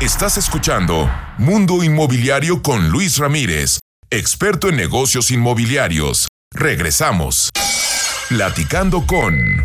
Estás 0.00 0.38
escuchando 0.38 1.10
Mundo 1.36 1.84
Inmobiliario 1.84 2.62
con 2.62 2.88
Luis 2.88 3.18
Ramírez, 3.18 3.80
experto 4.08 4.70
en 4.70 4.76
negocios 4.76 5.30
inmobiliarios. 5.30 6.26
Regresamos. 6.50 7.50
Platicando 8.30 9.04
con... 9.06 9.62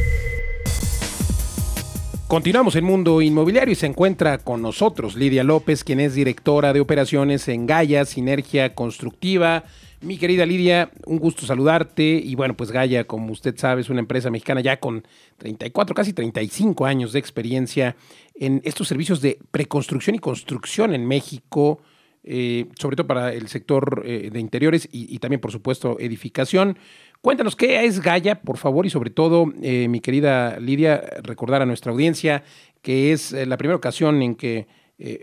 Continuamos 2.28 2.76
en 2.76 2.84
Mundo 2.84 3.21
Inmobiliario 3.21 3.71
y 3.71 3.76
se 3.76 3.86
encuentra 3.86 4.39
con 4.39 4.62
nosotros 4.62 5.15
Lidia 5.15 5.45
López, 5.45 5.86
quien 5.86 6.02
es 6.02 6.15
directora 6.15 6.74
de 6.74 6.82
operaciones 6.82 7.48
en 7.48 7.65
Gaia 7.65 8.04
Sinergia 8.04 8.76
Constructiva. 8.76 9.63
Mi 10.01 10.17
querida 10.17 10.45
Lidia, 10.45 10.91
un 11.05 11.19
gusto 11.19 11.45
saludarte. 11.45 12.03
Y 12.03 12.36
bueno, 12.36 12.55
pues 12.55 12.71
Gaia, 12.71 13.05
como 13.05 13.31
usted 13.31 13.58
sabe, 13.58 13.81
es 13.81 13.89
una 13.89 14.01
empresa 14.01 14.29
mexicana 14.29 14.62
ya 14.62 14.79
con 14.79 15.03
34, 15.38 15.95
casi 15.95 16.13
35 16.13 16.86
años 16.86 17.13
de 17.13 17.19
experiencia 17.19 17.95
en 18.36 18.62
estos 18.65 18.88
servicios 18.88 19.21
de 19.21 19.39
preconstrucción 19.51 20.15
y 20.15 20.19
construcción 20.19 20.93
en 20.93 21.05
México, 21.05 21.81
eh, 22.23 22.67
sobre 22.77 22.97
todo 22.97 23.08
para 23.08 23.34
el 23.34 23.47
sector 23.47 24.03
eh, 24.05 24.29
de 24.31 24.39
interiores 24.39 24.89
y, 24.91 25.17
también, 25.19 25.39
por 25.39 25.51
supuesto, 25.51 25.97
edificación. 25.99 26.77
Cuéntanos 27.21 27.55
qué 27.55 27.86
es 27.86 28.01
Gaia, 28.01 28.41
por 28.41 28.58
favor, 28.58 28.86
y 28.86 28.89
sobre 28.89 29.10
todo, 29.10 29.51
eh, 29.62 29.88
mi 29.88 30.01
querida 30.01 30.60
Lidia, 30.60 31.01
recordar 31.23 31.62
a 31.62 31.65
nuestra 31.65 31.91
audiencia 31.91 32.43
que 32.81 33.13
es 33.13 33.31
la 33.31 33.58
primera 33.58 33.77
ocasión 33.77 34.21
en 34.21 34.36
que 34.36 34.67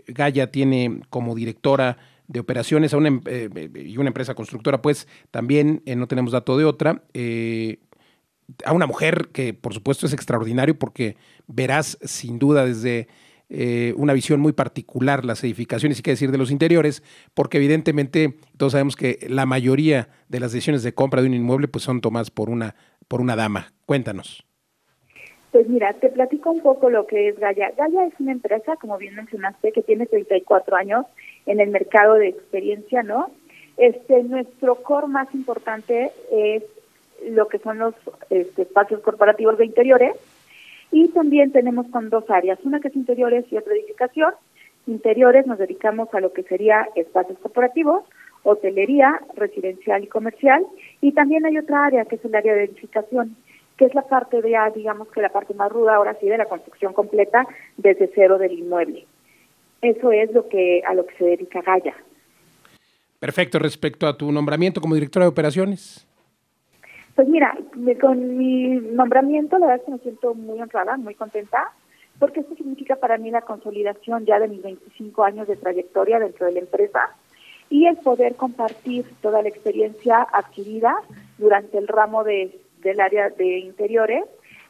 Gaia 0.07 0.51
tiene 0.51 0.99
como 1.09 1.33
directora 1.33 1.97
de 2.27 2.39
operaciones 2.39 2.93
a 2.93 2.97
una, 2.97 3.21
y 3.75 3.97
una 3.97 4.09
empresa 4.09 4.35
constructora, 4.35 4.81
pues 4.81 5.07
también 5.31 5.81
no 5.85 6.07
tenemos 6.07 6.31
dato 6.31 6.57
de 6.57 6.65
otra, 6.65 7.03
a 8.65 8.73
una 8.73 8.87
mujer 8.87 9.29
que 9.33 9.53
por 9.53 9.73
supuesto 9.73 10.05
es 10.05 10.13
extraordinario 10.13 10.77
porque 10.77 11.15
verás 11.47 11.97
sin 12.01 12.39
duda 12.39 12.65
desde 12.65 13.07
eh, 13.49 13.93
una 13.97 14.13
visión 14.13 14.39
muy 14.39 14.53
particular 14.53 15.25
las 15.25 15.43
edificaciones 15.43 15.99
y 15.99 16.01
qué 16.01 16.11
decir 16.11 16.31
de 16.31 16.37
los 16.37 16.49
interiores, 16.49 17.03
porque 17.33 17.57
evidentemente 17.57 18.35
todos 18.57 18.71
sabemos 18.71 18.95
que 18.95 19.19
la 19.29 19.45
mayoría 19.45 20.09
de 20.27 20.39
las 20.39 20.53
decisiones 20.53 20.81
de 20.83 20.93
compra 20.93 21.21
de 21.21 21.27
un 21.27 21.35
inmueble 21.35 21.67
pues 21.67 21.83
son 21.83 22.01
tomadas 22.01 22.31
por 22.31 22.49
una, 22.49 22.75
por 23.07 23.21
una 23.21 23.35
dama. 23.35 23.73
Cuéntanos. 23.85 24.43
Pues 25.51 25.67
mira, 25.69 25.93
te 25.93 26.09
platico 26.09 26.49
un 26.49 26.61
poco 26.61 26.89
lo 26.89 27.05
que 27.05 27.29
es 27.29 27.39
Gaya. 27.39 27.71
Gaya 27.77 28.07
es 28.07 28.19
una 28.19 28.31
empresa, 28.31 28.75
como 28.77 28.97
bien 28.97 29.13
mencionaste, 29.13 29.71
que 29.71 29.83
tiene 29.83 30.07
34 30.07 30.75
años 30.75 31.05
en 31.45 31.59
el 31.59 31.69
mercado 31.69 32.15
de 32.15 32.29
experiencia, 32.29 33.03
¿no? 33.03 33.31
Este, 33.77 34.23
nuestro 34.23 34.75
core 34.75 35.07
más 35.07 35.33
importante 35.33 36.11
es 36.31 36.63
lo 37.29 37.47
que 37.47 37.59
son 37.59 37.79
los 37.79 37.95
este, 38.29 38.63
espacios 38.63 39.01
corporativos 39.01 39.57
de 39.57 39.65
interiores, 39.65 40.15
y 40.93 41.07
también 41.07 41.51
tenemos 41.51 41.87
con 41.87 42.11
dos 42.11 42.29
áreas, 42.29 42.59
una 42.63 42.79
que 42.79 42.89
es 42.89 42.95
interiores 42.95 43.45
y 43.51 43.57
otra 43.57 43.73
edificación. 43.73 44.31
Interiores 44.85 45.47
nos 45.47 45.57
dedicamos 45.57 46.13
a 46.13 46.19
lo 46.19 46.31
que 46.33 46.43
sería 46.43 46.87
espacios 46.95 47.39
corporativos, 47.39 48.03
hotelería, 48.43 49.19
residencial 49.35 50.03
y 50.03 50.07
comercial. 50.07 50.63
Y 51.01 51.13
también 51.13 51.47
hay 51.47 51.57
otra 51.57 51.85
área 51.85 52.05
que 52.05 52.17
es 52.17 52.25
el 52.25 52.35
área 52.35 52.53
de 52.53 52.65
edificación, 52.65 53.35
que 53.75 53.85
es 53.85 53.95
la 53.95 54.03
parte 54.03 54.39
de, 54.43 54.55
digamos 54.75 55.07
que 55.07 55.21
la 55.21 55.29
parte 55.29 55.55
más 55.55 55.71
ruda 55.71 55.95
ahora 55.95 56.15
sí 56.19 56.27
de 56.27 56.37
la 56.37 56.45
construcción 56.45 56.93
completa 56.93 57.47
desde 57.77 58.11
cero 58.13 58.37
del 58.37 58.51
inmueble. 58.51 59.07
Eso 59.83 60.13
es 60.13 60.31
lo 60.31 60.47
que 60.47 60.81
a 60.87 60.93
lo 60.93 61.05
que 61.05 61.15
se 61.17 61.25
dedica 61.25 61.61
Gaya. 61.61 61.93
Perfecto, 63.19 63.59
respecto 63.59 64.07
a 64.07 64.17
tu 64.17 64.31
nombramiento 64.31 64.79
como 64.79 64.95
directora 64.95 65.25
de 65.25 65.29
operaciones. 65.29 66.07
Pues 67.15 67.27
mira, 67.27 67.55
con 68.01 68.37
mi 68.37 68.69
nombramiento 68.69 69.59
la 69.59 69.67
verdad 69.67 69.81
es 69.81 69.85
que 69.85 69.91
me 69.91 69.99
siento 69.99 70.33
muy 70.33 70.59
honrada, 70.61 70.95
muy 70.97 71.15
contenta, 71.15 71.71
porque 72.17 72.39
esto 72.39 72.55
significa 72.55 72.95
para 72.95 73.17
mí 73.17 73.29
la 73.29 73.41
consolidación 73.41 74.25
ya 74.25 74.39
de 74.39 74.47
mis 74.47 74.63
25 74.63 75.23
años 75.23 75.47
de 75.47 75.57
trayectoria 75.57 76.17
dentro 76.17 76.45
de 76.45 76.53
la 76.53 76.59
empresa 76.59 77.15
y 77.69 77.85
el 77.85 77.97
poder 77.97 78.35
compartir 78.35 79.05
toda 79.21 79.41
la 79.41 79.49
experiencia 79.49 80.25
adquirida 80.31 80.95
durante 81.37 81.77
el 81.77 81.87
ramo 81.89 82.23
de, 82.23 82.57
del 82.81 83.01
área 83.01 83.29
de 83.29 83.59
interiores 83.59 84.23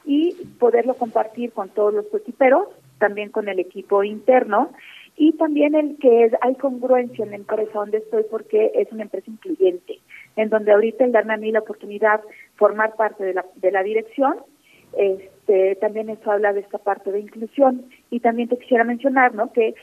y 0.05 0.33
poderlo 0.59 0.95
compartir 0.95 1.51
con 1.53 1.69
todos 1.69 1.93
los 1.93 2.13
equiperos, 2.13 2.67
también 2.97 3.29
con 3.29 3.47
el 3.47 3.59
equipo 3.59 4.03
interno 4.03 4.69
y 5.15 5.33
también 5.33 5.75
el 5.75 5.97
que 5.97 6.31
hay 6.41 6.55
congruencia 6.55 7.23
en 7.23 7.31
la 7.31 7.37
empresa 7.37 7.71
donde 7.73 7.99
estoy 7.99 8.23
porque 8.29 8.71
es 8.75 8.91
una 8.91 9.03
empresa 9.03 9.29
incluyente 9.29 9.99
en 10.35 10.49
donde 10.49 10.71
ahorita 10.71 11.05
el 11.05 11.11
darme 11.11 11.33
a 11.33 11.37
mí 11.37 11.51
la 11.51 11.59
oportunidad 11.59 12.21
formar 12.55 12.95
parte 12.95 13.23
de 13.23 13.33
la, 13.33 13.45
de 13.55 13.71
la 13.71 13.83
dirección, 13.83 14.37
este, 14.97 15.75
también 15.75 16.09
eso 16.09 16.31
habla 16.31 16.53
de 16.53 16.61
esta 16.61 16.77
parte 16.77 17.11
de 17.11 17.19
inclusión. 17.19 17.85
Y 18.09 18.19
también 18.19 18.49
te 18.49 18.57
quisiera 18.57 18.83
mencionar, 18.83 19.33
¿no? 19.33 19.51
Que 19.51 19.75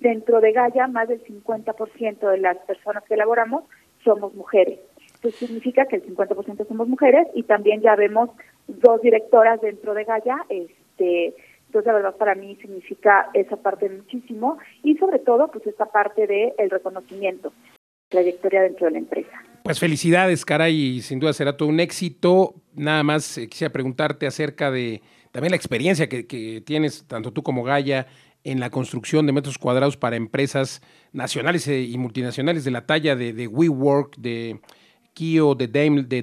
dentro 0.00 0.40
de 0.40 0.52
Gaia 0.52 0.86
más 0.88 1.08
del 1.08 1.22
50% 1.24 2.30
de 2.30 2.38
las 2.38 2.56
personas 2.58 3.04
que 3.04 3.14
elaboramos 3.14 3.64
somos 4.04 4.34
mujeres. 4.34 4.80
Eso 5.22 5.46
significa 5.46 5.86
que 5.86 5.96
el 5.96 6.16
50% 6.16 6.66
somos 6.66 6.88
mujeres 6.88 7.28
y 7.34 7.44
también 7.44 7.80
ya 7.80 7.94
vemos 7.94 8.30
dos 8.66 9.00
directoras 9.00 9.60
dentro 9.60 9.94
de 9.94 10.04
Gaia, 10.04 10.36
este, 10.48 11.34
entonces, 11.72 11.86
la 11.86 11.94
verdad, 11.94 12.16
para 12.18 12.34
mí 12.34 12.54
significa 12.60 13.30
esa 13.32 13.56
parte 13.56 13.88
muchísimo 13.88 14.58
y 14.82 14.94
sobre 14.98 15.20
todo, 15.20 15.50
pues 15.50 15.66
esta 15.66 15.86
parte 15.86 16.26
del 16.26 16.52
el 16.58 16.68
reconocimiento, 16.68 17.50
trayectoria 18.10 18.60
dentro 18.60 18.88
de 18.88 18.92
la 18.92 18.98
empresa. 18.98 19.30
Pues 19.64 19.80
felicidades, 19.80 20.44
caray, 20.44 20.78
y 20.78 21.00
sin 21.00 21.18
duda 21.18 21.32
será 21.32 21.56
todo 21.56 21.70
un 21.70 21.80
éxito. 21.80 22.56
Nada 22.74 23.02
más 23.04 23.38
eh, 23.38 23.48
quisiera 23.48 23.72
preguntarte 23.72 24.26
acerca 24.26 24.70
de 24.70 25.00
también 25.30 25.52
la 25.52 25.56
experiencia 25.56 26.10
que, 26.10 26.62
tienes, 26.66 27.06
tanto 27.08 27.32
tú 27.32 27.42
como 27.42 27.62
Gaia, 27.62 28.06
en 28.44 28.60
la 28.60 28.68
construcción 28.68 29.24
de 29.24 29.32
metros 29.32 29.56
cuadrados 29.56 29.96
para 29.96 30.16
empresas 30.16 30.82
nacionales 31.12 31.66
eh, 31.68 31.80
y 31.80 31.96
multinacionales 31.96 32.64
de 32.64 32.70
la 32.70 32.84
talla 32.84 33.16
de, 33.16 33.46
WeWork, 33.46 34.18
de 34.18 34.60
Kio, 35.14 35.54
de 35.54 35.68
Daimler, 35.68 36.06
de, 36.06 36.18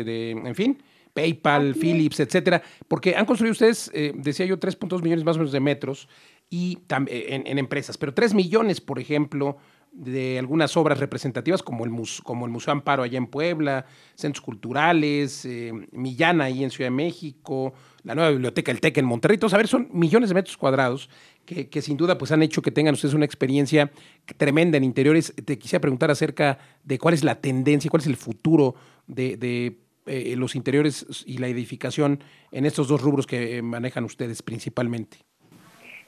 eh, 0.00 0.04
de 0.04 0.30
en 0.30 0.54
fin, 0.54 0.78
PayPal, 1.16 1.74
Philips, 1.74 2.20
etcétera, 2.20 2.62
porque 2.86 3.16
han 3.16 3.24
construido 3.24 3.52
ustedes, 3.52 3.90
decía 4.14 4.44
yo, 4.44 4.60
3.2 4.60 5.02
millones 5.02 5.24
más 5.24 5.36
o 5.36 5.38
menos 5.38 5.52
de 5.52 5.60
metros 5.60 6.08
y 6.50 6.78
en, 6.90 7.46
en, 7.46 7.58
empresas, 7.58 7.96
pero 7.96 8.14
3 8.14 8.34
millones, 8.34 8.80
por 8.80 9.00
ejemplo, 9.00 9.56
de 9.96 10.38
algunas 10.38 10.76
obras 10.76 11.00
representativas 11.00 11.62
como 11.62 11.86
el, 11.86 11.92
como 12.22 12.44
el 12.44 12.52
Museo 12.52 12.72
Amparo 12.72 13.02
allá 13.02 13.16
en 13.16 13.26
Puebla, 13.26 13.86
centros 14.14 14.44
culturales, 14.44 15.44
eh, 15.46 15.72
Millana 15.92 16.44
ahí 16.44 16.62
en 16.62 16.70
Ciudad 16.70 16.90
de 16.90 16.96
México, 16.96 17.72
la 18.02 18.14
nueva 18.14 18.30
biblioteca 18.30 18.70
El 18.70 18.80
TEC 18.80 18.98
en 18.98 19.06
Monterrey. 19.06 19.36
Entonces, 19.36 19.54
a 19.54 19.56
ver, 19.56 19.68
son 19.68 19.88
millones 19.92 20.28
de 20.28 20.34
metros 20.34 20.56
cuadrados 20.58 21.08
que, 21.46 21.70
que, 21.70 21.80
sin 21.80 21.96
duda 21.96 22.18
pues 22.18 22.30
han 22.30 22.42
hecho 22.42 22.60
que 22.60 22.70
tengan 22.70 22.92
ustedes 22.92 23.14
una 23.14 23.24
experiencia 23.24 23.90
tremenda 24.36 24.76
en 24.76 24.84
interiores. 24.84 25.32
Te 25.44 25.58
quisiera 25.58 25.80
preguntar 25.80 26.10
acerca 26.10 26.58
de 26.84 26.98
cuál 26.98 27.14
es 27.14 27.24
la 27.24 27.40
tendencia, 27.40 27.90
cuál 27.90 28.02
es 28.02 28.06
el 28.06 28.16
futuro 28.16 28.74
de, 29.06 29.38
de 29.38 29.78
eh, 30.06 30.34
los 30.36 30.54
interiores 30.54 31.24
y 31.26 31.38
la 31.38 31.48
edificación 31.48 32.20
en 32.52 32.64
estos 32.64 32.88
dos 32.88 33.02
rubros 33.02 33.26
que 33.26 33.62
manejan 33.62 34.04
ustedes 34.04 34.42
principalmente. 34.42 35.18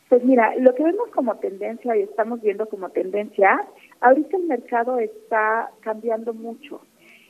Pues 0.09 0.25
mira, 0.25 0.55
lo 0.57 0.75
que 0.75 0.85
vemos 0.85 1.11
como 1.15 1.37
tendencia 1.37 1.95
y 1.97 2.01
estamos 2.01 2.41
viendo 2.41 2.67
como 2.67 2.89
tendencia, 2.89 3.61
ahorita 4.01 4.39
el 4.39 4.45
mercado 4.45 4.99
está 4.99 5.71
cambiando 5.81 6.33
mucho 6.33 6.81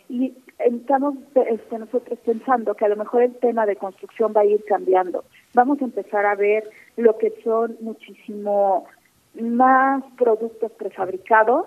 y 0.08 0.34
estamos 0.58 1.16
este, 1.34 1.78
nosotros 1.78 2.18
pensando 2.24 2.74
que 2.74 2.84
a 2.84 2.88
lo 2.88 2.96
mejor 2.96 3.22
el 3.22 3.34
tema 3.36 3.66
de 3.66 3.76
construcción 3.76 4.32
va 4.36 4.42
a 4.42 4.46
ir 4.46 4.64
cambiando. 4.64 5.24
Vamos 5.54 5.80
a 5.82 5.84
empezar 5.84 6.24
a 6.24 6.34
ver 6.34 6.70
lo 6.96 7.18
que 7.18 7.32
son 7.42 7.76
muchísimo 7.80 8.86
más 9.34 10.02
productos 10.16 10.72
prefabricados 10.72 11.66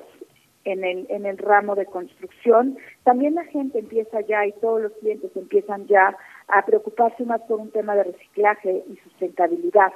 en 0.66 0.84
el, 0.84 1.06
en 1.10 1.26
el 1.26 1.38
ramo 1.38 1.76
de 1.76 1.86
construcción. 1.86 2.78
También 3.04 3.36
la 3.36 3.46
gente 3.46 3.80
empieza 3.80 4.22
ya 4.22 4.46
y 4.46 4.52
todos 4.54 4.82
los 4.82 4.92
clientes 4.94 5.32
empiezan 5.36 5.88
ya 5.88 6.16
a 6.48 6.66
preocuparse 6.66 7.24
más 7.26 7.42
por 7.42 7.60
un 7.60 7.72
tema 7.72 7.96
de 7.96 8.04
reciclaje 8.04 8.84
y 8.90 8.96
sustentabilidad 8.98 9.94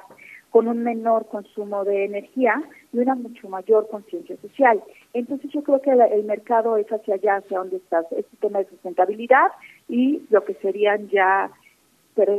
con 0.50 0.68
un 0.68 0.82
menor 0.82 1.26
consumo 1.26 1.84
de 1.84 2.06
energía 2.06 2.62
y 2.92 2.98
una 2.98 3.14
mucho 3.14 3.48
mayor 3.48 3.88
conciencia 3.88 4.36
social. 4.38 4.82
Entonces 5.12 5.50
yo 5.52 5.62
creo 5.62 5.82
que 5.82 5.90
el 5.90 6.24
mercado 6.24 6.78
es 6.78 6.86
hacia 6.90 7.14
allá, 7.14 7.36
hacia 7.36 7.58
donde 7.58 7.76
está 7.76 8.00
este 8.16 8.36
tema 8.40 8.60
de 8.60 8.68
sustentabilidad 8.70 9.48
y 9.88 10.22
lo 10.30 10.44
que 10.44 10.54
serían 10.54 11.08
ya 11.08 11.50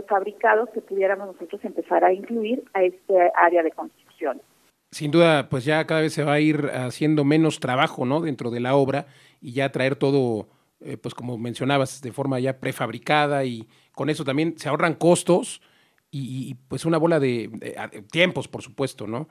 fabricados 0.07 0.69
que 0.69 0.81
pudiéramos 0.81 1.27
nosotros 1.27 1.63
empezar 1.63 2.03
a 2.03 2.11
incluir 2.11 2.63
a 2.73 2.83
este 2.83 3.31
área 3.35 3.61
de 3.61 3.71
construcción. 3.71 4.41
Sin 4.91 5.11
duda, 5.11 5.49
pues 5.49 5.65
ya 5.65 5.85
cada 5.85 6.01
vez 6.01 6.13
se 6.13 6.23
va 6.23 6.33
a 6.33 6.39
ir 6.39 6.69
haciendo 6.73 7.23
menos 7.25 7.59
trabajo, 7.59 8.05
¿no? 8.05 8.21
Dentro 8.21 8.51
de 8.51 8.59
la 8.59 8.75
obra 8.75 9.07
y 9.41 9.51
ya 9.51 9.71
traer 9.71 9.95
todo, 9.95 10.47
eh, 10.79 10.97
pues 10.97 11.13
como 11.13 11.37
mencionabas, 11.37 12.01
de 12.01 12.11
forma 12.11 12.39
ya 12.39 12.59
prefabricada 12.59 13.43
y 13.45 13.67
con 13.91 14.09
eso 14.09 14.23
también 14.23 14.57
se 14.57 14.69
ahorran 14.69 14.95
costos 14.95 15.61
y, 16.09 16.55
pues 16.67 16.85
una 16.85 16.97
bola 16.97 17.19
de, 17.19 17.49
tiempos, 18.11 18.47
por 18.47 18.61
supuesto, 18.61 19.07
¿no? 19.07 19.27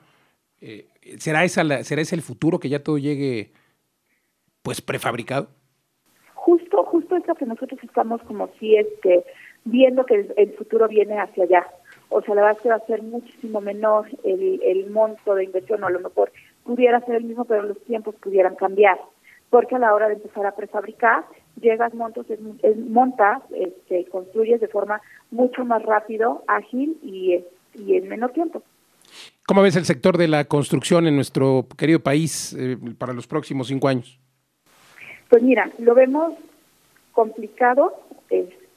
Eh, 0.61 0.87
¿será, 1.17 1.43
esa 1.43 1.83
¿Será 1.83 2.01
ese 2.01 2.15
el 2.15 2.21
futuro 2.21 2.59
que 2.59 2.69
ya 2.69 2.83
todo 2.83 2.97
llegue 2.97 3.51
pues 4.61 4.81
prefabricado? 4.81 5.49
Justo, 6.33 6.83
justo 6.85 7.15
es 7.15 7.27
lo 7.27 7.35
que 7.35 7.45
nosotros 7.45 7.79
estamos 7.83 8.21
como 8.23 8.49
si 8.59 8.75
este, 8.75 9.25
viendo 9.65 10.05
que 10.05 10.27
el, 10.35 10.53
futuro 10.53 10.87
viene 10.87 11.19
hacia 11.19 11.43
allá. 11.43 11.67
O 12.09 12.21
sea, 12.21 12.35
la 12.35 12.41
verdad 12.41 12.57
es 12.57 12.63
que 12.63 12.69
va 12.69 12.75
a 12.75 12.85
ser 12.85 13.03
muchísimo 13.03 13.61
menor 13.61 14.07
el, 14.23 14.61
el 14.63 14.89
monto 14.89 15.35
de 15.35 15.43
inversión, 15.43 15.83
o 15.83 15.87
a 15.87 15.91
lo 15.91 15.99
mejor 15.99 16.31
pudiera 16.63 16.99
ser 17.01 17.15
el 17.15 17.23
mismo, 17.23 17.45
pero 17.45 17.63
los 17.63 17.81
tiempos 17.83 18.15
pudieran 18.15 18.55
cambiar. 18.55 18.99
Porque 19.49 19.75
a 19.75 19.79
la 19.79 19.93
hora 19.93 20.07
de 20.07 20.15
empezar 20.15 20.45
a 20.45 20.55
prefabricar, 20.55 21.25
llegas, 21.59 21.93
montas, 21.93 22.25
montas, 22.87 23.41
este, 23.55 24.05
construyes 24.05 24.59
de 24.59 24.67
forma 24.67 25.01
mucho 25.31 25.63
más 25.63 25.83
rápido, 25.83 26.43
ágil 26.47 26.97
y, 27.01 27.43
y 27.73 27.95
en 27.95 28.09
menor 28.09 28.31
tiempo. 28.31 28.61
¿Cómo 29.45 29.61
ves 29.61 29.77
el 29.77 29.85
sector 29.85 30.17
de 30.17 30.27
la 30.27 30.45
construcción 30.45 31.07
en 31.07 31.15
nuestro 31.15 31.65
querido 31.77 32.01
país 32.01 32.53
eh, 32.59 32.77
para 32.97 33.13
los 33.13 33.27
próximos 33.27 33.67
cinco 33.67 33.87
años? 33.87 34.19
Pues 35.29 35.41
mira, 35.41 35.71
lo 35.79 35.95
vemos 35.95 36.33
complicado, 37.13 37.93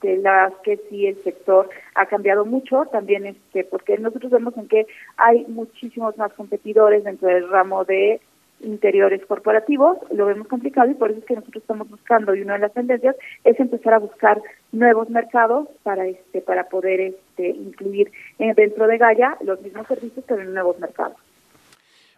este, 0.01 0.17
la 0.17 0.51
que 0.63 0.77
sí 0.89 1.05
el 1.05 1.15
sector 1.23 1.69
ha 1.95 2.05
cambiado 2.07 2.45
mucho, 2.45 2.85
también 2.91 3.25
este, 3.25 3.63
porque 3.63 3.97
nosotros 3.97 4.31
vemos 4.31 4.57
en 4.57 4.67
que 4.67 4.87
hay 5.17 5.45
muchísimos 5.47 6.17
más 6.17 6.33
competidores 6.33 7.03
dentro 7.03 7.27
del 7.27 7.49
ramo 7.49 7.85
de 7.85 8.19
interiores 8.61 9.25
corporativos, 9.25 9.97
lo 10.11 10.27
vemos 10.27 10.47
complicado 10.47 10.89
y 10.89 10.93
por 10.93 11.09
eso 11.09 11.19
es 11.19 11.25
que 11.25 11.35
nosotros 11.35 11.63
estamos 11.63 11.89
buscando 11.89 12.35
y 12.35 12.41
una 12.41 12.53
de 12.53 12.59
las 12.59 12.73
tendencias 12.73 13.15
es 13.43 13.59
empezar 13.59 13.95
a 13.95 13.99
buscar 13.99 14.39
nuevos 14.71 15.09
mercados 15.09 15.67
para 15.81 16.05
este 16.05 16.41
para 16.41 16.69
poder 16.69 17.01
este 17.01 17.49
incluir 17.49 18.11
dentro 18.37 18.85
de 18.85 18.99
Gaia 18.99 19.35
los 19.41 19.59
mismos 19.61 19.87
servicios 19.87 20.23
pero 20.27 20.41
en 20.41 20.53
nuevos 20.53 20.77
mercados. 20.79 21.17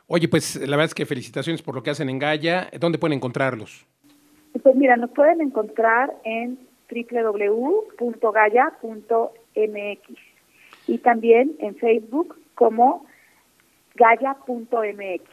Oye, 0.07 0.27
pues 0.27 0.57
la 0.57 0.75
verdad 0.75 0.85
es 0.85 0.93
que 0.93 1.05
felicitaciones 1.05 1.61
por 1.61 1.75
lo 1.75 1.83
que 1.83 1.91
hacen 1.91 2.09
en 2.09 2.19
Gaia. 2.19 2.69
¿Dónde 2.77 2.97
pueden 2.97 3.15
encontrarlos? 3.15 3.85
Pues 4.61 4.75
mira, 4.75 4.97
nos 4.97 5.11
pueden 5.11 5.39
encontrar 5.39 6.13
en 6.25 6.59
www.gaya.mx 6.93 7.99
y 10.87 10.97
también 10.99 11.55
en 11.59 11.75
Facebook 11.75 12.37
como 12.55 13.05
gaya.mx 13.95 15.23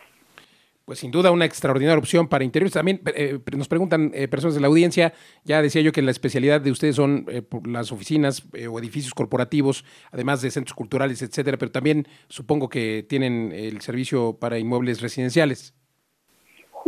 pues 0.90 0.98
sin 0.98 1.12
duda 1.12 1.30
una 1.30 1.44
extraordinaria 1.44 1.96
opción 1.96 2.26
para 2.26 2.42
interiores. 2.42 2.72
También 2.72 3.00
eh, 3.14 3.38
nos 3.56 3.68
preguntan 3.68 4.10
eh, 4.12 4.26
personas 4.26 4.56
de 4.56 4.60
la 4.60 4.66
audiencia, 4.66 5.14
ya 5.44 5.62
decía 5.62 5.82
yo 5.82 5.92
que 5.92 6.02
la 6.02 6.10
especialidad 6.10 6.60
de 6.60 6.72
ustedes 6.72 6.96
son 6.96 7.26
eh, 7.28 7.44
las 7.64 7.92
oficinas 7.92 8.42
o 8.68 8.76
edificios 8.80 9.14
corporativos, 9.14 9.84
además 10.10 10.42
de 10.42 10.50
centros 10.50 10.74
culturales, 10.74 11.22
etcétera, 11.22 11.58
pero 11.58 11.70
también 11.70 12.08
supongo 12.26 12.68
que 12.68 13.06
tienen 13.08 13.52
el 13.54 13.80
servicio 13.82 14.36
para 14.40 14.58
inmuebles 14.58 15.00
residenciales. 15.00 15.74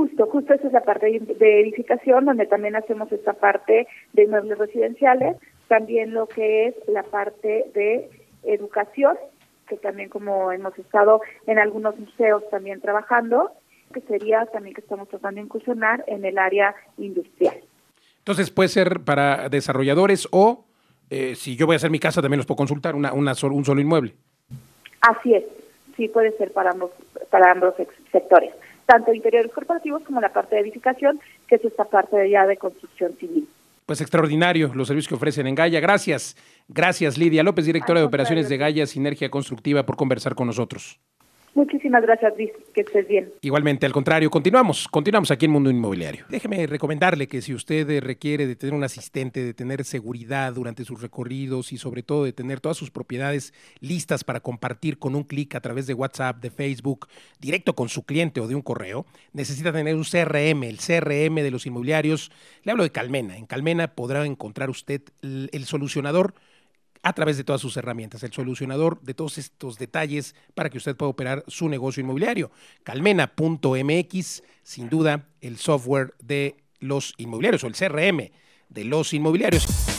Justo, 0.02 0.26
justo 0.26 0.54
esa 0.54 0.66
es 0.66 0.72
la 0.72 0.80
parte 0.80 1.06
de 1.06 1.60
edificación, 1.60 2.24
donde 2.24 2.46
también 2.46 2.74
hacemos 2.74 3.12
esta 3.12 3.34
parte 3.34 3.86
de 4.12 4.22
inmuebles 4.24 4.58
residenciales, 4.58 5.36
también 5.68 6.12
lo 6.12 6.26
que 6.26 6.66
es 6.66 6.74
la 6.88 7.04
parte 7.04 7.66
de 7.72 8.10
educación, 8.42 9.16
que 9.68 9.76
también 9.76 10.08
como 10.08 10.50
hemos 10.50 10.76
estado 10.76 11.20
en 11.46 11.60
algunos 11.60 11.96
museos 12.00 12.42
también 12.50 12.80
trabajando, 12.80 13.52
que 13.94 14.00
sería 14.00 14.44
también 14.46 14.74
que 14.74 14.80
estamos 14.80 15.08
tratando 15.08 15.36
de 15.36 15.44
incursionar 15.44 16.02
en 16.08 16.24
el 16.24 16.36
área 16.36 16.74
industrial. 16.98 17.54
Entonces 18.18 18.50
puede 18.50 18.70
ser 18.70 19.04
para 19.04 19.48
desarrolladores 19.50 20.26
o 20.32 20.64
eh, 21.10 21.36
si 21.36 21.54
yo 21.54 21.66
voy 21.66 21.74
a 21.74 21.76
hacer 21.76 21.90
mi 21.90 22.00
casa 22.00 22.20
también 22.20 22.38
los 22.38 22.46
puedo 22.46 22.56
consultar, 22.56 22.96
una, 22.96 23.12
una 23.12 23.34
un 23.40 23.64
solo 23.64 23.80
inmueble. 23.80 24.14
Así 25.00 25.32
es, 25.32 25.44
sí 25.96 26.08
puede 26.08 26.36
ser 26.38 26.52
para 26.52 26.70
ambos, 26.72 26.90
para 27.30 27.52
ambos 27.52 27.74
sectores, 28.10 28.52
tanto 28.86 29.12
interiores 29.12 29.52
corporativos 29.52 30.02
como 30.02 30.20
la 30.20 30.32
parte 30.32 30.56
de 30.56 30.62
edificación, 30.62 31.20
que 31.48 31.56
es 31.56 31.64
esta 31.64 31.84
parte 31.84 32.28
ya 32.28 32.46
de 32.46 32.56
construcción 32.56 33.16
civil. 33.18 33.48
Pues 33.86 34.00
extraordinario 34.00 34.72
los 34.74 34.88
servicios 34.88 35.08
que 35.08 35.14
ofrecen 35.16 35.46
en 35.46 35.54
Gaia. 35.54 35.80
Gracias, 35.80 36.36
gracias 36.68 37.18
Lidia 37.18 37.42
López, 37.42 37.66
directora 37.66 38.00
de 38.00 38.06
operaciones 38.06 38.48
de 38.48 38.56
Gaia 38.56 38.86
Sinergia 38.86 39.30
Constructiva, 39.30 39.84
por 39.84 39.96
conversar 39.96 40.34
con 40.34 40.46
nosotros. 40.46 41.00
Muchísimas 41.54 42.02
gracias, 42.02 42.32
Luis. 42.36 42.50
Que 42.72 42.80
estés 42.80 43.06
bien. 43.06 43.30
Igualmente, 43.42 43.84
al 43.84 43.92
contrario, 43.92 44.30
continuamos, 44.30 44.88
continuamos 44.88 45.30
aquí 45.30 45.44
en 45.44 45.50
Mundo 45.50 45.68
Inmobiliario. 45.68 46.24
Déjeme 46.30 46.66
recomendarle 46.66 47.28
que 47.28 47.42
si 47.42 47.52
usted 47.52 48.00
requiere 48.00 48.46
de 48.46 48.56
tener 48.56 48.74
un 48.74 48.84
asistente, 48.84 49.44
de 49.44 49.52
tener 49.52 49.84
seguridad 49.84 50.54
durante 50.54 50.84
sus 50.84 51.02
recorridos 51.02 51.72
y 51.72 51.76
sobre 51.76 52.02
todo 52.02 52.24
de 52.24 52.32
tener 52.32 52.60
todas 52.60 52.78
sus 52.78 52.90
propiedades 52.90 53.52
listas 53.80 54.24
para 54.24 54.40
compartir 54.40 54.98
con 54.98 55.14
un 55.14 55.24
clic 55.24 55.54
a 55.54 55.60
través 55.60 55.86
de 55.86 55.92
WhatsApp, 55.92 56.40
de 56.40 56.50
Facebook, 56.50 57.08
directo 57.38 57.74
con 57.74 57.90
su 57.90 58.04
cliente 58.04 58.40
o 58.40 58.48
de 58.48 58.54
un 58.54 58.62
correo, 58.62 59.04
necesita 59.34 59.72
tener 59.72 59.94
un 59.94 60.04
CRM, 60.04 60.64
el 60.64 60.78
CRM 60.78 61.34
de 61.34 61.50
los 61.50 61.66
inmobiliarios. 61.66 62.32
Le 62.62 62.72
hablo 62.72 62.84
de 62.84 62.90
Calmena. 62.90 63.36
En 63.36 63.44
Calmena 63.44 63.88
podrá 63.88 64.24
encontrar 64.24 64.70
usted 64.70 65.02
el 65.20 65.64
solucionador 65.66 66.32
a 67.02 67.12
través 67.12 67.36
de 67.36 67.44
todas 67.44 67.60
sus 67.60 67.76
herramientas, 67.76 68.22
el 68.22 68.32
solucionador 68.32 69.00
de 69.02 69.14
todos 69.14 69.38
estos 69.38 69.78
detalles 69.78 70.34
para 70.54 70.70
que 70.70 70.78
usted 70.78 70.96
pueda 70.96 71.10
operar 71.10 71.44
su 71.48 71.68
negocio 71.68 72.00
inmobiliario. 72.00 72.50
Calmena.mx, 72.84 74.42
sin 74.62 74.88
duda, 74.88 75.26
el 75.40 75.58
software 75.58 76.14
de 76.22 76.56
los 76.78 77.14
inmobiliarios 77.18 77.64
o 77.64 77.66
el 77.66 77.74
CRM 77.74 78.30
de 78.68 78.84
los 78.84 79.12
inmobiliarios. 79.12 79.91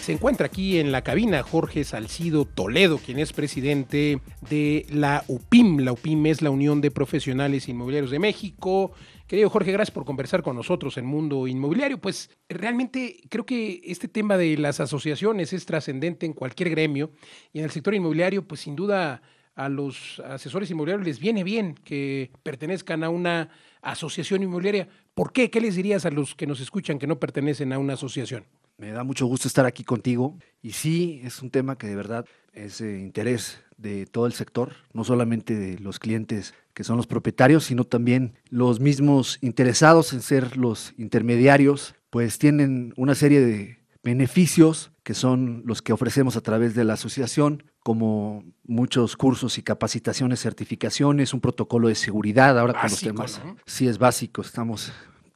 Se 0.00 0.12
encuentra 0.12 0.46
aquí 0.46 0.78
en 0.78 0.92
la 0.92 1.02
cabina 1.02 1.42
Jorge 1.42 1.84
Salcido 1.84 2.46
Toledo, 2.46 2.98
quien 2.98 3.18
es 3.18 3.34
presidente 3.34 4.20
de 4.48 4.86
la 4.88 5.24
UPIM. 5.28 5.80
La 5.80 5.92
UPIM 5.92 6.24
es 6.26 6.40
la 6.40 6.48
Unión 6.48 6.80
de 6.80 6.90
Profesionales 6.90 7.68
Inmobiliarios 7.68 8.10
de 8.10 8.18
México. 8.18 8.92
Querido 9.26 9.50
Jorge, 9.50 9.72
gracias 9.72 9.94
por 9.94 10.06
conversar 10.06 10.42
con 10.42 10.56
nosotros 10.56 10.96
en 10.96 11.04
Mundo 11.04 11.46
Inmobiliario. 11.46 12.00
Pues 12.00 12.30
realmente 12.48 13.20
creo 13.28 13.44
que 13.44 13.82
este 13.84 14.08
tema 14.08 14.38
de 14.38 14.56
las 14.56 14.80
asociaciones 14.80 15.52
es 15.52 15.66
trascendente 15.66 16.24
en 16.24 16.32
cualquier 16.32 16.70
gremio 16.70 17.12
y 17.52 17.58
en 17.58 17.66
el 17.66 17.70
sector 17.70 17.94
inmobiliario, 17.94 18.48
pues 18.48 18.62
sin 18.62 18.74
duda 18.74 19.20
a 19.54 19.68
los 19.68 20.20
asesores 20.20 20.70
inmobiliarios 20.70 21.06
les 21.06 21.20
viene 21.20 21.44
bien 21.44 21.74
que 21.74 22.30
pertenezcan 22.42 23.04
a 23.04 23.10
una 23.10 23.50
asociación 23.82 24.42
inmobiliaria. 24.42 24.88
¿Por 25.14 25.32
qué? 25.32 25.50
¿Qué 25.50 25.60
les 25.60 25.76
dirías 25.76 26.06
a 26.06 26.10
los 26.10 26.34
que 26.34 26.46
nos 26.46 26.60
escuchan 26.60 26.98
que 26.98 27.06
no 27.06 27.20
pertenecen 27.20 27.74
a 27.74 27.78
una 27.78 27.92
asociación? 27.92 28.46
Me 28.80 28.92
da 28.92 29.04
mucho 29.04 29.26
gusto 29.26 29.46
estar 29.46 29.66
aquí 29.66 29.84
contigo 29.84 30.38
y 30.62 30.72
sí, 30.72 31.20
es 31.22 31.42
un 31.42 31.50
tema 31.50 31.76
que 31.76 31.86
de 31.86 31.94
verdad 31.94 32.24
es 32.54 32.78
de 32.78 32.98
interés 32.98 33.62
de 33.76 34.06
todo 34.06 34.24
el 34.24 34.32
sector, 34.32 34.72
no 34.94 35.04
solamente 35.04 35.54
de 35.54 35.78
los 35.78 35.98
clientes 35.98 36.54
que 36.72 36.82
son 36.82 36.96
los 36.96 37.06
propietarios, 37.06 37.64
sino 37.64 37.84
también 37.84 38.38
los 38.48 38.80
mismos 38.80 39.36
interesados 39.42 40.14
en 40.14 40.22
ser 40.22 40.56
los 40.56 40.94
intermediarios, 40.96 41.94
pues 42.08 42.38
tienen 42.38 42.94
una 42.96 43.14
serie 43.14 43.42
de 43.42 43.80
beneficios 44.02 44.92
que 45.02 45.12
son 45.12 45.62
los 45.66 45.82
que 45.82 45.92
ofrecemos 45.92 46.36
a 46.36 46.40
través 46.40 46.74
de 46.74 46.84
la 46.84 46.94
asociación, 46.94 47.64
como 47.80 48.44
muchos 48.64 49.14
cursos 49.14 49.58
y 49.58 49.62
capacitaciones, 49.62 50.40
certificaciones, 50.40 51.34
un 51.34 51.42
protocolo 51.42 51.88
de 51.88 51.96
seguridad, 51.96 52.58
ahora 52.58 52.80
con 52.80 52.90
los 52.90 53.00
temas. 53.00 53.42
Sí, 53.66 53.88
es 53.88 53.98
básico, 53.98 54.40
estamos 54.40 54.90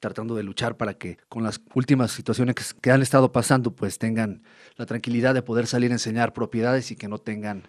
tratando 0.05 0.35
de 0.35 0.43
luchar 0.43 0.77
para 0.77 0.93
que 0.93 1.17
con 1.31 1.45
las 1.45 1.63
últimas 1.73 2.13
situaciones 2.13 2.75
que 2.75 2.91
han 2.91 3.01
estado 3.01 3.33
pasando, 3.33 3.71
pues 3.71 3.99
tengan 3.99 4.43
la 4.77 4.85
tranquilidad 4.85 5.33
de 5.33 5.41
poder 5.41 5.67
salir 5.67 5.93
a 5.93 5.95
enseñar 5.95 6.35
propiedades 6.35 6.91
y 6.91 6.97
que 6.97 7.09
no 7.09 7.17
tengan 7.17 7.63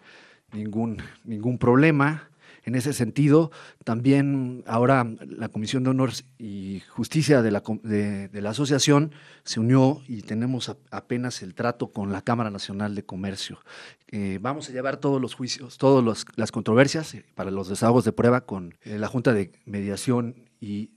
ningún, 0.51 1.01
ningún 1.23 1.57
problema. 1.57 2.29
En 2.65 2.75
ese 2.75 2.91
sentido, 2.91 3.51
también 3.85 4.65
ahora 4.67 5.07
la 5.25 5.47
Comisión 5.47 5.85
de 5.85 5.91
Honor 5.91 6.11
y 6.37 6.81
Justicia 6.89 7.41
de 7.41 7.51
la, 7.51 7.63
de, 7.83 8.41
la 8.41 8.49
Asociación 8.49 9.13
se 9.45 9.61
unió 9.61 10.01
y 10.05 10.23
tenemos 10.23 10.75
apenas 10.91 11.41
el 11.41 11.53
trato 11.55 11.93
con 11.93 12.11
la 12.11 12.21
Cámara 12.21 12.49
Nacional 12.49 12.95
de 12.95 13.05
Comercio. 13.05 13.59
Eh, 14.09 14.39
vamos 14.41 14.67
a 14.67 14.73
llevar 14.73 14.97
todos 14.97 15.21
los 15.21 15.35
juicios, 15.35 15.77
todas 15.77 16.25
las 16.35 16.51
controversias 16.51 17.13
eh, 17.13 17.23
para 17.33 17.49
los 17.49 17.69
desahogos 17.69 18.03
de 18.03 18.11
prueba 18.11 18.41
con 18.41 18.75
eh, 18.81 18.99
la 18.99 19.07
Junta 19.07 19.31
de 19.31 19.53
Mediación 19.65 20.35
y 20.59 20.89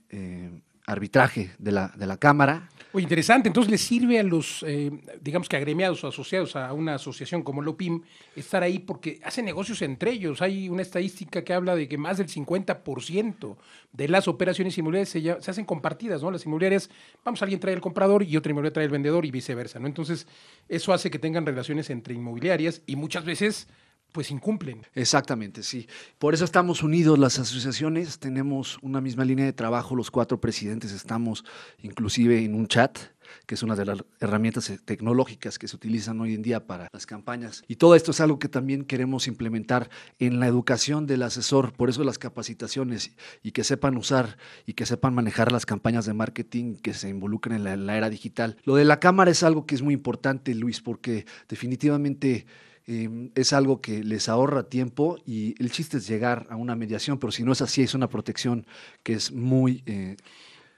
arbitraje 0.89 1.51
de 1.59 1.71
la, 1.71 1.91
de 1.95 2.07
la 2.07 2.17
Cámara. 2.17 2.69
Oye, 2.91 3.03
interesante. 3.03 3.47
Entonces, 3.47 3.69
¿le 3.69 3.77
sirve 3.77 4.19
a 4.19 4.23
los, 4.23 4.63
eh, 4.67 4.91
digamos 5.21 5.47
que 5.47 5.55
agremiados 5.55 6.03
o 6.03 6.07
asociados 6.07 6.55
a 6.55 6.73
una 6.73 6.95
asociación 6.95 7.43
como 7.43 7.61
Lopim 7.61 8.01
estar 8.35 8.63
ahí 8.63 8.79
porque 8.79 9.19
hacen 9.23 9.45
negocios 9.45 9.83
entre 9.83 10.11
ellos? 10.11 10.41
Hay 10.41 10.69
una 10.69 10.81
estadística 10.81 11.43
que 11.43 11.53
habla 11.53 11.75
de 11.75 11.87
que 11.87 11.99
más 11.99 12.17
del 12.17 12.27
50% 12.27 13.57
de 13.93 14.07
las 14.07 14.27
operaciones 14.27 14.75
inmobiliarias 14.75 15.09
se, 15.09 15.21
se, 15.21 15.51
hacen 15.51 15.65
compartidas, 15.65 16.23
¿no? 16.23 16.31
Las 16.31 16.45
inmobiliarias, 16.45 16.89
vamos, 17.23 17.43
alguien 17.43 17.59
trae 17.59 17.75
el 17.75 17.81
comprador 17.81 18.23
y 18.23 18.35
otra 18.35 18.49
inmobiliaria 18.49 18.73
trae 18.73 18.85
el 18.85 18.91
vendedor 18.91 19.23
y 19.23 19.29
viceversa, 19.29 19.77
¿no? 19.77 19.85
Entonces, 19.85 20.25
eso 20.67 20.91
hace 20.91 21.11
que 21.11 21.19
tengan 21.19 21.45
relaciones 21.45 21.91
entre 21.91 22.15
inmobiliarias 22.15 22.81
y 22.87 22.95
muchas 22.95 23.23
veces 23.23 23.67
pues 24.11 24.31
incumplen. 24.31 24.85
Exactamente, 24.93 25.63
sí. 25.63 25.87
Por 26.17 26.33
eso 26.33 26.45
estamos 26.45 26.83
unidos 26.83 27.19
las 27.19 27.39
asociaciones, 27.39 28.19
tenemos 28.19 28.77
una 28.81 29.01
misma 29.01 29.25
línea 29.25 29.45
de 29.45 29.53
trabajo, 29.53 29.95
los 29.95 30.11
cuatro 30.11 30.39
presidentes 30.39 30.91
estamos 30.91 31.45
inclusive 31.81 32.43
en 32.43 32.55
un 32.55 32.67
chat 32.67 32.97
que 33.45 33.55
es 33.55 33.63
una 33.63 33.75
de 33.75 33.85
las 33.85 34.03
herramientas 34.19 34.71
tecnológicas 34.85 35.59
que 35.59 35.67
se 35.67 35.75
utilizan 35.75 36.19
hoy 36.21 36.33
en 36.33 36.41
día 36.41 36.65
para 36.65 36.87
las 36.91 37.05
campañas. 37.05 37.63
Y 37.67 37.75
todo 37.75 37.95
esto 37.95 38.11
es 38.11 38.21
algo 38.21 38.39
que 38.39 38.49
también 38.49 38.85
queremos 38.85 39.27
implementar 39.27 39.89
en 40.19 40.39
la 40.39 40.47
educación 40.47 41.07
del 41.07 41.23
asesor, 41.23 41.73
por 41.73 41.89
eso 41.89 42.03
las 42.03 42.17
capacitaciones 42.17 43.11
y 43.43 43.51
que 43.51 43.63
sepan 43.63 43.97
usar 43.97 44.37
y 44.65 44.73
que 44.73 44.85
sepan 44.85 45.13
manejar 45.13 45.51
las 45.51 45.65
campañas 45.65 46.05
de 46.05 46.13
marketing 46.13 46.75
que 46.75 46.93
se 46.93 47.09
involucren 47.09 47.57
en 47.57 47.63
la, 47.63 47.73
en 47.73 47.85
la 47.85 47.97
era 47.97 48.09
digital. 48.09 48.57
Lo 48.63 48.75
de 48.75 48.85
la 48.85 48.99
cámara 48.99 49.31
es 49.31 49.43
algo 49.43 49.65
que 49.65 49.75
es 49.75 49.81
muy 49.81 49.93
importante, 49.93 50.53
Luis, 50.55 50.81
porque 50.81 51.25
definitivamente 51.47 52.45
Em, 52.91 53.29
es 53.35 53.53
algo 53.53 53.81
que 53.81 54.03
les 54.03 54.29
ahorra 54.29 54.63
tiempo 54.63 55.19
y 55.23 55.53
el 55.61 55.71
chiste 55.71 55.97
es 55.97 56.07
llegar 56.07 56.47
a 56.49 56.55
una 56.55 56.75
mediación, 56.75 57.19
pero 57.19 57.31
si 57.31 57.43
no 57.43 57.51
es 57.51 57.61
así, 57.61 57.83
es 57.83 57.93
una 57.93 58.09
protección 58.09 58.65
que 59.03 59.13
es 59.13 59.31
muy 59.31 59.83
eh, 59.85 60.17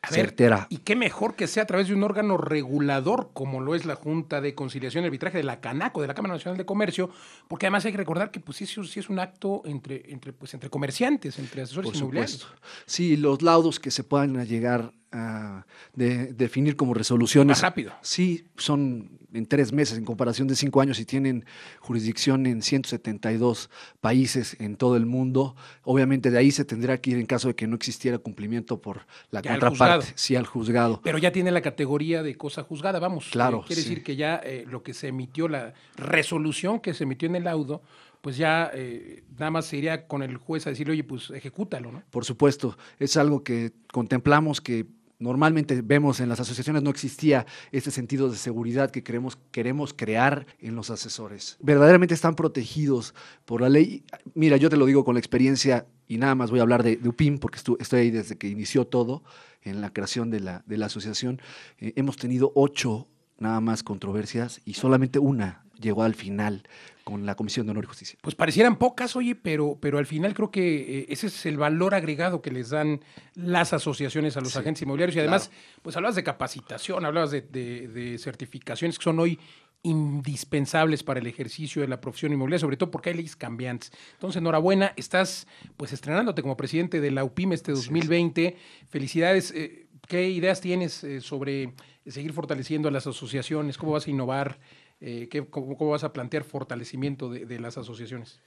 certera. 0.10 0.68
y 0.70 0.80
qué 0.80 0.98
mejor 0.98 1.38
que 1.38 1.48
sea 1.48 1.64
a 1.64 1.66
través 1.68 1.88
de 1.88 1.94
un 1.94 2.04
órgano 2.04 2.36
regulador 2.36 3.30
como 3.32 3.62
lo 3.62 3.76
es 3.76 3.86
la 3.86 3.96
Junta 3.96 4.42
de 4.42 4.54
Conciliación 4.54 5.06
y 5.06 5.08
Arbitraje 5.08 5.38
de 5.38 5.46
la 5.46 5.62
Canaco, 5.62 6.02
de 6.02 6.08
la 6.08 6.14
Cámara 6.14 6.34
Nacional 6.34 6.58
de 6.58 6.66
Comercio, 6.66 7.10
porque 7.48 7.68
además 7.68 7.86
hay 7.86 7.94
que 7.94 8.00
recordar 8.00 8.30
que 8.30 8.42
pues, 8.42 8.58
sí, 8.58 8.66
sí 8.66 9.00
es 9.00 9.10
un 9.10 9.18
acto 9.18 9.62
entre, 9.64 10.12
entre, 10.12 10.34
pues, 10.34 10.54
entre 10.54 10.70
comerciantes, 10.70 11.40
entre 11.40 11.62
asesores 11.62 11.96
inmobiliarios. 11.96 12.46
Sí, 12.86 13.16
los 13.16 13.42
laudos 13.42 13.80
que 13.80 13.90
se 13.90 14.04
puedan 14.04 14.46
llegar 14.46 14.92
a 15.12 15.66
definir 15.96 16.76
como 16.76 16.94
resoluciones. 16.94 17.58
Más 17.58 17.62
rápido. 17.62 17.94
Sí, 18.02 18.46
son 18.58 19.20
en 19.34 19.46
tres 19.46 19.72
meses 19.72 19.98
en 19.98 20.06
comparación 20.06 20.48
de 20.48 20.56
cinco 20.56 20.82
años 20.82 21.00
y 21.00 21.06
tienen 21.06 21.46
jurisdicción 21.80 22.46
en 22.46 22.62
172 22.62 23.70
países 24.00 24.58
en 24.60 24.76
todo 24.76 24.96
el 24.96 25.06
mundo. 25.06 25.56
Obviamente 25.84 26.32
de 26.32 26.38
ahí 26.38 26.52
se 26.52 26.66
tendrá 26.66 26.98
que 27.00 27.12
ir 27.12 27.18
en 27.18 27.26
caso 27.26 27.48
de 27.48 27.56
que 27.56 27.68
no 27.68 27.76
existiera 27.76 28.18
cumplimiento 28.18 28.82
por 28.82 29.06
la 29.30 29.42
contraparte, 29.42 30.08
sí 30.16 30.36
al 30.36 30.46
juzgado. 30.46 31.02
Pero 31.04 31.18
ya 31.18 31.32
tiene 31.32 31.52
la 31.52 31.62
categoría 31.62 32.24
de 32.24 32.36
cosa 32.36 32.64
juzgada, 32.64 33.00
vamos. 33.00 33.30
Claro. 33.32 33.60
Eh, 33.60 33.64
quiere 33.68 33.82
decir 33.82 34.04
que 34.04 34.16
ya 34.16 34.42
eh, 34.44 34.66
lo 34.68 34.84
que 34.84 34.94
se 34.94 35.08
emitió, 35.08 35.48
la 35.48 35.74
resolución 35.96 36.80
que 36.80 36.94
se 36.94 37.04
emitió 37.04 37.28
en 37.28 37.36
el 37.36 37.46
laudo, 37.46 37.82
pues 38.22 38.38
ya 38.38 38.70
eh, 38.74 39.24
nada 39.38 39.52
más 39.52 39.66
se 39.66 39.78
iría 39.78 40.08
con 40.08 40.22
el 40.24 40.38
juez 40.38 40.68
a 40.68 40.70
decirle, 40.70 40.94
oye, 40.94 41.04
pues 41.04 41.32
ejecútalo, 41.32 41.92
¿no? 41.92 42.04
Por 42.12 42.24
supuesto, 42.24 42.78
es 43.00 43.18
algo 43.18 43.44
que 43.44 43.72
contemplamos 43.92 44.62
que 44.62 44.86
Normalmente 45.22 45.84
vemos 45.84 46.20
en 46.20 46.30
las 46.30 46.40
asociaciones 46.40 46.82
no 46.82 46.90
existía 46.90 47.46
ese 47.72 47.92
sentido 47.92 48.28
de 48.28 48.36
seguridad 48.38 48.90
que 48.90 49.04
queremos, 49.04 49.38
queremos 49.52 49.94
crear 49.94 50.48
en 50.60 50.74
los 50.76 50.90
asesores. 50.90 51.58
Verdaderamente 51.62 52.16
están 52.16 52.34
protegidos 52.34 53.14
por 53.46 53.62
la 53.62 53.70
ley. 53.70 54.04
Mira, 54.34 54.58
yo 54.58 54.72
te 54.72 54.78
lo 54.78 54.88
digo 54.88 55.06
con 55.06 55.14
la 55.14 55.20
experiencia 55.20 55.86
y 56.08 56.18
nada 56.18 56.34
más 56.34 56.50
voy 56.50 56.58
a 56.58 56.64
hablar 56.64 56.82
de, 56.82 57.00
UPIM 57.06 57.38
porque 57.38 57.60
estoy 57.60 58.00
ahí 58.00 58.10
desde 58.10 58.36
que 58.36 58.48
inició 58.48 58.88
todo 58.88 59.24
en 59.62 59.80
la 59.80 59.94
creación 59.94 60.32
de 60.32 60.40
la, 60.40 60.64
de 60.66 60.78
la 60.80 60.88
asociación. 60.88 61.40
Eh, 61.78 61.94
hemos 61.98 62.18
tenido 62.18 62.52
ocho 62.56 63.08
nada 63.38 63.62
más 63.62 63.84
controversias 63.84 64.60
y 64.66 64.74
solamente 64.74 65.20
una 65.20 65.66
llegó 65.80 66.02
al 66.02 66.16
final 66.16 66.64
con 67.12 67.26
la 67.26 67.36
Comisión 67.36 67.66
de 67.66 67.72
Honor 67.72 67.84
y 67.84 67.88
Justicia. 67.88 68.18
Pues 68.22 68.36
parecieran 68.36 68.78
pocas, 68.78 69.18
oye, 69.18 69.36
pero, 69.36 69.78
pero 69.82 69.98
al 69.98 70.06
final 70.06 70.34
creo 70.34 70.50
que 70.50 71.00
eh, 71.00 71.06
ese 71.10 71.28
es 71.28 71.46
el 71.46 71.58
valor 71.58 71.94
agregado 71.94 72.42
que 72.42 72.52
les 72.52 72.70
dan 72.70 73.02
las 73.36 73.74
asociaciones 73.74 74.38
a 74.38 74.42
los 74.42 74.56
agentes 74.56 74.84
inmobiliarios. 74.84 75.18
Y 75.18 75.20
además, 75.20 75.52
pues 75.82 75.98
hablabas 75.98 76.16
de 76.16 76.24
capacitación, 76.24 77.06
hablabas 77.06 77.32
de, 77.32 78.18
certificaciones 78.18 78.98
que 78.98 79.04
son 79.04 79.20
hoy 79.20 79.38
indispensables 79.84 81.04
para 81.04 81.20
el 81.20 81.28
ejercicio 81.28 81.82
de 81.82 81.90
la 81.90 82.00
profesión 82.00 82.32
inmobiliaria, 82.32 82.62
sobre 82.62 82.78
todo 82.78 82.92
porque 82.92 83.10
hay 83.10 83.18
leyes 83.18 83.36
cambiantes. 83.36 83.92
Entonces, 84.14 84.40
enhorabuena, 84.40 84.94
estás 84.96 85.48
pues 85.76 85.92
estrenándote 85.92 86.42
como 86.42 86.56
presidente 86.56 87.02
de 87.02 87.12
la 87.12 87.26
UPIM 87.26 87.52
este 87.52 87.74
2020. 87.74 88.56
Felicidades. 88.88 89.52
Eh, 89.52 89.88
¿Qué 90.08 90.30
ideas 90.30 90.62
tienes 90.62 91.04
eh, 91.04 91.20
sobre 91.20 91.74
seguir 92.08 92.32
fortaleciendo 92.32 92.88
a 92.88 92.92
las 92.92 93.06
asociaciones? 93.06 93.78
¿Cómo 93.78 93.92
vas 93.92 94.08
a 94.08 94.12
innovar? 94.12 94.60
Eh, 95.02 95.28
cómo, 95.50 95.90
vas 95.90 96.04
a 96.04 96.14
plantear 96.14 96.44
fortalecimiento 96.44 97.30
de, 97.30 97.60
las 97.60 97.78
asociaciones? 97.78 98.40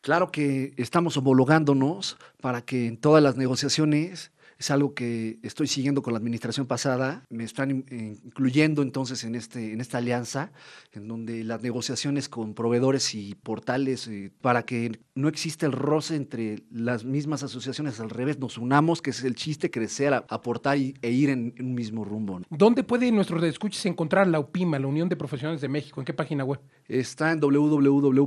Claro 0.00 0.32
que 0.32 0.72
estamos 0.78 1.16
homologándonos 1.18 2.16
para 2.40 2.62
que 2.62 2.86
en 2.86 2.96
todas 2.96 3.22
las 3.22 3.36
negociaciones 3.36 4.32
es 4.60 4.70
algo 4.70 4.92
que 4.92 5.38
estoy 5.42 5.66
siguiendo 5.68 6.02
con 6.02 6.12
la 6.12 6.18
administración 6.18 6.66
pasada. 6.66 7.24
Me 7.30 7.44
están 7.44 7.86
eh, 7.88 8.14
incluyendo 8.22 8.82
entonces 8.82 9.24
en, 9.24 9.34
este, 9.34 9.72
en 9.72 9.80
esta 9.80 9.96
alianza, 9.96 10.52
en 10.92 11.08
donde 11.08 11.44
las 11.44 11.62
negociaciones 11.62 12.28
con 12.28 12.52
proveedores 12.52 13.14
y 13.14 13.34
portales, 13.36 14.06
eh, 14.06 14.30
para 14.42 14.64
que 14.64 15.00
no 15.14 15.28
exista 15.28 15.64
el 15.64 15.72
roce 15.72 16.14
entre 16.14 16.64
las 16.70 17.06
mismas 17.06 17.42
asociaciones, 17.42 18.00
al 18.00 18.10
revés, 18.10 18.38
nos 18.38 18.58
unamos, 18.58 19.00
que 19.00 19.08
es 19.10 19.24
el 19.24 19.34
chiste, 19.34 19.70
crecer, 19.70 20.12
aportar 20.12 20.76
e 20.76 21.10
ir 21.10 21.30
en, 21.30 21.54
un 21.58 21.74
mismo 21.74 22.04
rumbo. 22.04 22.42
¿Dónde 22.50 22.84
puede 22.84 23.10
nuestros 23.12 23.42
escuches 23.44 23.86
encontrar 23.86 24.26
la 24.26 24.40
UPIMA, 24.40 24.78
la 24.78 24.88
Unión 24.88 25.08
de 25.08 25.16
Profesionales 25.16 25.62
de 25.62 25.68
México? 25.70 26.02
¿En 26.02 26.04
qué 26.04 26.12
página 26.12 26.44
web? 26.44 26.60
Está 26.86 27.32
en 27.32 27.40
www.upim.org. 27.40 28.20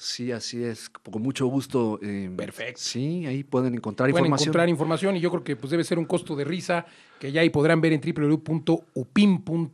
Sí, 0.00 0.30
así 0.30 0.62
es. 0.62 0.88
Con 0.90 1.20
mucho 1.22 1.46
gusto. 1.48 1.98
Eh, 2.00 2.30
Perfecto. 2.34 2.80
Sí, 2.80 3.26
ahí 3.26 3.42
pueden 3.42 3.74
encontrar 3.74 4.08
pueden 4.08 4.26
información. 4.26 4.46
encontrar 4.46 4.68
información 4.68 5.16
y 5.16 5.20
yo 5.20 5.28
creo 5.30 5.42
que 5.42 5.56
pues 5.56 5.72
debe 5.72 5.82
ser 5.82 5.98
un 5.98 6.04
costo 6.04 6.36
de 6.36 6.44
risa 6.44 6.86
que 7.18 7.32
ya 7.32 7.40
ahí 7.40 7.50
podrán 7.50 7.80
ver 7.80 7.92
en 7.92 8.00
www.upim.org. 8.00 9.66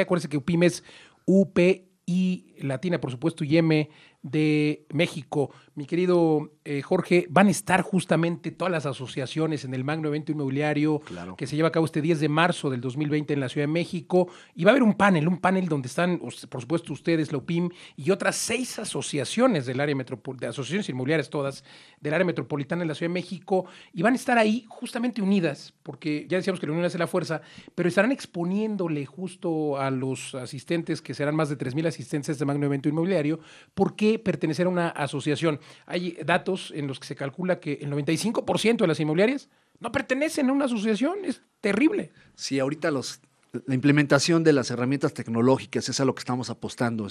Acuérdense 0.00 0.28
que 0.30 0.38
UPIM 0.38 0.62
es 0.62 0.82
UPI 1.26 2.54
latina, 2.60 2.98
por 2.98 3.10
supuesto, 3.10 3.44
y 3.44 3.58
M 3.58 3.90
de 4.22 4.86
México. 4.92 5.50
Mi 5.74 5.86
querido 5.86 6.52
eh, 6.64 6.80
Jorge, 6.80 7.26
van 7.28 7.48
a 7.48 7.50
estar 7.50 7.82
justamente 7.82 8.52
todas 8.52 8.70
las 8.70 8.86
asociaciones 8.86 9.64
en 9.64 9.74
el 9.74 9.82
magno 9.82 10.08
evento 10.08 10.30
inmobiliario 10.30 11.00
que 11.36 11.48
se 11.48 11.56
lleva 11.56 11.68
a 11.68 11.72
cabo 11.72 11.86
este 11.86 12.00
10 12.00 12.20
de 12.20 12.28
marzo 12.28 12.70
del 12.70 12.80
2020 12.80 13.34
en 13.34 13.40
la 13.40 13.48
Ciudad 13.48 13.66
de 13.66 13.72
México. 13.72 14.28
Y 14.54 14.62
va 14.62 14.70
a 14.70 14.72
haber 14.72 14.84
un 14.84 14.94
panel, 14.94 15.26
un 15.26 15.38
panel 15.38 15.66
donde 15.66 15.88
están, 15.88 16.18
por 16.18 16.60
supuesto, 16.60 16.92
ustedes, 16.92 17.32
la 17.32 17.38
UPIM, 17.38 17.70
y 17.96 18.12
otras 18.12 18.36
seis 18.36 18.78
asociaciones 18.78 19.66
del 19.66 19.80
área 19.80 19.96
metropolitana, 19.96 20.50
asociaciones 20.50 20.88
inmobiliarias 20.88 21.30
todas, 21.30 21.64
del 22.00 22.14
área 22.14 22.24
metropolitana 22.24 22.82
de 22.82 22.86
la 22.86 22.94
Ciudad 22.94 23.10
de 23.10 23.14
México, 23.14 23.66
y 23.92 24.02
van 24.02 24.12
a 24.12 24.16
estar 24.16 24.38
ahí 24.38 24.64
justamente 24.68 25.20
unidas, 25.20 25.74
porque 25.82 26.26
ya 26.28 26.36
decíamos 26.36 26.60
que 26.60 26.66
la 26.66 26.72
unión 26.72 26.86
hace 26.86 26.98
la 26.98 27.08
fuerza, 27.08 27.42
pero 27.74 27.88
estarán 27.88 28.12
exponiéndole 28.12 29.04
justo 29.04 29.78
a 29.78 29.90
los 29.90 30.36
asistentes, 30.36 31.02
que 31.02 31.14
serán 31.14 31.34
más 31.34 31.48
de 31.48 31.58
3.000 31.58 31.88
asistentes 31.88 32.38
de 32.38 32.44
magno 32.44 32.66
evento 32.66 32.88
inmobiliario, 32.88 33.40
porque 33.74 34.11
pertenecer 34.18 34.66
a 34.66 34.70
una 34.70 34.88
asociación. 34.88 35.60
Hay 35.86 36.18
datos 36.24 36.72
en 36.74 36.86
los 36.86 37.00
que 37.00 37.06
se 37.06 37.16
calcula 37.16 37.60
que 37.60 37.74
el 37.74 37.90
95% 37.90 38.78
de 38.78 38.86
las 38.86 39.00
inmobiliarias 39.00 39.48
no 39.80 39.92
pertenecen 39.92 40.48
a 40.48 40.52
una 40.52 40.66
asociación. 40.66 41.24
Es 41.24 41.42
terrible. 41.60 42.12
Sí, 42.34 42.58
ahorita 42.58 42.90
los 42.90 43.20
la 43.66 43.74
implementación 43.74 44.44
de 44.44 44.54
las 44.54 44.70
herramientas 44.70 45.12
tecnológicas 45.12 45.86
es 45.88 46.00
a 46.00 46.06
lo 46.06 46.14
que 46.14 46.20
estamos 46.20 46.48
apostando 46.48 47.06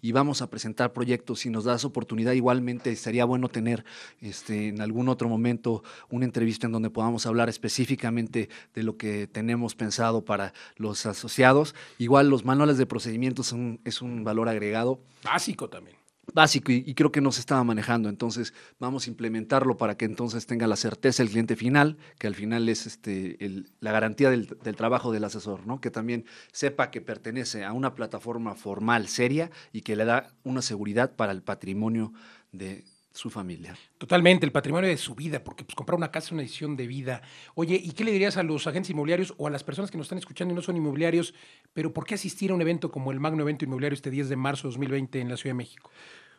y 0.00 0.12
vamos 0.12 0.40
a 0.40 0.48
presentar 0.48 0.92
proyectos. 0.92 1.40
Si 1.40 1.50
nos 1.50 1.64
das 1.64 1.84
oportunidad, 1.84 2.32
igualmente 2.32 2.96
sería 2.96 3.26
bueno 3.26 3.48
tener 3.48 3.84
este, 4.20 4.68
en 4.68 4.80
algún 4.80 5.10
otro 5.10 5.28
momento 5.28 5.82
una 6.08 6.24
entrevista 6.24 6.66
en 6.66 6.72
donde 6.72 6.88
podamos 6.88 7.26
hablar 7.26 7.50
específicamente 7.50 8.48
de 8.74 8.82
lo 8.82 8.96
que 8.96 9.26
tenemos 9.26 9.74
pensado 9.74 10.24
para 10.24 10.54
los 10.76 11.04
asociados. 11.04 11.74
Igual 11.98 12.30
los 12.30 12.44
manuales 12.44 12.78
de 12.78 12.86
procedimientos 12.86 13.48
son, 13.48 13.80
es 13.84 14.00
un 14.00 14.24
valor 14.24 14.48
agregado. 14.48 14.98
Básico 15.22 15.68
también. 15.68 16.01
Básico 16.32 16.72
y, 16.72 16.94
creo 16.94 17.12
que 17.12 17.20
no 17.20 17.32
se 17.32 17.40
estaba 17.40 17.64
manejando. 17.64 18.08
Entonces 18.08 18.54
vamos 18.78 19.06
a 19.06 19.10
implementarlo 19.10 19.76
para 19.76 19.96
que 19.96 20.04
entonces 20.04 20.46
tenga 20.46 20.66
la 20.66 20.76
certeza 20.76 21.22
el 21.22 21.30
cliente 21.30 21.56
final, 21.56 21.96
que 22.18 22.26
al 22.26 22.34
final 22.34 22.68
es 22.68 22.86
este, 22.86 23.36
la 23.80 23.92
garantía 23.92 24.30
del, 24.30 24.46
trabajo 24.76 25.12
del 25.12 25.24
asesor, 25.24 25.66
¿no? 25.66 25.80
que 25.80 25.90
también 25.90 26.24
sepa 26.52 26.90
que 26.90 27.00
pertenece 27.00 27.64
a 27.64 27.72
una 27.72 27.94
plataforma 27.94 28.54
formal, 28.54 29.08
seria 29.08 29.50
y 29.72 29.82
que 29.82 29.96
le 29.96 30.04
da 30.04 30.32
una 30.44 30.62
seguridad 30.62 31.14
para 31.16 31.32
el 31.32 31.42
patrimonio 31.42 32.12
de 32.52 32.84
su 33.12 33.30
familia. 33.30 33.76
Totalmente, 33.98 34.46
el 34.46 34.52
patrimonio 34.52 34.88
de 34.88 34.96
su 34.96 35.14
vida, 35.14 35.42
porque 35.42 35.64
pues, 35.64 35.74
comprar 35.74 35.96
una 35.96 36.10
casa 36.10 36.26
es 36.26 36.32
una 36.32 36.42
decisión 36.42 36.76
de 36.76 36.86
vida. 36.86 37.22
Oye, 37.54 37.80
¿y 37.82 37.92
qué 37.92 38.04
le 38.04 38.12
dirías 38.12 38.36
a 38.36 38.42
los 38.42 38.66
agentes 38.66 38.90
inmobiliarios 38.90 39.34
o 39.36 39.46
a 39.46 39.50
las 39.50 39.64
personas 39.64 39.90
que 39.90 39.98
nos 39.98 40.06
están 40.06 40.18
escuchando 40.18 40.52
y 40.52 40.56
no 40.56 40.62
son 40.62 40.76
inmobiliarios, 40.76 41.34
pero 41.72 41.92
por 41.92 42.06
qué 42.06 42.14
asistir 42.14 42.50
a 42.50 42.54
un 42.54 42.62
evento 42.62 42.90
como 42.90 43.12
el 43.12 43.20
Magno 43.20 43.42
Evento 43.42 43.64
Inmobiliario 43.64 43.94
este 43.94 44.10
10 44.10 44.28
de 44.28 44.36
marzo 44.36 44.68
de 44.68 44.72
2020 44.72 45.20
en 45.20 45.28
la 45.28 45.36
Ciudad 45.36 45.50
de 45.50 45.58
México? 45.58 45.90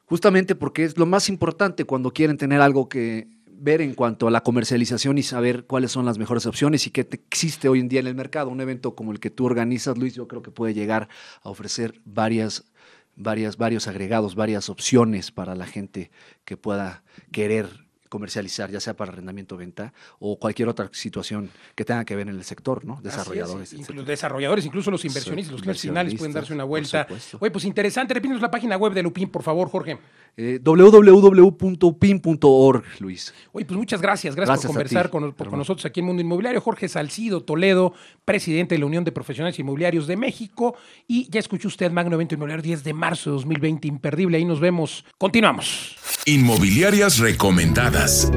justamente 0.06 0.56
porque 0.56 0.84
es 0.84 0.98
lo 0.98 1.06
más 1.06 1.30
importante 1.30 1.86
cuando 1.86 2.12
quieren 2.12 2.38
tener 2.38 2.62
algo 2.62 2.90
que 2.90 3.28
ver 3.56 3.82
en 3.82 3.94
cuanto 3.94 4.28
a 4.28 4.32
la 4.32 4.42
comercialización 4.42 5.18
y 5.18 5.24
saber 5.24 5.66
cuáles 5.66 5.92
son 5.92 6.06
las 6.06 6.18
mejores 6.18 6.46
opciones 6.46 6.86
y 6.86 6.92
qué 6.92 7.08
existe 7.12 7.70
hoy 7.70 7.80
en 7.80 7.88
día 7.88 8.02
en 8.02 8.08
el 8.08 8.16
mercado. 8.16 8.50
Un 8.50 8.60
evento 8.60 8.94
como 8.94 9.12
el 9.12 9.20
que 9.20 9.30
tú 9.30 9.46
organizas, 9.46 9.98
Luis, 9.98 10.16
yo 10.16 10.28
creo 10.28 10.42
que 10.42 10.52
puede 10.52 10.74
llegar 10.74 11.08
a 11.44 11.50
ofrecer 11.50 12.02
varias, 12.04 12.66
varias, 13.16 13.58
varios 13.58 13.88
agregados, 13.88 14.36
varias 14.36 14.70
opciones 14.70 15.32
para 15.32 15.56
la 15.56 15.66
gente 15.66 16.12
que 16.46 16.58
pueda 16.58 17.04
querer 17.32 17.84
comercializar, 18.14 18.70
ya 18.70 18.80
sea 18.80 18.94
para 18.94 19.12
arrendamiento 19.12 19.56
o 19.56 19.58
venta 19.58 19.92
o 20.20 20.38
cualquier 20.38 20.70
otra 20.70 20.88
situación 20.94 21.50
que 21.74 21.84
tenga 21.84 22.06
que 22.06 22.16
ver 22.16 22.30
en 22.30 22.36
el 22.36 22.44
sector, 22.44 22.86
¿no? 22.86 23.00
Desarrolladores. 23.02 23.74
Los 23.90 24.06
desarrolladores, 24.06 24.64
incluso 24.68 24.92
los 24.92 25.04
inversionistas, 25.04 25.52
los 25.52 25.62
clientes 25.62 25.82
finales 25.82 26.14
pueden 26.14 26.32
darse 26.34 26.54
una 26.54 26.64
vuelta. 26.64 27.08
Oye, 27.40 27.50
pues 27.50 27.66
interesante. 27.66 28.14
Repítanos 28.14 28.40
la 28.40 28.52
página 28.52 28.78
web 28.78 28.94
de 28.94 29.02
Lupin, 29.02 29.30
por 29.30 29.42
favor, 29.42 29.68
Jorge. 29.68 29.98
Eh, 30.38 30.60
www.upin.org, 30.64 31.24
Luis. 33.00 33.34
Oye, 33.52 33.66
pues 33.66 33.78
muchas 33.78 34.00
gracias. 34.00 34.36
Gracias, 34.36 34.60
por 34.60 34.68
conversar 34.68 35.10
con, 35.10 35.34
nosotros 35.58 35.86
aquí 35.86 36.02
en 36.02 36.06
Mundo 36.06 36.22
Inmobiliario. 36.22 36.62
Jorge 36.62 36.88
Salcido 36.88 37.42
Toledo, 37.42 37.96
presidente 38.26 38.76
de 38.76 38.80
la 38.80 38.86
Unión 38.86 39.04
de 39.04 39.12
Profesionales 39.12 39.58
Inmobiliarios 39.58 40.06
de 40.06 40.18
México. 40.18 40.76
Y 41.08 41.28
ya 41.32 41.40
escuchó 41.40 41.68
usted 41.68 41.92
Magno 41.92 42.14
Evento 42.14 42.36
Inmobiliario 42.36 42.62
10 42.62 42.84
de 42.84 42.94
marzo 42.94 43.32
de 43.32 43.38
2020, 43.38 43.88
imperdible. 43.88 44.38
Ahí 44.38 44.46
nos 44.46 44.60
vemos. 44.60 45.04
Continuamos. 45.18 45.98
Inmobiliarias 46.26 47.18
recomendadas. 47.18 48.03
Es 48.04 48.30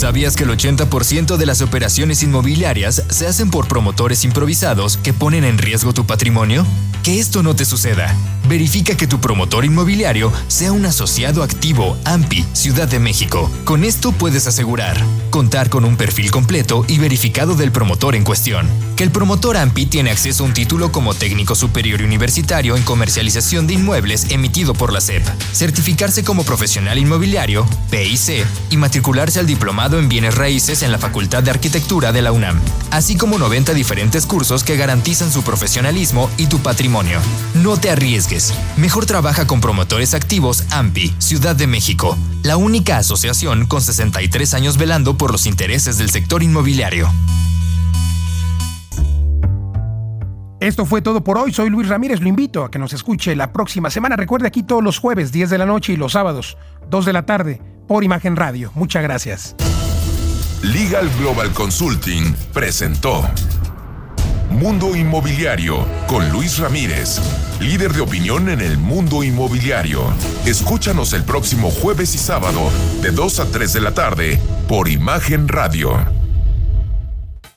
¿Sabías 0.05 0.37
que 0.37 0.45
el 0.45 0.51
80% 0.51 1.39
de 1.39 1.47
las 1.47 1.63
operaciones 1.63 2.23
inmobiliarias 2.23 3.05
se 3.09 3.27
hacen 3.27 3.51
por 3.51 3.69
promotores 3.69 4.23
improvisados 4.27 4.99
que 4.99 5.15
ponen 5.15 5.45
en 5.45 5.57
riesgo 5.57 5.95
tu 5.95 6.05
patrimonio? 6.05 6.67
Que 7.03 7.21
esto 7.21 7.43
no 7.43 7.57
te 7.57 7.65
suceda. 7.65 8.15
Verifica 8.47 8.99
que 8.99 9.07
tu 9.07 9.19
promotor 9.19 9.65
inmobiliario 9.65 10.31
sea 10.47 10.73
un 10.73 10.85
asociado 10.85 11.43
activo 11.43 11.97
AMPI 12.05 12.45
Ciudad 12.53 12.87
de 12.87 12.99
México. 12.99 13.51
Con 13.65 13.83
esto 13.83 14.13
puedes 14.13 14.47
asegurar 14.47 15.03
contar 15.35 15.69
con 15.69 15.85
un 15.85 15.97
perfil 15.97 16.31
completo 16.31 16.85
y 16.87 16.99
verificado 16.99 17.57
del 17.57 17.73
promotor 17.73 18.15
en 18.15 18.23
cuestión. 18.23 18.69
Que 18.95 19.03
el 19.03 19.11
promotor 19.11 19.57
AMPI 19.57 19.87
tiene 19.87 20.13
acceso 20.13 20.45
a 20.45 20.47
un 20.47 20.55
título 20.55 20.93
como 20.93 21.13
técnico 21.13 21.57
superior 21.57 22.03
universitario 22.03 22.77
en 22.77 22.85
comercialización 22.85 23.67
de 23.67 23.75
inmuebles 23.75 24.31
emitido 24.31 24.75
por 24.75 24.93
la 24.93 25.01
SEP. 25.01 25.27
Certificarse 25.53 26.23
como 26.23 26.45
profesional 26.45 26.99
inmobiliario, 26.99 27.67
PIC, 27.91 28.47
y 28.71 28.77
matricularse 28.77 29.41
al 29.41 29.49
diplomado 29.49 29.94
en 29.99 30.09
bienes 30.09 30.35
raíces 30.35 30.83
en 30.83 30.93
la 30.93 30.99
Facultad 30.99 31.43
de 31.43 31.51
Arquitectura 31.51 32.13
de 32.13 32.23
la 32.23 32.33
UNAM. 32.33 32.61
Así 32.91 33.17
como 33.17 33.39
90 33.39 33.75
diferentes 33.75 34.27
cursos 34.27 34.65
que 34.65 34.77
garantizan 34.77 35.31
su 35.31 35.43
profesionalismo 35.43 36.31
y 36.37 36.47
tu 36.47 36.59
patrimonio. 36.59 37.19
No 37.55 37.77
te 37.77 37.91
arriesgues. 37.91 38.55
Mejor 38.77 39.07
trabaja 39.07 39.47
con 39.47 39.61
promotores 39.61 40.15
activos 40.15 40.65
AMPI, 40.71 41.15
Ciudad 41.19 41.57
de 41.57 41.67
México. 41.67 42.17
La 42.43 42.57
única 42.57 42.99
asociación 42.99 43.67
con 43.67 43.83
63 43.83 44.55
años 44.55 44.79
velando 44.79 45.17
por 45.17 45.33
los 45.33 45.47
intereses 45.47 45.99
del 45.99 46.11
sector 46.11 46.43
inmobiliario. 46.43 47.11
Esto 50.61 50.87
fue 50.87 51.03
todo 51.03 51.23
por 51.23 51.37
hoy. 51.37 51.53
Soy 51.53 51.69
Luis 51.69 51.89
Ramírez. 51.89 52.21
Lo 52.21 52.29
invito 52.29 52.65
a 52.65 52.71
que 52.71 52.79
nos 52.79 52.95
escuche 52.95 53.37
la 53.37 53.53
próxima 53.53 53.91
semana. 53.91 54.17
Recuerde 54.17 54.47
aquí 54.47 54.63
todos 54.63 54.83
los 54.83 54.99
jueves, 54.99 55.31
10 55.31 55.51
de 55.51 55.59
la 55.59 55.67
noche 55.67 55.93
y 55.93 55.97
los 55.97 56.13
sábados, 56.13 56.57
2 56.89 57.05
de 57.05 57.13
la 57.13 57.27
tarde, 57.27 57.61
por 57.87 58.03
Imagen 58.03 58.35
Radio. 58.35 58.73
Muchas 58.75 59.03
gracias. 59.03 59.55
Legal 60.65 61.11
Global 61.19 61.53
Consulting 61.53 62.35
presentó 62.55 63.23
Mundo 64.49 64.97
Inmobiliario 64.97 65.87
con 66.07 66.31
Luis 66.31 66.59
Ramírez. 66.59 67.21
líder 67.61 67.93
de 67.93 68.01
opinión 68.01 68.49
en 68.49 68.63
el 68.63 68.79
mundo 68.79 69.23
inmobiliario. 69.23 70.03
Escúchanos 70.47 71.13
el 71.13 71.23
próximo 71.25 71.71
jueves 71.71 72.15
y 72.15 72.19
sábado, 72.19 72.71
de 73.03 73.11
2 73.11 73.41
a 73.41 73.45
3 73.45 73.73
de 73.75 73.81
la 73.83 73.93
tarde, 73.93 74.41
por 74.67 74.89
Imagen 74.89 75.49
Radio. 75.49 76.24